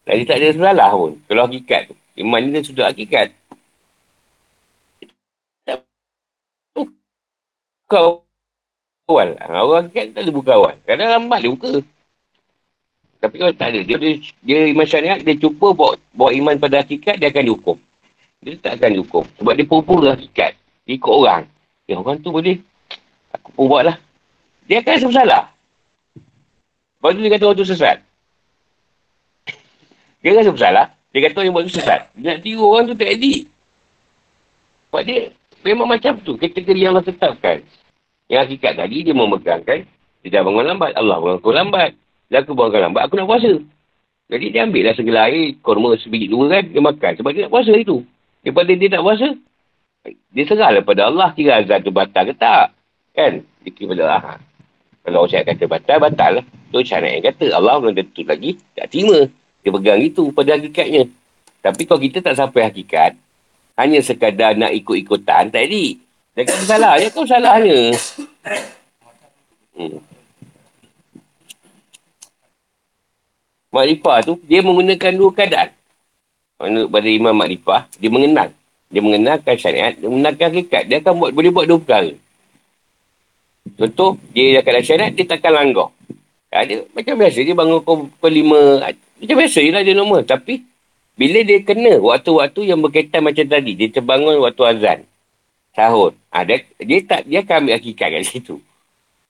Dan 0.05 0.13
dia 0.21 0.27
tak 0.27 0.37
ada 0.43 0.47
salah 0.53 0.91
pun. 0.91 1.11
Kalau 1.25 1.47
hakikat 1.47 1.81
tu. 1.89 1.95
Iman 2.19 2.43
ni 2.51 2.59
sudah 2.59 2.91
hakikat. 2.91 3.31
Buka 7.85 7.99
awal. 9.07 9.29
Ha, 9.39 9.63
orang 9.63 9.87
hakikat 9.87 10.05
tak 10.11 10.21
ada 10.27 10.31
buka 10.35 10.51
awal. 10.59 10.75
Kadang 10.83 11.09
lambat 11.15 11.39
dia 11.39 11.53
buka. 11.53 11.71
Tapi 13.25 13.41
kalau 13.41 13.53
tak 13.57 13.73
ada, 13.73 13.81
dia, 13.81 13.97
dia, 13.97 14.11
dia 14.45 14.59
iman 14.69 14.85
syariat, 14.85 15.17
dia 15.17 15.33
cuba 15.33 15.73
bawa, 15.73 15.97
bawa 16.13 16.29
iman 16.29 16.61
pada 16.61 16.85
hakikat, 16.85 17.17
dia 17.17 17.33
akan 17.33 17.49
dihukum. 17.49 17.77
Dia 18.45 18.53
tak 18.61 18.77
akan 18.77 19.01
dihukum. 19.01 19.25
Sebab 19.41 19.53
dia 19.57 19.65
pura-pura 19.65 20.13
hakikat. 20.13 20.53
Dia 20.85 20.93
ikut 20.93 21.09
orang. 21.09 21.49
Ya, 21.89 21.97
orang 21.97 22.21
tu 22.21 22.29
boleh. 22.29 22.61
Aku 23.33 23.49
pun 23.57 23.65
buat 23.65 23.81
lah. 23.89 23.97
Dia 24.69 24.85
akan 24.85 24.93
rasa 24.93 25.05
bersalah. 25.09 25.43
Lepas 27.01 27.09
tu 27.17 27.21
dia 27.25 27.31
kata 27.33 27.43
orang 27.49 27.57
tu 27.57 27.65
sesat. 27.65 27.97
Dia 30.21 30.29
rasa 30.37 30.53
bersalah. 30.53 30.85
Dia 31.09 31.19
kata 31.25 31.33
orang 31.41 31.45
yang 31.49 31.55
buat 31.57 31.65
tu 31.65 31.73
sesat. 31.81 32.01
Dia 32.13 32.25
nak 32.29 32.39
tiru 32.45 32.63
orang 32.69 32.85
tu 32.85 32.93
tak 32.93 33.09
edit. 33.09 33.49
Sebab 34.93 35.01
dia 35.01 35.33
memang 35.65 35.89
macam 35.89 36.13
tu. 36.21 36.37
Kategori 36.37 36.77
yang 36.77 36.93
Allah 36.93 37.09
tetapkan. 37.09 37.65
Yang 38.29 38.39
hakikat 38.45 38.73
tadi 38.77 38.97
dia 39.01 39.17
memegangkan. 39.17 39.89
Dia 40.21 40.29
dah 40.29 40.41
bangun 40.45 40.69
lambat. 40.69 40.93
Allah 40.93 41.17
bangun 41.17 41.53
lambat. 41.57 41.97
Dan 42.29 42.41
aku 42.43 42.57
bangun 42.57 42.89
lambat. 42.89 43.01
Aku 43.05 43.15
nak 43.15 43.29
puasa. 43.29 43.51
Jadi 44.25 44.45
dia 44.49 44.65
ambil 44.65 44.89
lah 44.89 44.93
segala 44.97 45.29
air. 45.29 45.53
Korma 45.61 45.93
sebiji 45.97 46.27
dua 46.29 46.49
kan. 46.49 46.63
Dia 46.65 46.81
makan. 46.81 47.11
Sebab 47.21 47.29
dia 47.31 47.41
nak 47.45 47.53
puasa 47.53 47.73
itu. 47.77 48.01
Daripada 48.41 48.71
dia 48.73 48.87
nak 48.89 49.03
puasa. 49.05 49.27
Dia 50.33 50.43
serah 50.49 50.69
pada 50.81 51.01
Allah. 51.09 51.29
Kira 51.37 51.61
azan 51.61 51.79
tu 51.85 51.93
batal 51.93 52.23
ke 52.29 52.33
tak. 52.33 52.73
Kan? 53.13 53.45
Dia 53.61 53.69
kira 53.69 53.93
pada 53.93 54.01
Allah. 54.09 54.21
Kalau 55.05 55.29
orang 55.29 55.45
kata 55.45 55.63
batal, 55.69 55.97
batal 56.01 56.31
lah. 56.41 56.45
Tu 56.73 56.81
cara 56.81 57.05
yang 57.05 57.23
kata. 57.29 57.45
Allah 57.53 57.73
belum 57.77 57.93
tentu 57.93 58.21
lagi. 58.25 58.57
Tak 58.73 58.89
terima. 58.89 59.29
Dia 59.61 59.69
pegang 59.69 60.01
itu 60.01 60.33
pada 60.33 60.57
hakikatnya. 60.57 61.03
Tapi 61.61 61.81
kalau 61.85 62.01
kita 62.01 62.17
tak 62.25 62.37
sampai 62.37 62.65
hakikat. 62.65 63.13
Hanya 63.77 64.01
sekadar 64.01 64.57
nak 64.57 64.73
ikut-ikutan. 64.73 65.53
Tak 65.53 65.61
jadi. 65.69 66.01
Dia 66.33 66.41
kata 66.49 66.63
salah. 66.65 66.93
Ya 66.97 67.07
kau 67.13 67.27
salahnya. 67.29 67.93
Hmm. 69.77 70.14
Makrifah 73.75 74.23
tu, 74.23 74.39
dia 74.47 74.63
menggunakan 74.63 75.11
dua 75.19 75.29
keadaan. 75.35 75.69
Menurut 76.63 76.87
pada 76.87 77.09
Imam 77.11 77.35
Makrifah, 77.35 77.81
dia 77.99 78.07
mengenal. 78.07 78.47
Dia 78.87 79.01
mengenalkan 79.03 79.55
syariat, 79.59 79.91
dia 79.91 80.07
mengenalkan 80.07 80.47
hakikat. 80.55 80.83
Dia 80.87 81.03
akan 81.03 81.13
buat, 81.19 81.31
boleh 81.35 81.51
buat 81.51 81.67
dua 81.67 81.79
perkara. 81.83 82.11
Contoh, 83.75 84.15
dia 84.31 84.63
akan 84.63 84.71
ada 84.71 84.85
syariat, 84.87 85.11
dia 85.11 85.27
takkan 85.27 85.51
langgar. 85.51 85.91
Ha, 86.55 86.63
dia, 86.63 86.87
macam 86.95 87.19
biasa, 87.19 87.43
dia 87.43 87.51
bangun 87.51 87.83
pukul, 87.83 88.31
lima. 88.31 88.87
Macam 89.19 89.35
biasa 89.35 89.59
je 89.59 89.71
lah 89.75 89.83
dia 89.83 89.91
normal. 89.91 90.23
Tapi, 90.23 90.63
bila 91.19 91.43
dia 91.43 91.59
kena 91.59 91.99
waktu-waktu 91.99 92.71
yang 92.71 92.79
berkaitan 92.79 93.19
macam 93.27 93.43
tadi, 93.43 93.75
dia 93.75 93.91
terbangun 93.91 94.39
waktu 94.39 94.63
azan. 94.63 94.99
Sahur. 95.75 96.15
Ha, 96.31 96.47
dia, 96.47 96.63
dia, 96.79 96.99
tak, 97.03 97.27
dia 97.27 97.43
akan 97.43 97.67
ambil 97.67 97.75
hakikat 97.75 98.07
kat 98.07 98.23
situ. 98.23 98.55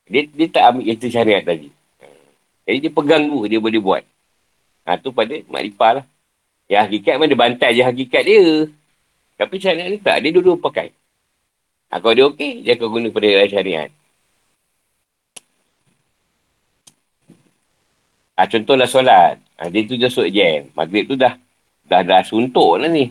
Dia, 0.05 0.29
dia 0.29 0.47
tak 0.53 0.63
ambil 0.69 0.85
itu 0.85 1.09
syariat 1.09 1.41
tadi. 1.41 1.73
Ha, 1.97 2.05
jadi 2.69 2.77
dia 2.85 2.91
pegang 2.93 3.25
dia 3.49 3.57
boleh 3.57 3.81
buat. 3.81 4.05
Ha, 4.85 5.01
tu 5.01 5.09
pada 5.09 5.33
makrifah 5.49 5.91
lah. 6.01 6.05
Yang 6.69 6.81
hakikat 6.89 7.13
dia 7.17 7.37
bantai 7.37 7.69
je 7.73 7.81
hakikat 7.81 8.23
dia. 8.25 8.45
Tapi 9.35 9.55
syariat 9.57 9.89
ni 9.89 9.97
tak. 9.99 10.21
Dia 10.21 10.31
dulu 10.31 10.61
pakai. 10.61 10.93
Ha, 11.89 11.97
kalau 11.97 12.13
dia 12.13 12.25
okey, 12.29 12.61
dia 12.61 12.77
akan 12.77 12.87
guna 12.89 13.07
pada 13.09 13.29
syariat. 13.49 13.89
Ha, 18.37 18.45
contohlah 18.45 18.89
solat. 18.89 19.41
Ha, 19.57 19.71
dia 19.73 19.87
tu 19.89 19.97
dah 19.97 20.11
sort 20.11 20.29
jam. 20.29 20.69
Maghrib 20.77 21.09
tu 21.09 21.15
dah 21.17 21.33
dah 21.85 22.01
dah 22.01 22.21
suntuk 22.25 22.81
lah 22.81 22.89
ni. 22.89 23.09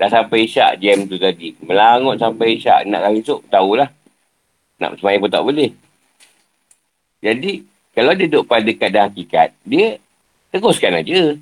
Dah 0.00 0.08
sampai 0.08 0.48
isyak 0.48 0.80
jam 0.80 1.04
tu 1.04 1.20
tadi. 1.20 1.52
Melangut 1.60 2.16
sampai 2.16 2.56
isyak. 2.56 2.88
Nak 2.88 3.00
lagi 3.04 3.20
esok, 3.20 3.44
tahulah. 3.52 3.88
Nak 4.80 4.96
semayang 4.96 5.20
pun 5.20 5.30
tak 5.30 5.44
boleh. 5.44 5.70
Jadi, 7.20 7.68
kalau 7.92 8.16
dia 8.16 8.24
duduk 8.32 8.48
pada 8.48 8.70
keadaan 8.72 9.12
hakikat, 9.12 9.52
dia 9.60 10.00
Teruskan 10.50 10.98
aja. 10.98 11.38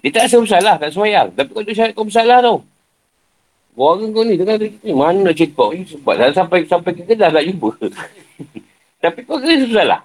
Dia 0.00 0.10
tak 0.14 0.22
rasa 0.26 0.36
bersalah 0.40 0.74
kat 0.80 0.90
semayang. 0.94 1.28
Tapi 1.34 1.50
kalau 1.52 1.64
dia 1.66 1.76
syarat 1.76 1.92
kau 1.92 2.06
bersalah 2.06 2.38
tau. 2.40 2.58
Orang 3.80 4.12
kau 4.12 4.24
ni 4.26 4.36
tengah 4.36 4.56
ni 4.60 4.92
mana 4.92 5.30
cekok 5.32 5.70
ni 5.72 5.82
sebab 5.88 6.14
dah 6.18 6.28
sampai 6.36 6.68
sampai 6.68 6.92
ke 6.94 7.02
kedah 7.04 7.30
tak 7.32 7.44
jumpa. 7.48 7.70
Tapi 9.02 9.18
kau 9.24 9.40
kena 9.40 9.64
bersalah. 9.66 10.00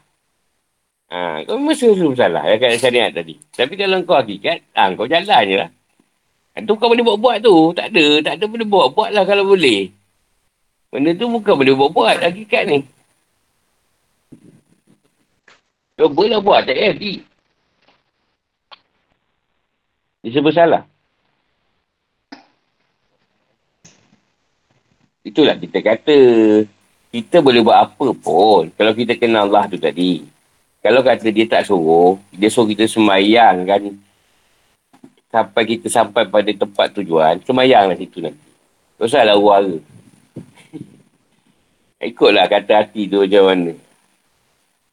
Ha, 1.12 1.44
kau 1.46 1.60
mesti 1.60 1.92
rasa 1.92 2.06
bersalah 2.08 2.44
yang 2.50 2.60
kat 2.60 2.80
syariat 2.82 3.12
tadi. 3.12 3.36
Tapi 3.54 3.74
kalau 3.78 4.00
kau 4.08 4.16
hakikat, 4.16 4.64
ha, 4.74 4.92
kau 4.96 5.08
jalan 5.08 5.44
je 5.48 5.56
lah. 5.60 5.70
Itu 6.56 6.80
kau 6.80 6.88
boleh 6.88 7.04
buat-buat 7.04 7.38
tu. 7.44 7.76
Tak 7.76 7.92
ada. 7.92 8.06
Tak 8.24 8.34
ada 8.40 8.46
boleh 8.48 8.68
buat. 8.68 8.88
Buat 8.96 9.10
lah 9.12 9.24
kalau 9.28 9.44
boleh. 9.44 9.92
Benda 10.88 11.12
tu 11.12 11.28
bukan 11.28 11.54
boleh 11.60 11.76
buat-buat 11.76 12.16
hakikat 12.24 12.64
ni. 12.72 12.80
Cuba 16.00 16.24
lah 16.32 16.40
buat. 16.40 16.64
Tak 16.64 16.76
payah 16.76 17.20
dia 20.26 20.42
bersalah. 20.42 20.84
Itulah 25.26 25.58
kita 25.58 25.82
kata. 25.82 26.18
Kita 27.14 27.42
boleh 27.46 27.62
buat 27.62 27.78
apa 27.78 28.08
pun. 28.14 28.74
Kalau 28.74 28.94
kita 28.94 29.18
kenal 29.18 29.50
Allah 29.50 29.70
tu 29.70 29.78
tadi. 29.78 30.26
Kalau 30.82 31.02
kata 31.06 31.30
dia 31.30 31.46
tak 31.46 31.66
suruh. 31.66 32.18
Dia 32.34 32.50
suruh 32.50 32.70
kita 32.70 32.90
semayang 32.90 33.66
kan. 33.66 33.82
Sampai 35.30 35.64
kita 35.66 35.90
sampai 35.90 36.26
pada 36.26 36.50
tempat 36.54 36.94
tujuan. 36.98 37.42
Semayang 37.46 37.90
lah 37.90 37.98
situ 37.98 38.22
nanti. 38.22 38.50
Tak 38.98 39.06
usahlah 39.06 39.38
uara. 39.38 39.78
Ikutlah 42.10 42.46
kata 42.50 42.86
hati 42.86 43.10
tu 43.10 43.22
macam 43.26 43.44
mana. 43.50 43.74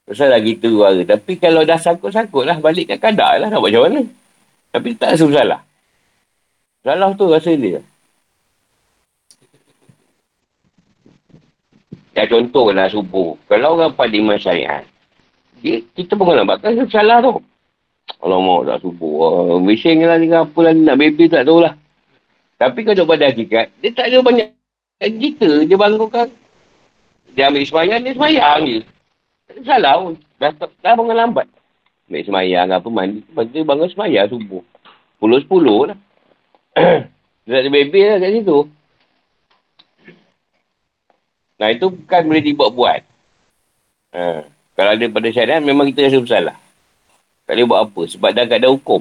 Tak 0.09 0.12
usahlah 0.12 0.41
gitu 0.45 0.80
uara. 0.80 1.03
Tapi 1.05 1.41
kalau 1.41 1.64
dah 1.64 1.76
sangkut-sangkut 1.76 2.45
lah. 2.49 2.57
Balik 2.61 2.97
kat 2.97 2.99
kadar 3.01 3.37
lah. 3.41 3.49
Nak 3.49 3.61
buat 3.61 3.72
macam 3.72 3.85
mana? 3.89 4.21
Tapi 4.72 4.96
tak 4.96 5.14
rasa 5.14 5.24
bersalah. 5.28 5.60
Salah 6.82 7.10
tu 7.14 7.28
rasa 7.28 7.52
dia. 7.52 7.84
Ya 12.12 12.28
contoh 12.28 12.72
lah 12.72 12.88
subuh. 12.88 13.36
Kalau 13.48 13.76
orang 13.76 13.92
pada 13.96 14.12
iman 14.12 14.36
syariat, 14.36 14.84
dia, 15.62 15.80
kita 15.96 16.12
pun 16.18 16.34
nak 16.34 16.48
bakal 16.48 16.74
salah 16.88 17.20
tu. 17.20 17.40
Kalau 18.18 18.38
mau 18.42 18.60
tak 18.66 18.82
subuh. 18.82 19.14
Uh, 19.56 19.58
bising 19.62 20.04
lah 20.04 20.18
dengan 20.18 20.44
apa 20.44 20.58
lah 20.60 20.72
nak 20.74 20.96
baby 20.98 21.30
tak 21.30 21.46
tahu 21.46 21.64
lah. 21.64 21.76
Tapi 22.60 22.80
kalau 22.84 23.08
pada 23.08 23.30
hakikat, 23.30 23.70
dia 23.80 23.90
tak 23.94 24.12
ada 24.12 24.18
banyak 24.22 24.48
kita. 25.00 25.66
Dia 25.66 25.76
bangunkan. 25.78 26.28
Dia 27.32 27.48
ambil 27.48 27.64
semayang, 27.64 28.00
dia 28.04 28.12
semayang 28.12 28.60
je. 28.68 28.78
Tak 29.48 29.56
salah 29.64 29.92
pun. 29.98 30.14
Dah, 30.36 30.50
dah 30.54 30.92
bangun 30.94 31.16
lambat. 31.16 31.46
Ambil 32.12 32.28
semayang 32.28 32.68
apa 32.68 32.84
mandi. 32.92 33.24
Lepas 33.24 33.48
tu 33.48 33.64
bangun 33.64 33.88
semayang 33.88 34.28
subuh. 34.28 34.60
Puluh-sepuluh 35.16 35.88
lah. 35.88 35.98
Dia 37.48 37.56
ada 37.64 37.68
baby 37.72 38.04
lah 38.04 38.20
kat 38.20 38.30
situ. 38.36 38.58
Nah 41.56 41.68
itu 41.72 41.88
bukan 41.88 42.22
boleh 42.28 42.44
dibuat-buat. 42.44 43.00
Ha. 44.12 44.44
Kalau 44.76 44.90
ada 44.92 45.04
pada 45.08 45.28
syariat 45.32 45.64
memang 45.64 45.88
kita 45.88 46.12
rasa 46.12 46.20
bersalah. 46.20 46.56
Tak 47.48 47.56
boleh 47.56 47.64
buat 47.64 47.80
apa. 47.80 48.02
Sebab 48.12 48.28
dah 48.36 48.44
tak 48.44 48.60
ada 48.60 48.68
hukum. 48.68 49.00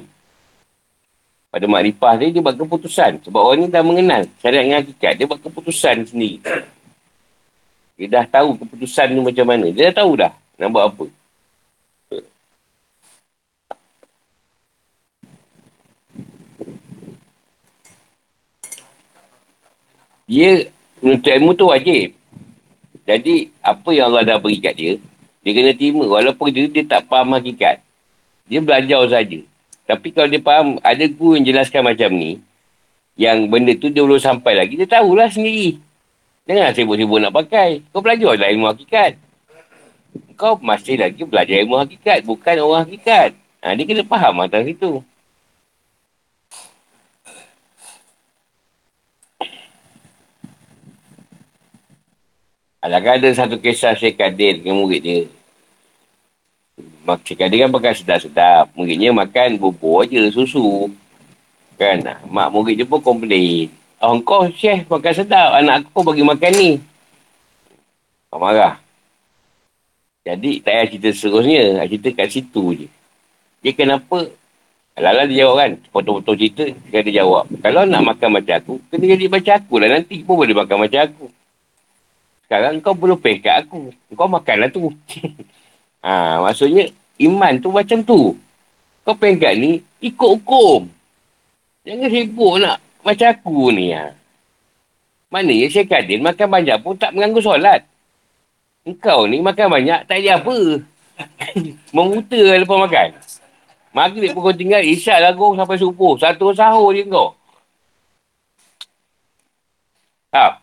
Pada 1.52 1.68
makrifah 1.68 2.16
dia, 2.16 2.32
dia 2.32 2.40
buat 2.40 2.56
keputusan. 2.56 3.28
Sebab 3.28 3.40
orang 3.44 3.58
ni 3.60 3.66
dah 3.68 3.84
mengenal 3.84 4.24
syariat 4.40 4.64
yang 4.64 4.80
hakikat. 4.80 5.20
Dia 5.20 5.28
buat 5.28 5.44
keputusan 5.44 6.08
sendiri. 6.08 6.40
Dia 8.00 8.08
dah 8.08 8.24
tahu 8.24 8.56
keputusan 8.56 9.12
ni 9.12 9.20
macam 9.20 9.44
mana. 9.44 9.68
Dia 9.68 9.92
dah 9.92 10.00
tahu 10.00 10.16
dah 10.16 10.32
nak 10.56 10.68
buat 10.72 10.84
apa. 10.88 11.06
Dia 20.32 20.72
menuntut 21.04 21.28
ilmu 21.28 21.52
tu 21.52 21.68
wajib. 21.68 22.16
Jadi, 23.04 23.52
apa 23.60 23.88
yang 23.92 24.08
Allah 24.08 24.24
dah 24.24 24.38
beri 24.40 24.56
kat 24.64 24.72
dia, 24.80 24.96
dia 25.44 25.52
kena 25.52 25.76
terima. 25.76 26.08
Walaupun 26.08 26.48
dia, 26.48 26.64
dia 26.72 26.88
tak 26.88 27.04
faham 27.04 27.36
hakikat. 27.36 27.84
Dia 28.48 28.64
belajar 28.64 29.04
saja. 29.12 29.44
Tapi 29.84 30.08
kalau 30.08 30.32
dia 30.32 30.40
faham, 30.40 30.80
ada 30.80 31.04
guru 31.04 31.36
yang 31.36 31.44
jelaskan 31.44 31.84
macam 31.84 32.08
ni, 32.16 32.40
yang 33.20 33.44
benda 33.44 33.76
tu 33.76 33.92
dia 33.92 34.00
belum 34.00 34.16
sampai 34.16 34.56
lagi, 34.56 34.80
dia 34.80 34.88
tahulah 34.88 35.28
sendiri. 35.28 35.76
Jangan 36.48 36.72
sibuk-sibuk 36.72 37.20
nak 37.20 37.34
pakai. 37.36 37.84
Kau 37.92 38.00
belajar 38.00 38.32
lah 38.34 38.48
ilmu 38.48 38.72
hakikat. 38.72 39.20
Kau 40.34 40.58
masih 40.58 40.96
lagi 40.98 41.22
belajar 41.22 41.60
ilmu 41.60 41.76
hakikat. 41.78 42.24
Bukan 42.26 42.56
orang 42.58 42.88
hakikat. 42.88 43.36
Ha, 43.62 43.78
dia 43.78 43.84
kena 43.86 44.02
faham 44.02 44.42
atas 44.42 44.66
itu. 44.66 45.04
Alangkah 52.82 53.14
ada 53.14 53.30
satu 53.30 53.62
kisah 53.62 53.94
Syekh 53.94 54.18
Kadir 54.18 54.58
dengan 54.58 54.82
murid 54.82 55.06
dia. 55.06 55.22
Syekh 57.22 57.38
Kadir 57.38 57.62
kan 57.62 57.70
pakai 57.70 57.94
sedap-sedap. 57.94 58.74
Muridnya 58.74 59.14
makan 59.14 59.54
bubur 59.54 60.02
je, 60.02 60.18
susu. 60.34 60.90
Kan? 61.78 62.02
Mak 62.26 62.50
murid 62.50 62.82
dia 62.82 62.86
pun 62.90 62.98
komplain. 62.98 63.70
Oh, 64.02 64.18
kau 64.26 64.50
Syekh 64.50 64.90
makan 64.90 65.14
sedap. 65.14 65.62
Anak 65.62 65.86
aku 65.86 66.02
bagi 66.02 66.26
makan 66.26 66.52
ni. 66.58 66.70
Kau 68.26 68.42
marah. 68.42 68.82
Jadi, 70.26 70.58
tak 70.58 70.74
payah 70.74 70.86
cerita 70.90 71.08
seterusnya. 71.14 71.86
Cerita 71.86 72.08
kat 72.18 72.28
situ 72.34 72.64
je. 72.82 72.86
Dia 73.62 73.78
kenapa? 73.78 74.26
Lala 74.98 75.30
dia 75.30 75.46
jawab 75.46 75.56
kan. 75.62 75.70
Potong-potong 75.94 76.34
cerita, 76.34 76.66
dia 76.66 77.22
jawab. 77.22 77.46
Kalau 77.62 77.86
nak 77.86 78.02
makan 78.10 78.42
macam 78.42 78.58
aku, 78.58 78.74
kena 78.90 79.06
jadi 79.14 79.30
macam 79.30 79.54
aku 79.54 79.74
lah. 79.78 79.86
Nanti 79.86 80.26
pun 80.26 80.34
boleh 80.34 80.54
makan 80.58 80.82
macam 80.82 81.00
aku. 81.06 81.26
Sekarang 82.52 82.84
kau 82.84 82.92
perlu 82.92 83.16
pekat 83.16 83.64
aku. 83.64 83.88
Kau 84.12 84.28
makanlah 84.28 84.68
tu. 84.68 84.92
ha, 86.04 86.36
maksudnya, 86.44 86.84
iman 87.24 87.56
tu 87.56 87.72
macam 87.72 88.04
tu. 88.04 88.36
Kau 89.08 89.16
pekat 89.16 89.56
ni, 89.56 89.80
ikut 90.04 90.36
hukum. 90.36 90.84
Jangan 91.88 92.12
sibuk 92.12 92.60
nak 92.60 92.76
macam 93.00 93.32
aku 93.32 93.72
ni. 93.72 93.96
Ha. 93.96 94.12
Maknanya 95.32 95.66
saya 95.72 95.88
kadin 95.88 96.20
makan 96.20 96.48
banyak 96.52 96.76
pun 96.84 96.92
tak 96.92 97.16
mengganggu 97.16 97.40
solat. 97.40 97.88
Engkau 98.84 99.24
ni 99.24 99.40
makan 99.40 99.72
banyak 99.72 100.04
tak 100.04 100.20
ada 100.20 100.44
apa. 100.44 100.56
Memuta 101.96 102.36
lepas 102.36 102.78
makan. 102.84 103.16
Maghrib 103.96 104.28
pun 104.36 104.44
kau 104.44 104.52
tinggal 104.52 104.84
isyak 104.84 105.24
lagu 105.24 105.56
sampai 105.56 105.80
subuh. 105.80 106.20
Satu 106.20 106.52
sahur 106.52 106.92
je 106.92 107.08
kau. 107.08 107.32
Ha. 110.36 110.60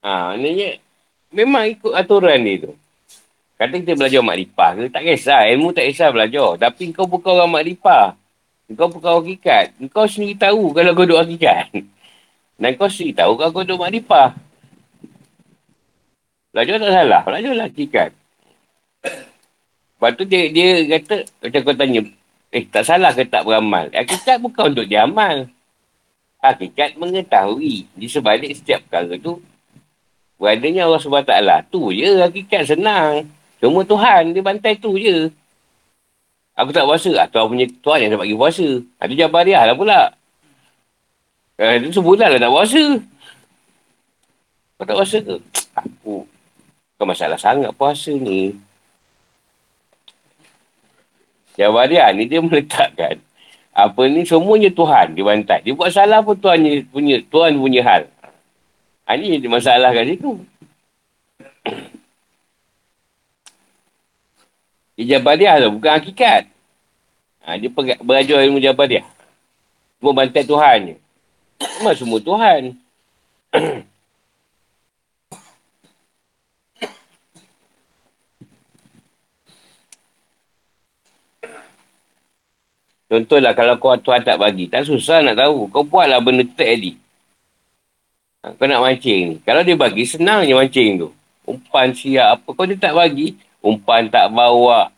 Ha, 0.00 0.32
maknanya 0.32 0.85
Memang 1.34 1.66
ikut 1.66 1.92
aturan 1.92 2.38
dia 2.42 2.70
tu. 2.70 2.72
Kata 3.56 3.72
kita 3.80 3.96
belajar 3.96 4.20
makrifah 4.20 4.70
ke, 4.76 4.84
tak 4.92 5.02
kisah. 5.08 5.48
Ilmu 5.48 5.72
tak 5.72 5.88
kisah 5.88 6.12
belajar. 6.12 6.60
Tapi 6.60 6.92
kau 6.92 7.08
bukan 7.08 7.40
orang 7.40 7.52
makrifah. 7.56 8.12
Kau 8.76 8.92
bukan 8.92 9.10
orang 9.16 9.24
hakikat. 9.24 9.64
Kau 9.88 10.04
sendiri 10.04 10.36
tahu 10.36 10.76
kalau 10.76 10.92
kau 10.92 11.08
duduk 11.08 11.24
hakikat. 11.24 11.72
Dan 12.60 12.76
kau 12.76 12.88
sendiri 12.92 13.16
tahu 13.16 13.32
kalau 13.40 13.50
kau 13.56 13.64
duduk 13.64 13.80
makrifah. 13.80 14.36
Belajar 16.52 16.76
tak 16.80 16.92
salah. 16.92 17.22
Belajar 17.24 17.52
lah 17.56 17.66
hakikat. 17.72 18.10
Lepas 19.96 20.10
tu 20.20 20.24
dia, 20.28 20.42
dia 20.52 20.68
kata, 21.00 21.16
macam 21.24 21.60
kau 21.64 21.76
tanya, 21.76 22.00
eh 22.52 22.64
tak 22.68 22.84
salah 22.84 23.16
ke 23.16 23.24
tak 23.24 23.48
beramal? 23.48 23.88
Hakikat 23.88 24.36
bukan 24.44 24.76
untuk 24.76 24.84
dia 24.84 25.08
amal. 25.08 25.48
Hakikat 26.44 27.00
mengetahui. 27.00 27.88
Di 27.96 28.04
sebalik 28.04 28.52
setiap 28.52 28.84
perkara 28.84 29.16
tu, 29.16 29.40
Beradanya 30.36 30.84
Allah 30.84 31.00
SWT. 31.00 31.32
Tu 31.72 31.82
je 31.96 32.08
hakikat 32.20 32.62
senang. 32.68 33.24
Cuma 33.60 33.80
Tuhan 33.82 34.36
dia 34.36 34.44
bantai 34.44 34.76
tu 34.76 35.00
je. 35.00 35.32
Aku 36.56 36.72
tak 36.72 36.84
puasa. 36.88 37.12
Ah, 37.16 37.28
Tuhan 37.28 37.48
punya 37.52 37.66
Tuhan 37.68 37.98
yang 38.04 38.10
dah 38.16 38.20
bagi 38.20 38.36
puasa. 38.36 38.68
Itu 38.80 39.00
ah, 39.00 39.08
Jabariah 39.08 39.62
lah 39.64 39.76
pula. 39.76 40.00
Eh, 41.56 41.80
itu 41.80 42.00
sebulan 42.00 42.36
lah 42.36 42.40
tak 42.40 42.52
puasa. 42.52 42.84
Kau 44.76 44.84
tak 44.84 44.96
puasa 44.96 45.16
ke? 45.24 45.34
Aku. 45.80 46.28
Kau 46.96 47.08
masalah 47.08 47.40
sangat 47.40 47.72
puasa 47.72 48.12
ni. 48.12 48.56
Jabariah 51.56 52.12
ni 52.12 52.28
dia 52.28 52.40
meletakkan. 52.44 53.20
Apa 53.76 54.08
ni 54.08 54.24
semuanya 54.24 54.72
Tuhan 54.72 55.12
dia 55.12 55.24
bantai. 55.24 55.60
Dia 55.64 55.76
buat 55.76 55.92
salah 55.92 56.24
pun 56.24 56.36
Tuhan 56.36 56.60
punya, 56.88 57.20
Tuhan 57.28 57.60
punya 57.60 57.80
hal. 57.84 58.08
Ini 59.06 59.46
masalah 59.46 59.94
kat 59.94 60.04
situ. 60.10 60.42
Dia 64.96 65.20
Jabariah 65.20 65.62
tu, 65.62 65.78
bukan 65.78 65.92
hakikat. 65.94 66.48
Ha, 67.46 67.60
dia 67.60 67.70
berajar 68.02 68.42
ilmu 68.42 68.58
Jabariah. 68.58 69.06
Semua 70.00 70.12
bantai 70.16 70.42
Tuhan 70.42 70.78
je. 70.90 70.96
Memang 71.78 71.96
semua 71.96 72.18
Tuhan. 72.20 72.74
Contohlah 83.06 83.54
kalau 83.54 83.78
kau 83.78 83.94
Tuhan 83.94 84.26
tak 84.26 84.42
bagi. 84.42 84.66
Tak 84.66 84.82
susah 84.90 85.22
nak 85.22 85.38
tahu. 85.38 85.70
Kau 85.70 85.86
buatlah 85.86 86.18
benda 86.18 86.42
tadi. 86.42 87.05
Ha, 88.44 88.52
kau 88.56 88.66
nak 88.68 88.82
mancing 88.82 89.20
ni. 89.32 89.36
Kalau 89.44 89.62
dia 89.64 89.76
bagi, 89.78 90.04
senang 90.04 90.44
je 90.44 90.52
mancing 90.52 91.00
tu. 91.00 91.08
Umpan 91.46 91.94
siap 91.94 92.40
apa. 92.40 92.48
Kau 92.52 92.66
dia 92.66 92.76
tak 92.76 92.92
bagi, 92.92 93.38
umpan 93.62 94.10
tak 94.10 94.32
bawa. 94.32 94.90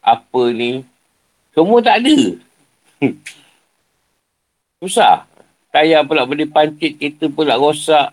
Apa 0.00 0.42
ni. 0.52 0.84
Semua 1.54 1.82
tak 1.82 2.04
ada. 2.04 2.18
Susah. 4.80 5.26
Tayar 5.70 6.02
pula 6.02 6.26
boleh 6.26 6.50
pancit, 6.50 6.98
kereta 6.98 7.30
pula 7.30 7.54
rosak. 7.54 8.10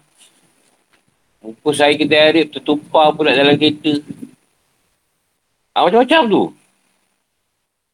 Muka 1.42 1.70
saya 1.74 1.94
kita 1.96 2.14
harip 2.18 2.54
tertumpah 2.54 3.14
pula 3.16 3.34
dalam 3.34 3.58
kereta. 3.58 4.04
Ha, 5.74 5.86
macam-macam 5.86 6.22
tu. 6.26 6.44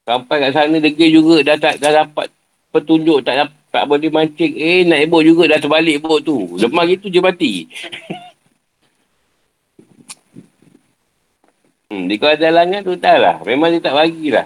Sampai 0.03 0.35
kat 0.43 0.51
sana 0.51 0.75
degil 0.83 1.15
juga 1.15 1.35
dah 1.47 1.55
tak 1.55 1.79
dah 1.79 2.03
dapat 2.03 2.27
petunjuk 2.75 3.23
tak 3.23 3.47
dapat 3.47 3.62
tak 3.73 3.89
boleh 3.89 4.13
mancing. 4.13 4.53
Eh, 4.53 4.85
nak 4.85 5.01
bot 5.09 5.25
juga 5.25 5.49
dah 5.49 5.57
terbalik 5.57 5.97
bot 5.97 6.21
tu. 6.21 6.53
Lepas 6.61 6.85
gitu 6.93 7.09
je 7.09 7.17
mati. 7.17 7.65
hmm, 11.89 12.05
dia 12.05 12.21
kalau 12.21 12.37
ada 12.37 12.53
langat 12.53 12.85
tu 12.85 12.93
tak 13.01 13.17
lah. 13.17 13.41
Memang 13.41 13.73
dia 13.73 13.81
tak 13.81 13.97
bagilah. 13.97 14.45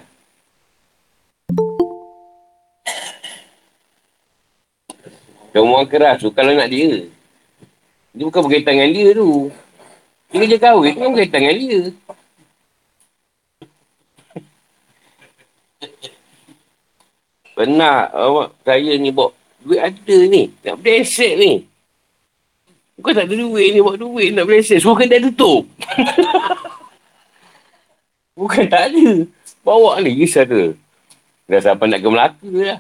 Semua 5.52 5.84
keras 5.84 6.24
tu 6.24 6.32
kalau 6.32 6.56
nak 6.56 6.72
dia. 6.72 7.12
Dia 8.16 8.24
bukan 8.24 8.48
berkaitan 8.48 8.80
dengan 8.80 8.96
dia 8.96 9.12
tu. 9.12 9.52
Dia 10.32 10.40
kerja 10.40 10.56
kahwin 10.56 10.96
tu 10.96 11.04
kan 11.04 11.12
berkaitan 11.12 11.44
dengan 11.44 11.60
dia. 11.60 11.92
Pernah 17.58 18.14
awak 18.14 18.54
saya 18.62 19.02
ni 19.02 19.10
bawa 19.10 19.34
duit 19.66 19.82
ada 19.82 20.18
ni. 20.30 20.54
Nak 20.62 20.78
beli 20.78 21.02
aset 21.02 21.34
ni. 21.42 21.66
Bukan 23.02 23.18
tak 23.18 23.26
ada 23.26 23.34
duit 23.34 23.74
ni 23.74 23.82
bawa 23.82 23.98
duit 23.98 24.30
nak 24.30 24.46
beli 24.46 24.62
aset. 24.62 24.78
Semua 24.78 25.02
dah 25.02 25.22
tutup. 25.26 25.66
Bukan 28.38 28.70
tak 28.70 28.94
ada. 28.94 29.26
Bawa 29.66 29.98
ni 30.06 30.22
kisah 30.22 30.46
tu. 30.46 30.78
Dah 31.50 31.58
sampai 31.58 31.90
nak 31.90 32.06
ke 32.06 32.08
Melaka 32.14 32.46
lah. 32.46 32.80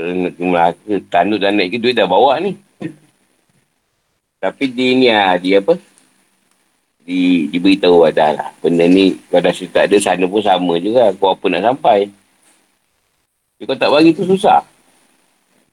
Nak 0.00 0.32
ke 0.32 0.40
Melaka. 0.40 0.92
Tanduk 1.12 1.44
dan 1.44 1.60
naik 1.60 1.74
ke 1.74 1.76
duit 1.76 1.92
dah 1.92 2.08
bawa 2.08 2.40
ni. 2.40 2.56
Tapi 4.40 4.64
dia 4.72 4.96
ni 4.96 5.12
lah. 5.12 5.36
Dia 5.36 5.60
apa? 5.60 5.76
Di, 7.04 7.52
diberitahu 7.52 8.08
ada 8.08 8.32
lah. 8.32 8.48
Benda 8.64 8.88
ni 8.88 9.20
kalau 9.28 9.44
dah 9.44 9.52
tak 9.52 9.92
ada 9.92 9.96
sana 10.00 10.24
pun 10.24 10.40
sama 10.40 10.80
juga. 10.80 11.12
Kau 11.20 11.36
apa 11.36 11.44
nak 11.52 11.68
sampai. 11.68 12.08
Dia 13.60 13.68
kau 13.68 13.76
tak 13.76 13.92
bagi 13.92 14.16
tu 14.16 14.24
susah. 14.24 14.64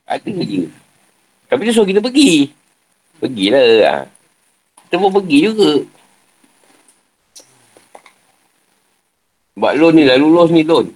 Ada 0.04 0.28
je. 0.28 0.68
Tapi 1.48 1.62
dia 1.64 1.72
suruh 1.72 1.88
kita 1.88 2.04
pergi. 2.04 2.52
Pergilah. 3.24 3.64
Ha. 3.88 3.96
Kita 4.84 5.00
pun 5.00 5.16
pergi 5.16 5.48
juga. 5.48 5.72
Buat 9.56 9.80
loan 9.80 9.96
ni 9.96 10.04
lah. 10.04 10.20
Lulus 10.20 10.52
ni 10.52 10.68
loan. 10.68 10.92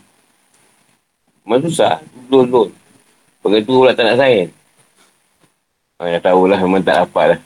Memang 1.47 1.63
susah. 1.63 2.03
Loan, 2.27 2.51
loan. 2.51 2.69
Pengetua 3.39 3.87
pula 3.87 3.95
tak 3.95 4.11
nak 4.11 4.19
sign. 4.19 4.51
Ha, 6.03 6.11
dah 6.11 6.21
tahulah. 6.27 6.59
Memang 6.59 6.83
tak 6.83 7.07
dapat 7.07 7.25
lah. 7.35 7.39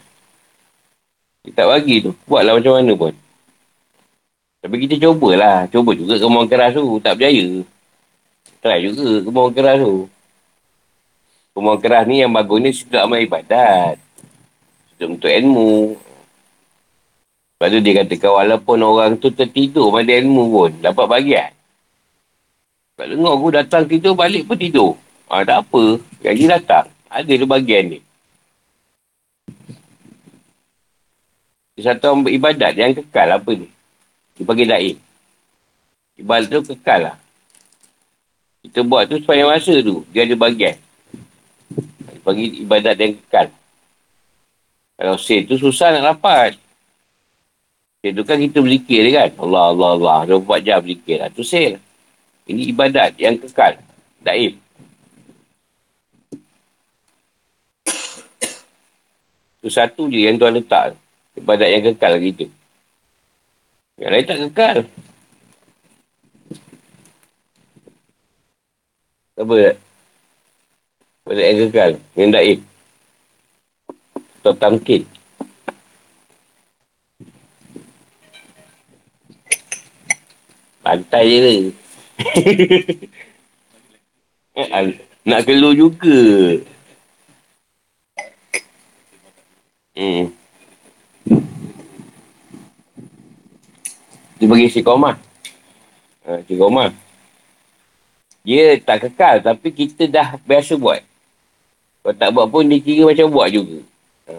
Dia 1.46 1.54
tak 1.54 1.70
bagi 1.70 2.02
tu. 2.02 2.18
Buatlah 2.26 2.58
macam 2.58 2.82
mana 2.82 2.98
pun. 2.98 3.14
Tapi 4.66 4.76
kita 4.90 5.06
cubalah. 5.06 5.70
Cuba 5.70 5.94
juga 5.94 6.18
kemauan 6.18 6.50
keras 6.50 6.74
tu. 6.74 6.98
Tak 6.98 7.14
berjaya. 7.14 7.62
Try 8.66 8.82
juga 8.82 9.22
kemauan 9.22 9.54
keras 9.54 9.78
tu. 9.78 10.10
Kemauan 11.54 11.78
keras 11.78 12.04
ni 12.10 12.26
yang 12.26 12.34
bagus 12.34 12.58
ni 12.58 12.74
sudut 12.74 12.98
amal 12.98 13.22
ibadat. 13.22 14.02
Sudut 14.90 15.22
untuk 15.22 15.30
ilmu. 15.30 15.94
Lepas 17.54 17.68
tu 17.70 17.78
dia 17.86 17.94
katakan 18.02 18.32
walaupun 18.34 18.78
orang 18.82 19.22
tu 19.22 19.30
tertidur 19.30 19.94
pada 19.94 20.10
ilmu 20.18 20.50
pun 20.50 20.72
dapat 20.82 21.06
bagian. 21.06 21.52
Lepas 22.98 23.06
tu 23.14 23.22
aku 23.30 23.48
datang 23.54 23.84
tidur 23.86 24.18
balik 24.18 24.50
pun 24.50 24.58
tidur. 24.58 24.98
Ha, 25.30 25.46
tak 25.46 25.62
apa. 25.62 26.02
Yang 26.26 26.34
ni 26.34 26.46
datang. 26.50 26.86
Ada 27.06 27.32
tu 27.38 27.46
bagian 27.46 27.84
ni. 27.86 28.00
Satu 31.78 32.18
ibadat 32.26 32.74
yang 32.74 32.98
kekal 32.98 33.30
apa 33.30 33.52
ni? 33.54 33.70
Dia 34.34 34.42
panggil 34.42 34.68
daim. 34.74 34.98
Ibadat 36.18 36.50
tu 36.50 36.74
kekal 36.74 37.14
lah. 37.14 37.18
Kita 38.66 38.82
buat 38.82 39.06
tu 39.06 39.22
sepanjang 39.22 39.50
masa 39.54 39.74
tu. 39.86 40.02
Dia 40.10 40.26
ada 40.26 40.34
bagian. 40.34 40.74
Panggil 42.26 42.66
ibadat 42.66 42.98
yang 42.98 43.14
kekal. 43.22 43.54
Kalau 44.98 45.16
say 45.22 45.46
tu 45.46 45.54
susah 45.62 45.94
nak 45.94 46.18
dapat. 46.18 46.58
Say 48.02 48.10
tu 48.10 48.26
kan 48.26 48.42
kita 48.42 48.66
berzikir 48.66 49.06
kan. 49.14 49.30
Allah, 49.38 49.70
Allah, 49.70 49.90
Allah. 50.26 50.42
24 50.42 50.66
jam 50.66 50.82
berzikir 50.82 51.22
lah. 51.22 51.30
Tu 51.30 51.46
say 51.46 51.78
Ini 52.50 52.74
ibadat 52.74 53.14
yang 53.22 53.38
kekal. 53.38 53.78
Daim. 54.26 54.58
Tu 59.62 59.70
satu 59.70 60.10
je 60.10 60.26
yang 60.26 60.42
tuan 60.42 60.58
letak. 60.58 60.98
Ibadat 61.38 61.70
yang 61.70 61.84
kekal 61.94 62.18
kita. 62.18 62.46
Yang 64.02 64.10
lain 64.10 64.26
tak 64.26 64.38
kekal. 64.50 64.78
Apa 69.36 69.52
tak? 69.52 69.76
Pada 71.28 71.42
yang 71.44 71.58
kekal. 71.68 71.92
Yang 72.16 72.30
daib. 72.32 72.60
Atau 74.40 74.54
tamkin. 74.56 75.04
Pantai 80.86 81.26
je 81.28 81.40
lah. 81.42 81.58
Nak 85.26 85.42
keluar 85.44 85.74
juga. 85.74 86.22
Hmm. 89.98 90.30
Dia 94.38 94.46
bagi 94.46 94.70
si 94.70 94.86
koma. 94.86 95.18
Ha, 96.30 96.40
si 96.46 96.54
koma. 96.54 96.94
Dia 98.46 98.78
tak 98.78 99.10
kekal 99.10 99.42
tapi 99.42 99.74
kita 99.74 100.06
dah 100.06 100.38
biasa 100.46 100.78
buat. 100.78 101.02
Kalau 102.06 102.14
tak 102.14 102.30
buat 102.30 102.46
pun 102.46 102.70
dia 102.70 102.78
kira 102.78 103.10
macam 103.10 103.34
buat 103.34 103.50
juga. 103.50 103.82
Ha. 104.30 104.34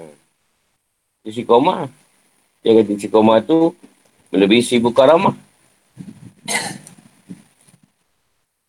Dia 1.26 1.30
si 1.34 1.42
koma. 1.42 1.90
Dia 2.62 2.78
kata 2.78 2.94
si 2.94 3.10
koma 3.10 3.42
tu 3.42 3.74
melebihi 4.30 4.62
seribu 4.62 4.94
karamah. 4.94 5.34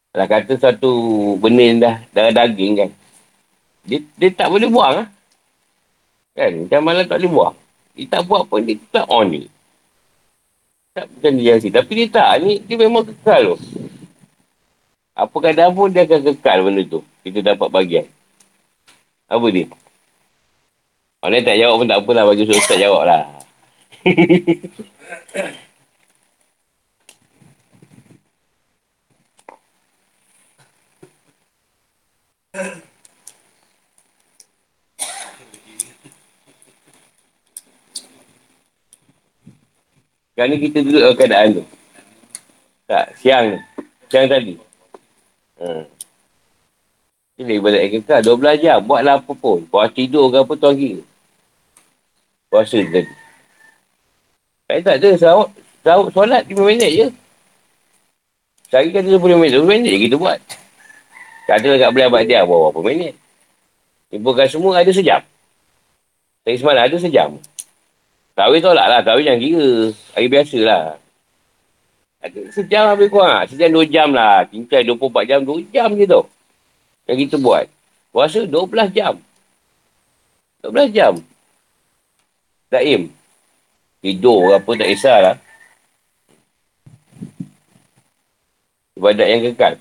Kalau 0.10 0.26
kata 0.26 0.54
satu 0.58 0.92
benih 1.38 1.78
dah 1.78 2.02
darah 2.10 2.34
daging 2.34 2.74
kan. 2.74 2.90
Dia, 3.86 4.02
dia 4.18 4.30
tak 4.34 4.50
boleh 4.50 4.66
buang 4.66 5.06
lah. 5.06 5.08
Kan? 6.34 6.66
Macam 6.66 6.82
malam 6.82 7.06
tak 7.06 7.22
boleh 7.22 7.30
buang. 7.30 7.56
Dia 7.94 8.06
tak 8.10 8.22
buat 8.26 8.50
pun 8.50 8.66
dia 8.66 8.82
tak 8.90 9.06
on 9.06 9.30
ni. 9.30 9.46
Tak 10.98 11.06
bukan 11.14 11.32
dia 11.38 11.62
yang 11.62 11.62
Tapi 11.70 11.92
dia 11.94 12.08
tak. 12.10 12.42
Ni, 12.42 12.58
dia 12.66 12.76
memang 12.82 13.06
kekal 13.06 13.54
tu. 13.54 13.87
Apa 15.18 15.34
kadang 15.42 15.74
pun 15.74 15.90
dia 15.90 16.06
akan 16.06 16.22
kekal 16.30 16.62
benda 16.62 16.86
tu. 16.86 17.02
Kita 17.26 17.42
dapat 17.42 17.74
bagian. 17.74 18.06
Apa 19.26 19.50
dia? 19.50 19.66
Orang 21.26 21.42
tak 21.42 21.58
jawab 21.58 21.82
pun 21.82 21.90
tak 21.90 22.06
apalah. 22.06 22.24
Bagi 22.30 22.46
Ustaz 22.46 22.78
jawab 22.78 23.10
lah. 23.10 23.26
Sekarang 40.38 40.54
ni 40.54 40.58
kita 40.62 40.86
duduk 40.86 41.02
dalam 41.02 41.18
keadaan 41.18 41.50
tu. 41.58 41.66
Tak, 42.86 43.18
siang. 43.18 43.58
Siang 44.14 44.30
tadi. 44.30 44.67
Hmm. 45.58 45.84
Ini 47.38 47.62
ibadat 47.62 47.82
yang 47.86 47.94
kekal. 48.02 48.20
12 48.26 48.64
jam. 48.66 48.80
Buatlah 48.82 49.22
apa 49.22 49.32
pun. 49.38 49.62
Puas 49.70 49.94
tidur 49.94 50.34
ke 50.34 50.42
apa 50.42 50.54
tuan 50.58 50.74
kira. 50.74 51.06
Puasa 52.50 52.82
tadi. 52.82 53.12
Eh 54.74 54.82
tak 54.82 54.98
ada. 54.98 55.10
Sahut, 55.18 55.50
sahut 55.86 56.10
solat 56.10 56.50
5 56.50 56.58
minit 56.66 56.90
je. 56.90 57.08
Sehari 58.74 58.90
kan 58.90 59.06
30 59.06 59.22
minit. 59.38 59.54
20 59.62 59.70
minit 59.70 59.90
je 59.94 60.00
kita 60.10 60.16
buat. 60.18 60.40
Tak 61.46 61.62
ada 61.62 61.70
kat 61.78 61.90
boleh 61.94 62.08
abad 62.10 62.24
dia. 62.26 62.42
Buat 62.42 62.74
berapa 62.74 62.82
minit. 62.82 63.14
Ibukan 64.10 64.48
semua 64.50 64.82
ada 64.82 64.90
sejam. 64.90 65.22
Tadi 66.42 66.58
semalam 66.58 66.90
ada 66.90 66.98
sejam. 66.98 67.30
Tarawih 68.34 68.66
tolak 68.66 68.88
lah. 68.90 69.00
Tarawih 69.06 69.30
jangan 69.30 69.42
kira. 69.46 69.72
Hari 70.18 70.28
biasa 70.32 70.58
lah. 70.66 70.84
Sejam 72.52 72.90
habis 72.90 73.08
kurang. 73.14 73.46
Sejam 73.46 73.70
dua 73.70 73.86
jam 73.86 74.10
lah. 74.10 74.44
Cincai 74.50 74.82
24 74.84 75.30
jam, 75.30 75.40
dua 75.46 75.62
jam 75.70 75.90
je 75.94 76.06
tu. 76.10 76.22
Yang 77.06 77.18
kita 77.30 77.36
buat. 77.40 77.66
Puasa 78.12 78.44
12 78.44 78.90
jam. 78.92 79.14
12 80.66 80.90
jam. 80.92 81.14
Daim. 82.74 83.14
Tidur 84.02 84.58
apa 84.58 84.70
tak 84.78 84.90
kisahlah. 84.90 85.36
Ibadat 88.98 89.28
yang 89.30 89.42
kekal. 89.46 89.74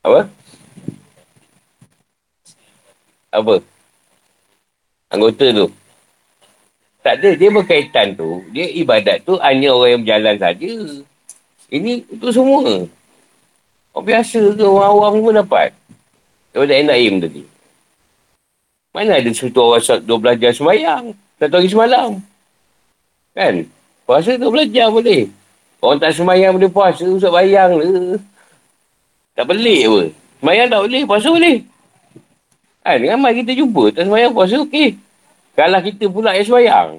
Apa? 0.00 0.20
Apa? 3.36 3.54
Anggota 5.12 5.46
tu. 5.52 5.66
Tak 7.06 7.22
ada. 7.22 7.30
Dia 7.38 7.54
berkaitan 7.54 8.18
tu. 8.18 8.42
Dia 8.50 8.66
ibadat 8.66 9.22
tu 9.22 9.38
hanya 9.38 9.70
orang 9.70 9.94
yang 9.94 10.02
berjalan 10.02 10.36
saja. 10.42 10.70
Ini 11.70 12.02
itu 12.02 12.26
semua. 12.34 12.82
Orang 13.94 14.06
biasa 14.10 14.58
ke 14.58 14.64
orang 14.66 14.90
awam 14.90 15.22
pun 15.22 15.38
dapat. 15.38 15.70
Daripada 16.50 16.74
Enaim 16.74 17.22
tadi. 17.22 17.46
Mana 18.90 19.22
ada 19.22 19.30
satu 19.30 19.78
orang 19.78 20.02
12 20.02 20.42
jam 20.42 20.50
semayang. 20.50 21.04
Satu 21.38 21.54
hari 21.54 21.70
semalam. 21.70 22.18
Kan? 23.38 23.54
Puasa 24.02 24.34
12 24.34 24.74
jam 24.74 24.90
boleh. 24.90 25.30
Orang 25.78 26.02
tak 26.02 26.10
semayang 26.10 26.58
boleh 26.58 26.70
puasa. 26.74 27.06
Usah 27.06 27.30
bayang 27.30 27.78
le. 27.78 28.18
Tak 29.38 29.46
pelik 29.46 29.86
apa. 29.86 30.02
Semayang 30.42 30.66
tak 30.74 30.80
boleh. 30.82 31.02
Puasa 31.06 31.28
boleh. 31.30 31.56
Kan? 32.82 32.98
Ramai 32.98 33.38
kita 33.38 33.54
jumpa. 33.54 33.94
Tak 33.94 34.10
semayang 34.10 34.34
puasa 34.34 34.58
okey. 34.66 35.05
Kalau 35.56 35.80
kita 35.80 36.04
pula 36.12 36.36
yang 36.36 36.44
semayang. 36.44 36.90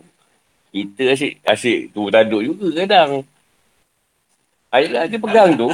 Kita 0.74 1.14
asyik, 1.14 1.34
asyik 1.45 1.80
tu 1.93 2.10
taduk 2.10 2.41
juga 2.41 2.68
kadang. 2.84 3.22
Ayolah 4.74 5.05
dia 5.05 5.22
pegang 5.22 5.53
tu. 5.53 5.70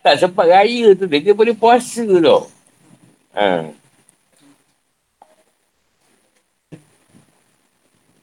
Tak 0.00 0.14
sempat 0.16 0.48
raya 0.48 0.96
tu 0.96 1.04
dia, 1.04 1.20
dia 1.20 1.36
boleh 1.36 1.52
puasa 1.52 2.02
tu. 2.02 2.40
Ha. 3.36 3.68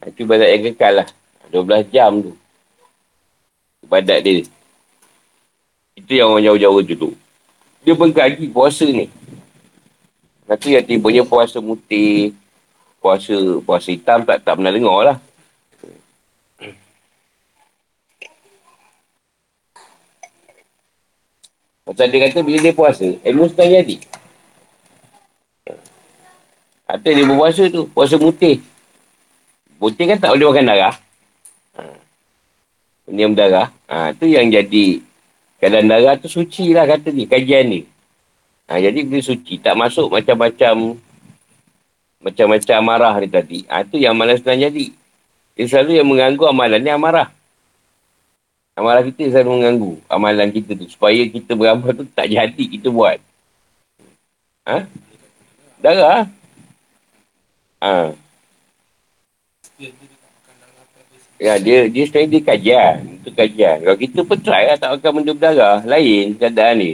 Itu 0.06 0.22
ibadat 0.22 0.48
yang 0.50 0.62
kekal 0.70 0.92
lah. 1.02 1.08
12 1.50 1.94
jam 1.94 2.12
tu. 2.22 2.32
Ibadat 3.86 4.18
dia. 4.22 4.42
Itu 5.94 6.12
yang 6.14 6.34
orang 6.34 6.46
jauh-jauh 6.46 6.82
tu 6.82 6.94
tu. 6.94 7.10
Dia 7.86 7.94
pengkaji 7.94 8.50
puasa 8.50 8.86
ni. 8.86 9.06
Nanti 10.46 10.74
yang 10.74 10.86
tibanya 10.86 11.22
puasa 11.26 11.58
mutih. 11.58 12.34
Puasa 13.06 13.38
puasa 13.62 13.94
hitam 13.94 14.26
tak 14.26 14.42
tak 14.42 14.58
pernah 14.58 14.74
dengar 14.74 14.98
lah. 15.06 15.16
Pasal 21.86 22.10
dia 22.10 22.26
kata 22.26 22.42
bila 22.42 22.58
dia 22.58 22.74
puasa, 22.74 23.06
ilmu 23.22 23.46
sedang 23.46 23.70
jadi. 23.70 23.96
Atau 26.82 27.14
dia 27.14 27.22
berpuasa 27.22 27.70
tu, 27.70 27.86
puasa 27.94 28.18
mutih. 28.18 28.58
Mutih 29.78 30.10
kan 30.10 30.18
tak 30.18 30.34
boleh 30.34 30.50
makan 30.50 30.66
darah. 30.66 30.94
Peniam 33.06 33.30
ha. 33.30 33.38
darah. 33.38 33.68
Ha, 33.86 33.96
tu 34.18 34.26
yang 34.26 34.50
jadi 34.50 34.98
keadaan 35.62 35.86
darah 35.86 36.18
tu 36.18 36.26
suci 36.26 36.74
lah 36.74 36.90
kata 36.90 37.14
ni, 37.14 37.30
kajian 37.30 37.70
ni. 37.70 37.86
Ha, 38.66 38.82
jadi 38.82 39.06
bila 39.06 39.22
suci, 39.22 39.62
tak 39.62 39.78
masuk 39.78 40.10
macam-macam 40.10 40.98
macam-macam 42.20 42.74
amarah 42.80 43.14
ni 43.20 43.28
tadi. 43.28 43.58
Ha, 43.68 43.84
tu 43.84 44.00
yang 44.00 44.16
malas 44.16 44.40
sedang 44.40 44.58
jadi. 44.58 44.92
Dia 45.56 45.64
selalu 45.68 45.90
yang 45.96 46.08
mengganggu 46.08 46.44
amalan 46.48 46.80
ni 46.80 46.90
amarah. 46.92 47.28
Amalan 48.76 49.08
kita 49.08 49.32
selalu 49.32 49.50
mengganggu 49.56 49.92
amalan 50.04 50.48
kita 50.52 50.76
tu. 50.76 50.84
Supaya 50.88 51.16
kita 51.28 51.56
beramal 51.56 51.96
tu 51.96 52.04
tak 52.12 52.28
jadi 52.28 52.64
kita 52.76 52.92
buat. 52.92 53.16
Ha? 54.68 54.84
Darah. 55.80 56.28
Ha. 57.80 58.12
Ya, 61.36 61.60
dia 61.60 61.88
dia 61.88 62.04
sebenarnya 62.08 62.32
dia 62.32 62.42
kajian. 62.44 62.96
Itu 63.20 63.30
kajian. 63.32 63.76
Kalau 63.84 63.98
kita 64.00 64.20
pun 64.24 64.38
try 64.40 64.68
lah 64.68 64.76
tak 64.76 64.92
akan 65.00 65.20
benda 65.20 65.32
berdarah. 65.32 65.78
Lain 65.84 66.36
keadaan 66.36 66.76
ni. 66.80 66.92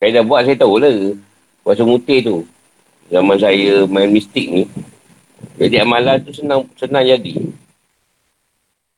Saya 0.00 0.20
dah 0.20 0.24
buat, 0.24 0.44
saya 0.44 0.56
tahu 0.56 0.76
lah. 0.80 1.16
Puasa 1.64 1.84
mutih 1.84 2.20
tu. 2.20 2.36
Zaman 3.14 3.38
saya 3.38 3.86
main 3.86 4.10
mistik 4.10 4.50
ni. 4.50 4.66
Jadi 5.54 5.78
amalan 5.78 6.18
tu 6.18 6.34
senang 6.34 6.66
senang 6.74 7.06
jadi. 7.06 7.46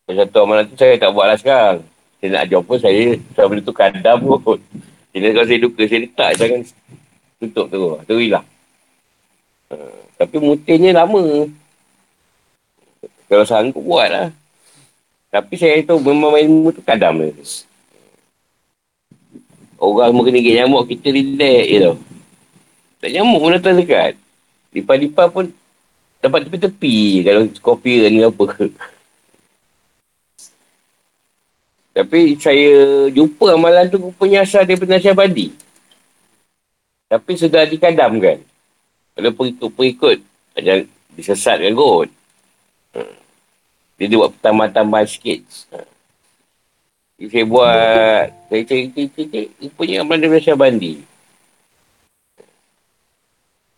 Satu 0.09 0.49
amalan 0.49 0.64
tu 0.64 0.73
saya 0.73 0.97
tak 0.97 1.12
buat 1.12 1.29
lah 1.29 1.37
sekarang. 1.37 1.85
Saya 2.17 2.29
nak 2.33 2.49
jumpa 2.49 2.81
saya, 2.81 3.21
saya 3.37 3.45
boleh 3.45 3.61
tukar 3.61 3.93
dam 3.93 4.25
pun. 4.25 4.57
Jadi 5.12 5.37
kalau 5.37 5.45
saya 5.45 5.61
duka, 5.61 5.83
saya 5.85 6.01
letak 6.09 6.31
jangan 6.41 6.61
tutup 7.45 7.67
tu. 7.69 7.81
Tu 8.09 8.17
hilang. 8.25 8.47
Uh, 9.69 10.01
tapi 10.17 10.37
mutinya 10.41 11.05
lama. 11.05 11.53
Kalau 13.29 13.45
sanggup 13.45 13.85
buat 13.85 14.09
lah. 14.09 14.33
Tapi 15.29 15.61
saya 15.61 15.85
tahu 15.85 16.01
memang 16.01 16.41
ilmu 16.41 16.73
tu 16.73 16.81
kadam 16.81 17.21
dia. 17.21 17.37
Orang 19.77 20.09
semua 20.09 20.25
kena 20.25 20.41
gigit 20.41 20.57
nyamuk, 20.57 20.89
kita 20.89 21.12
relax 21.12 21.64
je 21.69 21.79
tau. 21.85 21.97
Tak 23.07 23.14
nyamuk 23.14 23.38
pun 23.38 23.54
datang 23.54 23.78
dekat. 23.78 24.18
Lipat-lipat 24.74 25.30
pun 25.30 25.46
dapat 26.18 26.42
tepi-tepi 26.42 27.22
kalau 27.22 27.46
kopi 27.62 28.02
ni 28.11 28.18
apa. 28.18 28.44
Tapi 31.94 32.34
saya 32.34 33.07
jumpa 33.14 33.54
amalan 33.54 33.86
tu 33.86 34.02
rupanya 34.02 34.42
asal 34.42 34.66
daripada 34.66 34.98
Nasyah 34.98 35.14
Badi. 35.14 35.54
Tapi 37.07 37.30
sudah 37.38 37.62
dikadamkan. 37.70 38.42
Kalau 39.14 39.30
pengikut-pengikut, 39.38 40.18
macam 40.59 40.90
disesatkan 41.14 41.78
kot. 41.78 42.11
Dia, 44.02 44.11
dia 44.11 44.18
buat 44.18 44.34
pertambah-tambah 44.34 45.02
sikit. 45.07 45.46
Jadi 47.22 47.26
saya 47.30 47.44
buat, 47.46 48.26
saya 48.50 48.62
cari-cari, 48.66 49.46
rupanya 49.62 50.02
amalan 50.02 50.26
daripada 50.26 50.42
Nasyah 50.42 50.59
Badi. 50.59 51.16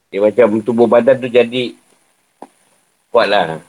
Dia 0.09 0.24
macam 0.24 0.64
tubuh 0.64 0.88
badan 0.88 1.20
tu 1.20 1.28
jadi 1.28 1.76
kuat 3.12 3.28
lah. 3.28 3.61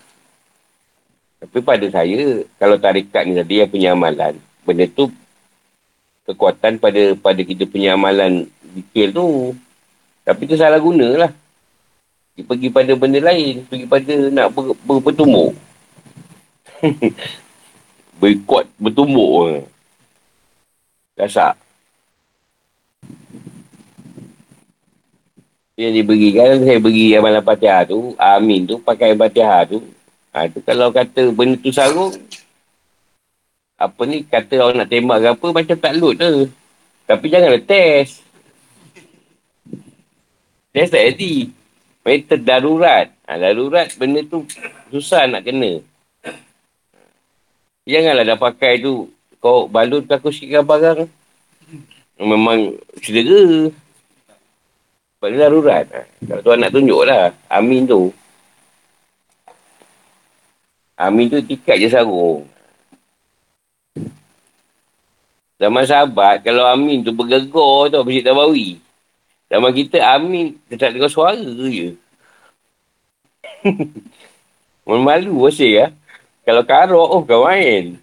Tapi 1.39 1.59
pada 1.63 1.85
saya, 1.87 2.43
kalau 2.59 2.75
tarikat 2.75 3.23
ni 3.27 3.35
tadi 3.35 3.63
yang 3.63 3.71
punya 3.71 3.89
amalan, 3.95 4.35
benda 4.63 4.87
tu 4.91 5.07
kekuatan 6.27 6.77
pada 6.77 7.15
pada 7.15 7.41
kita 7.41 7.63
punya 7.67 7.95
amalan 7.95 8.47
detail 8.75 9.09
tu. 9.15 9.27
Tapi 10.23 10.41
tu 10.45 10.55
salah 10.59 10.79
guna 10.79 11.27
lah. 11.27 11.31
Dia 12.35 12.43
pergi 12.47 12.67
pada 12.71 12.91
benda 12.95 13.19
lain. 13.19 13.65
Pergi 13.67 13.85
pada 13.87 14.13
nak 14.29 14.47
ber, 14.55 14.75
ber, 14.83 14.97
bertumbuk. 15.03 15.51
Berkuat 18.19 18.67
bertumbuk. 18.79 19.67
Rasak. 21.19 21.55
Yang 25.79 26.03
diberikan, 26.03 26.59
saya 26.59 26.75
beri 26.75 27.15
amalan 27.15 27.39
patiha 27.39 27.87
tu, 27.87 28.11
amin 28.19 28.67
tu, 28.67 28.83
pakai 28.83 29.15
patiha 29.15 29.63
tu. 29.63 29.79
Ha, 30.35 30.51
tu 30.51 30.59
kalau 30.59 30.91
kata 30.91 31.31
benda 31.31 31.55
tu 31.55 31.71
sarung, 31.71 32.11
apa 33.79 34.01
ni, 34.03 34.27
kata 34.27 34.59
orang 34.59 34.83
nak 34.83 34.91
tembak 34.91 35.23
ke 35.23 35.27
apa, 35.31 35.47
macam 35.55 35.77
tak 35.79 35.95
load 35.95 36.19
tu. 36.19 36.51
Tapi 37.07 37.25
janganlah 37.31 37.63
test. 37.63 38.19
Test 40.75 40.91
tak 40.91 41.15
jadi. 41.15 41.47
Main 42.03 42.27
terdarurat. 42.27 43.07
Ha, 43.23 43.39
darurat, 43.39 43.87
benda 43.95 44.19
tu 44.27 44.43
susah 44.91 45.31
nak 45.31 45.47
kena. 45.47 45.79
Janganlah 47.87 48.27
dah 48.27 48.35
pakai 48.35 48.83
tu, 48.83 49.07
kau 49.39 49.71
balut 49.71 50.03
takut 50.03 50.35
sikit 50.35 50.59
barang. 50.59 51.07
Memang 52.19 52.75
cedera. 52.99 53.71
Sebab 55.19 55.35
dia 55.35 55.51
darurat. 55.51 55.83
Kalau 56.23 56.39
tuan 56.39 56.63
nak 56.63 56.71
tunjuk 56.71 57.03
lah. 57.03 57.35
Amin 57.51 57.83
tu. 57.83 58.07
Amin 60.95 61.27
tu 61.27 61.43
tikat 61.43 61.75
je 61.75 61.91
sarung. 61.91 62.47
Zaman 65.59 65.83
sahabat, 65.83 66.39
kalau 66.39 66.63
Amin 66.63 67.03
tu 67.03 67.11
bergegar 67.11 67.91
tau, 67.91 68.07
Masjid 68.07 68.23
Tabawi. 68.23 68.79
Zaman 69.51 69.75
kita, 69.75 69.99
Amin, 70.15 70.55
tak 70.71 70.95
dengar 70.95 71.11
suara 71.11 71.35
je. 71.67 71.99
Malu 74.87 75.35
masih 75.43 75.83
ya. 75.83 75.85
Kalau 76.47 76.63
karok, 76.63 77.07
oh 77.11 77.21
kau 77.27 77.43
main. 77.43 77.99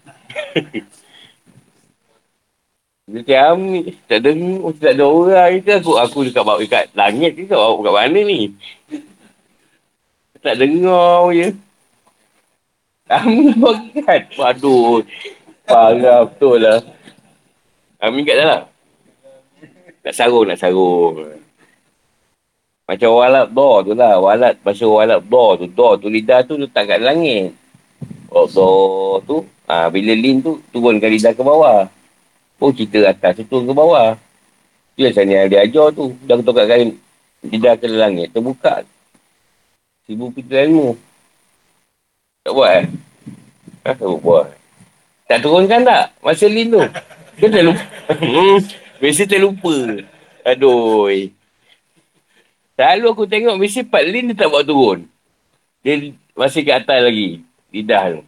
Dia 3.07 3.23
cakap, 3.23 3.55
Amin, 3.55 3.95
tak 4.03 4.19
ada, 4.19 4.29
oh, 4.59 4.75
tak 4.75 4.93
ada 4.99 5.05
orang 5.07 5.63
ke 5.63 5.79
aku, 5.79 5.95
aku 5.95 6.27
dekat 6.27 6.43
bawah 6.43 6.59
dekat 6.59 6.91
langit 6.91 7.39
ke 7.39 7.47
kat 7.47 7.55
bawah 7.55 7.79
kat 7.79 7.93
mana 7.95 8.19
ni? 8.19 8.51
Tak 10.43 10.59
dengar 10.59 11.31
je. 11.31 11.47
Amin 13.07 13.55
bagikan. 13.55 14.21
Waduh. 14.35 15.07
Parah 15.63 16.27
betul 16.27 16.59
lah. 16.59 16.83
Amin 18.03 18.27
kat 18.27 18.43
dalam. 18.43 18.67
Nak 20.03 20.13
sarung, 20.15 20.43
nak 20.43 20.59
sarung. 20.59 21.31
Macam 22.87 23.09
walat 23.15 23.47
door 23.51 23.87
tu 23.87 23.91
lah. 23.95 24.19
Walat, 24.19 24.59
masa 24.63 24.83
walat 24.83 25.23
door 25.23 25.59
tu. 25.59 25.67
Door 25.71 26.03
tu, 26.03 26.07
lidah 26.11 26.43
tu 26.43 26.59
letak 26.59 26.91
kat 26.91 26.99
langit. 26.99 27.55
Oh, 28.31 28.47
door 28.47 29.23
tu. 29.23 29.47
Ha, 29.67 29.87
bila 29.87 30.11
lin 30.11 30.43
tu, 30.43 30.59
turunkan 30.71 31.07
lidah 31.07 31.31
ke 31.31 31.43
bawah. 31.43 31.87
Oh 32.57 32.73
kita 32.73 33.13
atas 33.13 33.37
tu 33.37 33.43
turun 33.45 33.69
ke 33.69 33.73
bawah. 33.73 34.17
Tu 34.97 35.05
yang 35.05 35.13
saya 35.13 35.45
dia 35.45 35.61
ajar 35.61 35.93
tu. 35.93 36.17
Dah 36.25 36.35
ketukar 36.41 36.65
kain 36.65 36.97
lidah 37.45 37.77
ke 37.77 37.85
langit. 37.85 38.33
Terbuka. 38.33 38.81
Sibu 40.09 40.33
pintu 40.33 40.57
ilmu. 40.57 40.97
Tak 42.41 42.51
buat 42.55 42.71
eh? 42.81 42.85
Tak 43.83 44.01
buat. 44.01 44.47
Tak 45.27 45.37
turunkan 45.43 45.83
tak? 45.83 46.15
Masa 46.23 46.47
lin 46.47 46.71
tu. 46.71 46.83
Dia 47.37 47.47
dah 47.53 47.63
lupa. 47.69 47.83
Biasa 48.97 49.23
terlupa. 49.29 49.75
Aduh. 50.47 51.11
Selalu 52.73 53.05
aku 53.09 53.25
tengok 53.29 53.59
mesti 53.59 53.85
part 53.85 54.07
lin 54.07 54.33
dia 54.33 54.45
tak 54.45 54.49
buat 54.49 54.65
turun. 54.65 55.05
Dia 55.85 56.09
masih 56.33 56.65
ke 56.65 56.71
atas 56.73 56.99
lagi. 57.05 57.43
Lidah 57.69 58.17
tu. 58.17 58.21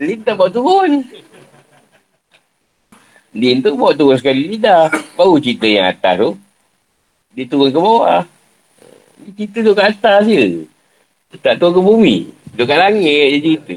Lin 0.00 0.20
tak 0.24 0.38
buat 0.40 0.54
turun. 0.54 1.04
Lin 3.34 3.58
tu 3.58 3.74
bawa 3.74 3.90
turun 3.98 4.14
sekali 4.14 4.54
lidah. 4.54 4.94
Baru 5.18 5.42
cerita 5.42 5.66
yang 5.66 5.90
atas 5.90 6.14
tu. 6.22 6.30
Dia 7.34 7.44
turun 7.50 7.74
ke 7.74 7.78
bawah. 7.82 8.22
Dia 9.18 9.30
cerita 9.34 9.58
tu 9.66 9.72
kat 9.74 9.86
atas 9.90 10.20
je. 10.30 10.44
Tak 11.42 11.58
turun 11.58 11.74
ke 11.74 11.80
bumi. 11.82 12.16
Duduk 12.54 12.70
kat 12.70 12.78
langit 12.78 13.26
je 13.34 13.38
cerita. 13.42 13.76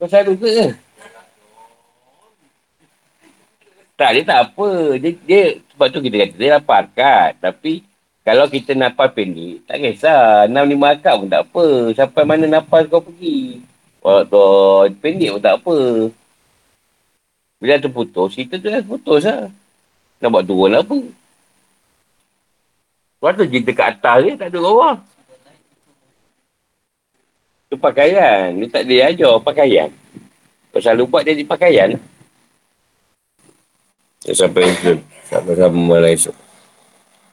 Kau 0.00 0.08
selalu 0.08 0.32
ke? 0.40 0.48
Tak, 3.96 4.10
dia 4.12 4.24
tak 4.28 4.40
apa. 4.48 4.68
Dia, 5.00 5.10
dia, 5.24 5.40
sebab 5.72 5.86
tu 5.88 6.00
kita 6.00 6.16
kata 6.20 6.34
dia 6.36 6.52
lapar 6.56 6.84
akad. 6.88 7.36
Tapi 7.40 7.84
kalau 8.24 8.48
kita 8.48 8.72
nafas 8.72 9.12
pendek, 9.12 9.64
tak 9.68 9.80
kisah. 9.84 10.48
6-5 10.48 10.80
akad 10.84 11.14
pun 11.20 11.28
tak 11.28 11.42
apa. 11.44 11.66
Sampai 11.92 12.24
mana 12.24 12.44
nafas 12.48 12.88
kau 12.88 13.04
pergi. 13.04 13.60
Waktu 14.00 14.44
pendek 15.00 15.36
pun 15.36 15.42
tak 15.44 15.56
apa. 15.60 15.76
Bila 17.56 17.80
terputus, 17.80 18.36
kita 18.36 18.60
tu 18.60 18.68
dah 18.68 18.84
putus 18.84 19.24
lah. 19.24 19.48
Nak 20.20 20.28
buat 20.28 20.44
turun 20.44 20.76
apa? 20.76 20.96
Lepas 23.16 23.32
tu 23.40 23.44
cerita 23.48 23.72
kat 23.72 23.88
atas 23.96 24.18
je, 24.28 24.32
tak 24.36 24.48
ada 24.52 24.58
bawah. 24.60 24.96
Tu 27.72 27.76
pakaian. 27.80 28.52
Dia 28.54 28.66
tak 28.68 28.82
dia 28.86 29.08
ajar 29.10 29.34
pakaian. 29.40 29.88
Kau 30.70 30.80
selalu 30.84 31.08
buat 31.08 31.24
jadi 31.24 31.42
pakaian. 31.42 31.96
Sampai 34.20 34.68
itu. 34.68 35.00
Sampai-sampai 35.26 35.80
malam 35.80 36.12
esok. 36.12 36.36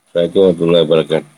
Assalamualaikum 0.10 0.40
warahmatullahi 0.40 0.84
wabarakatuh. 0.88 1.33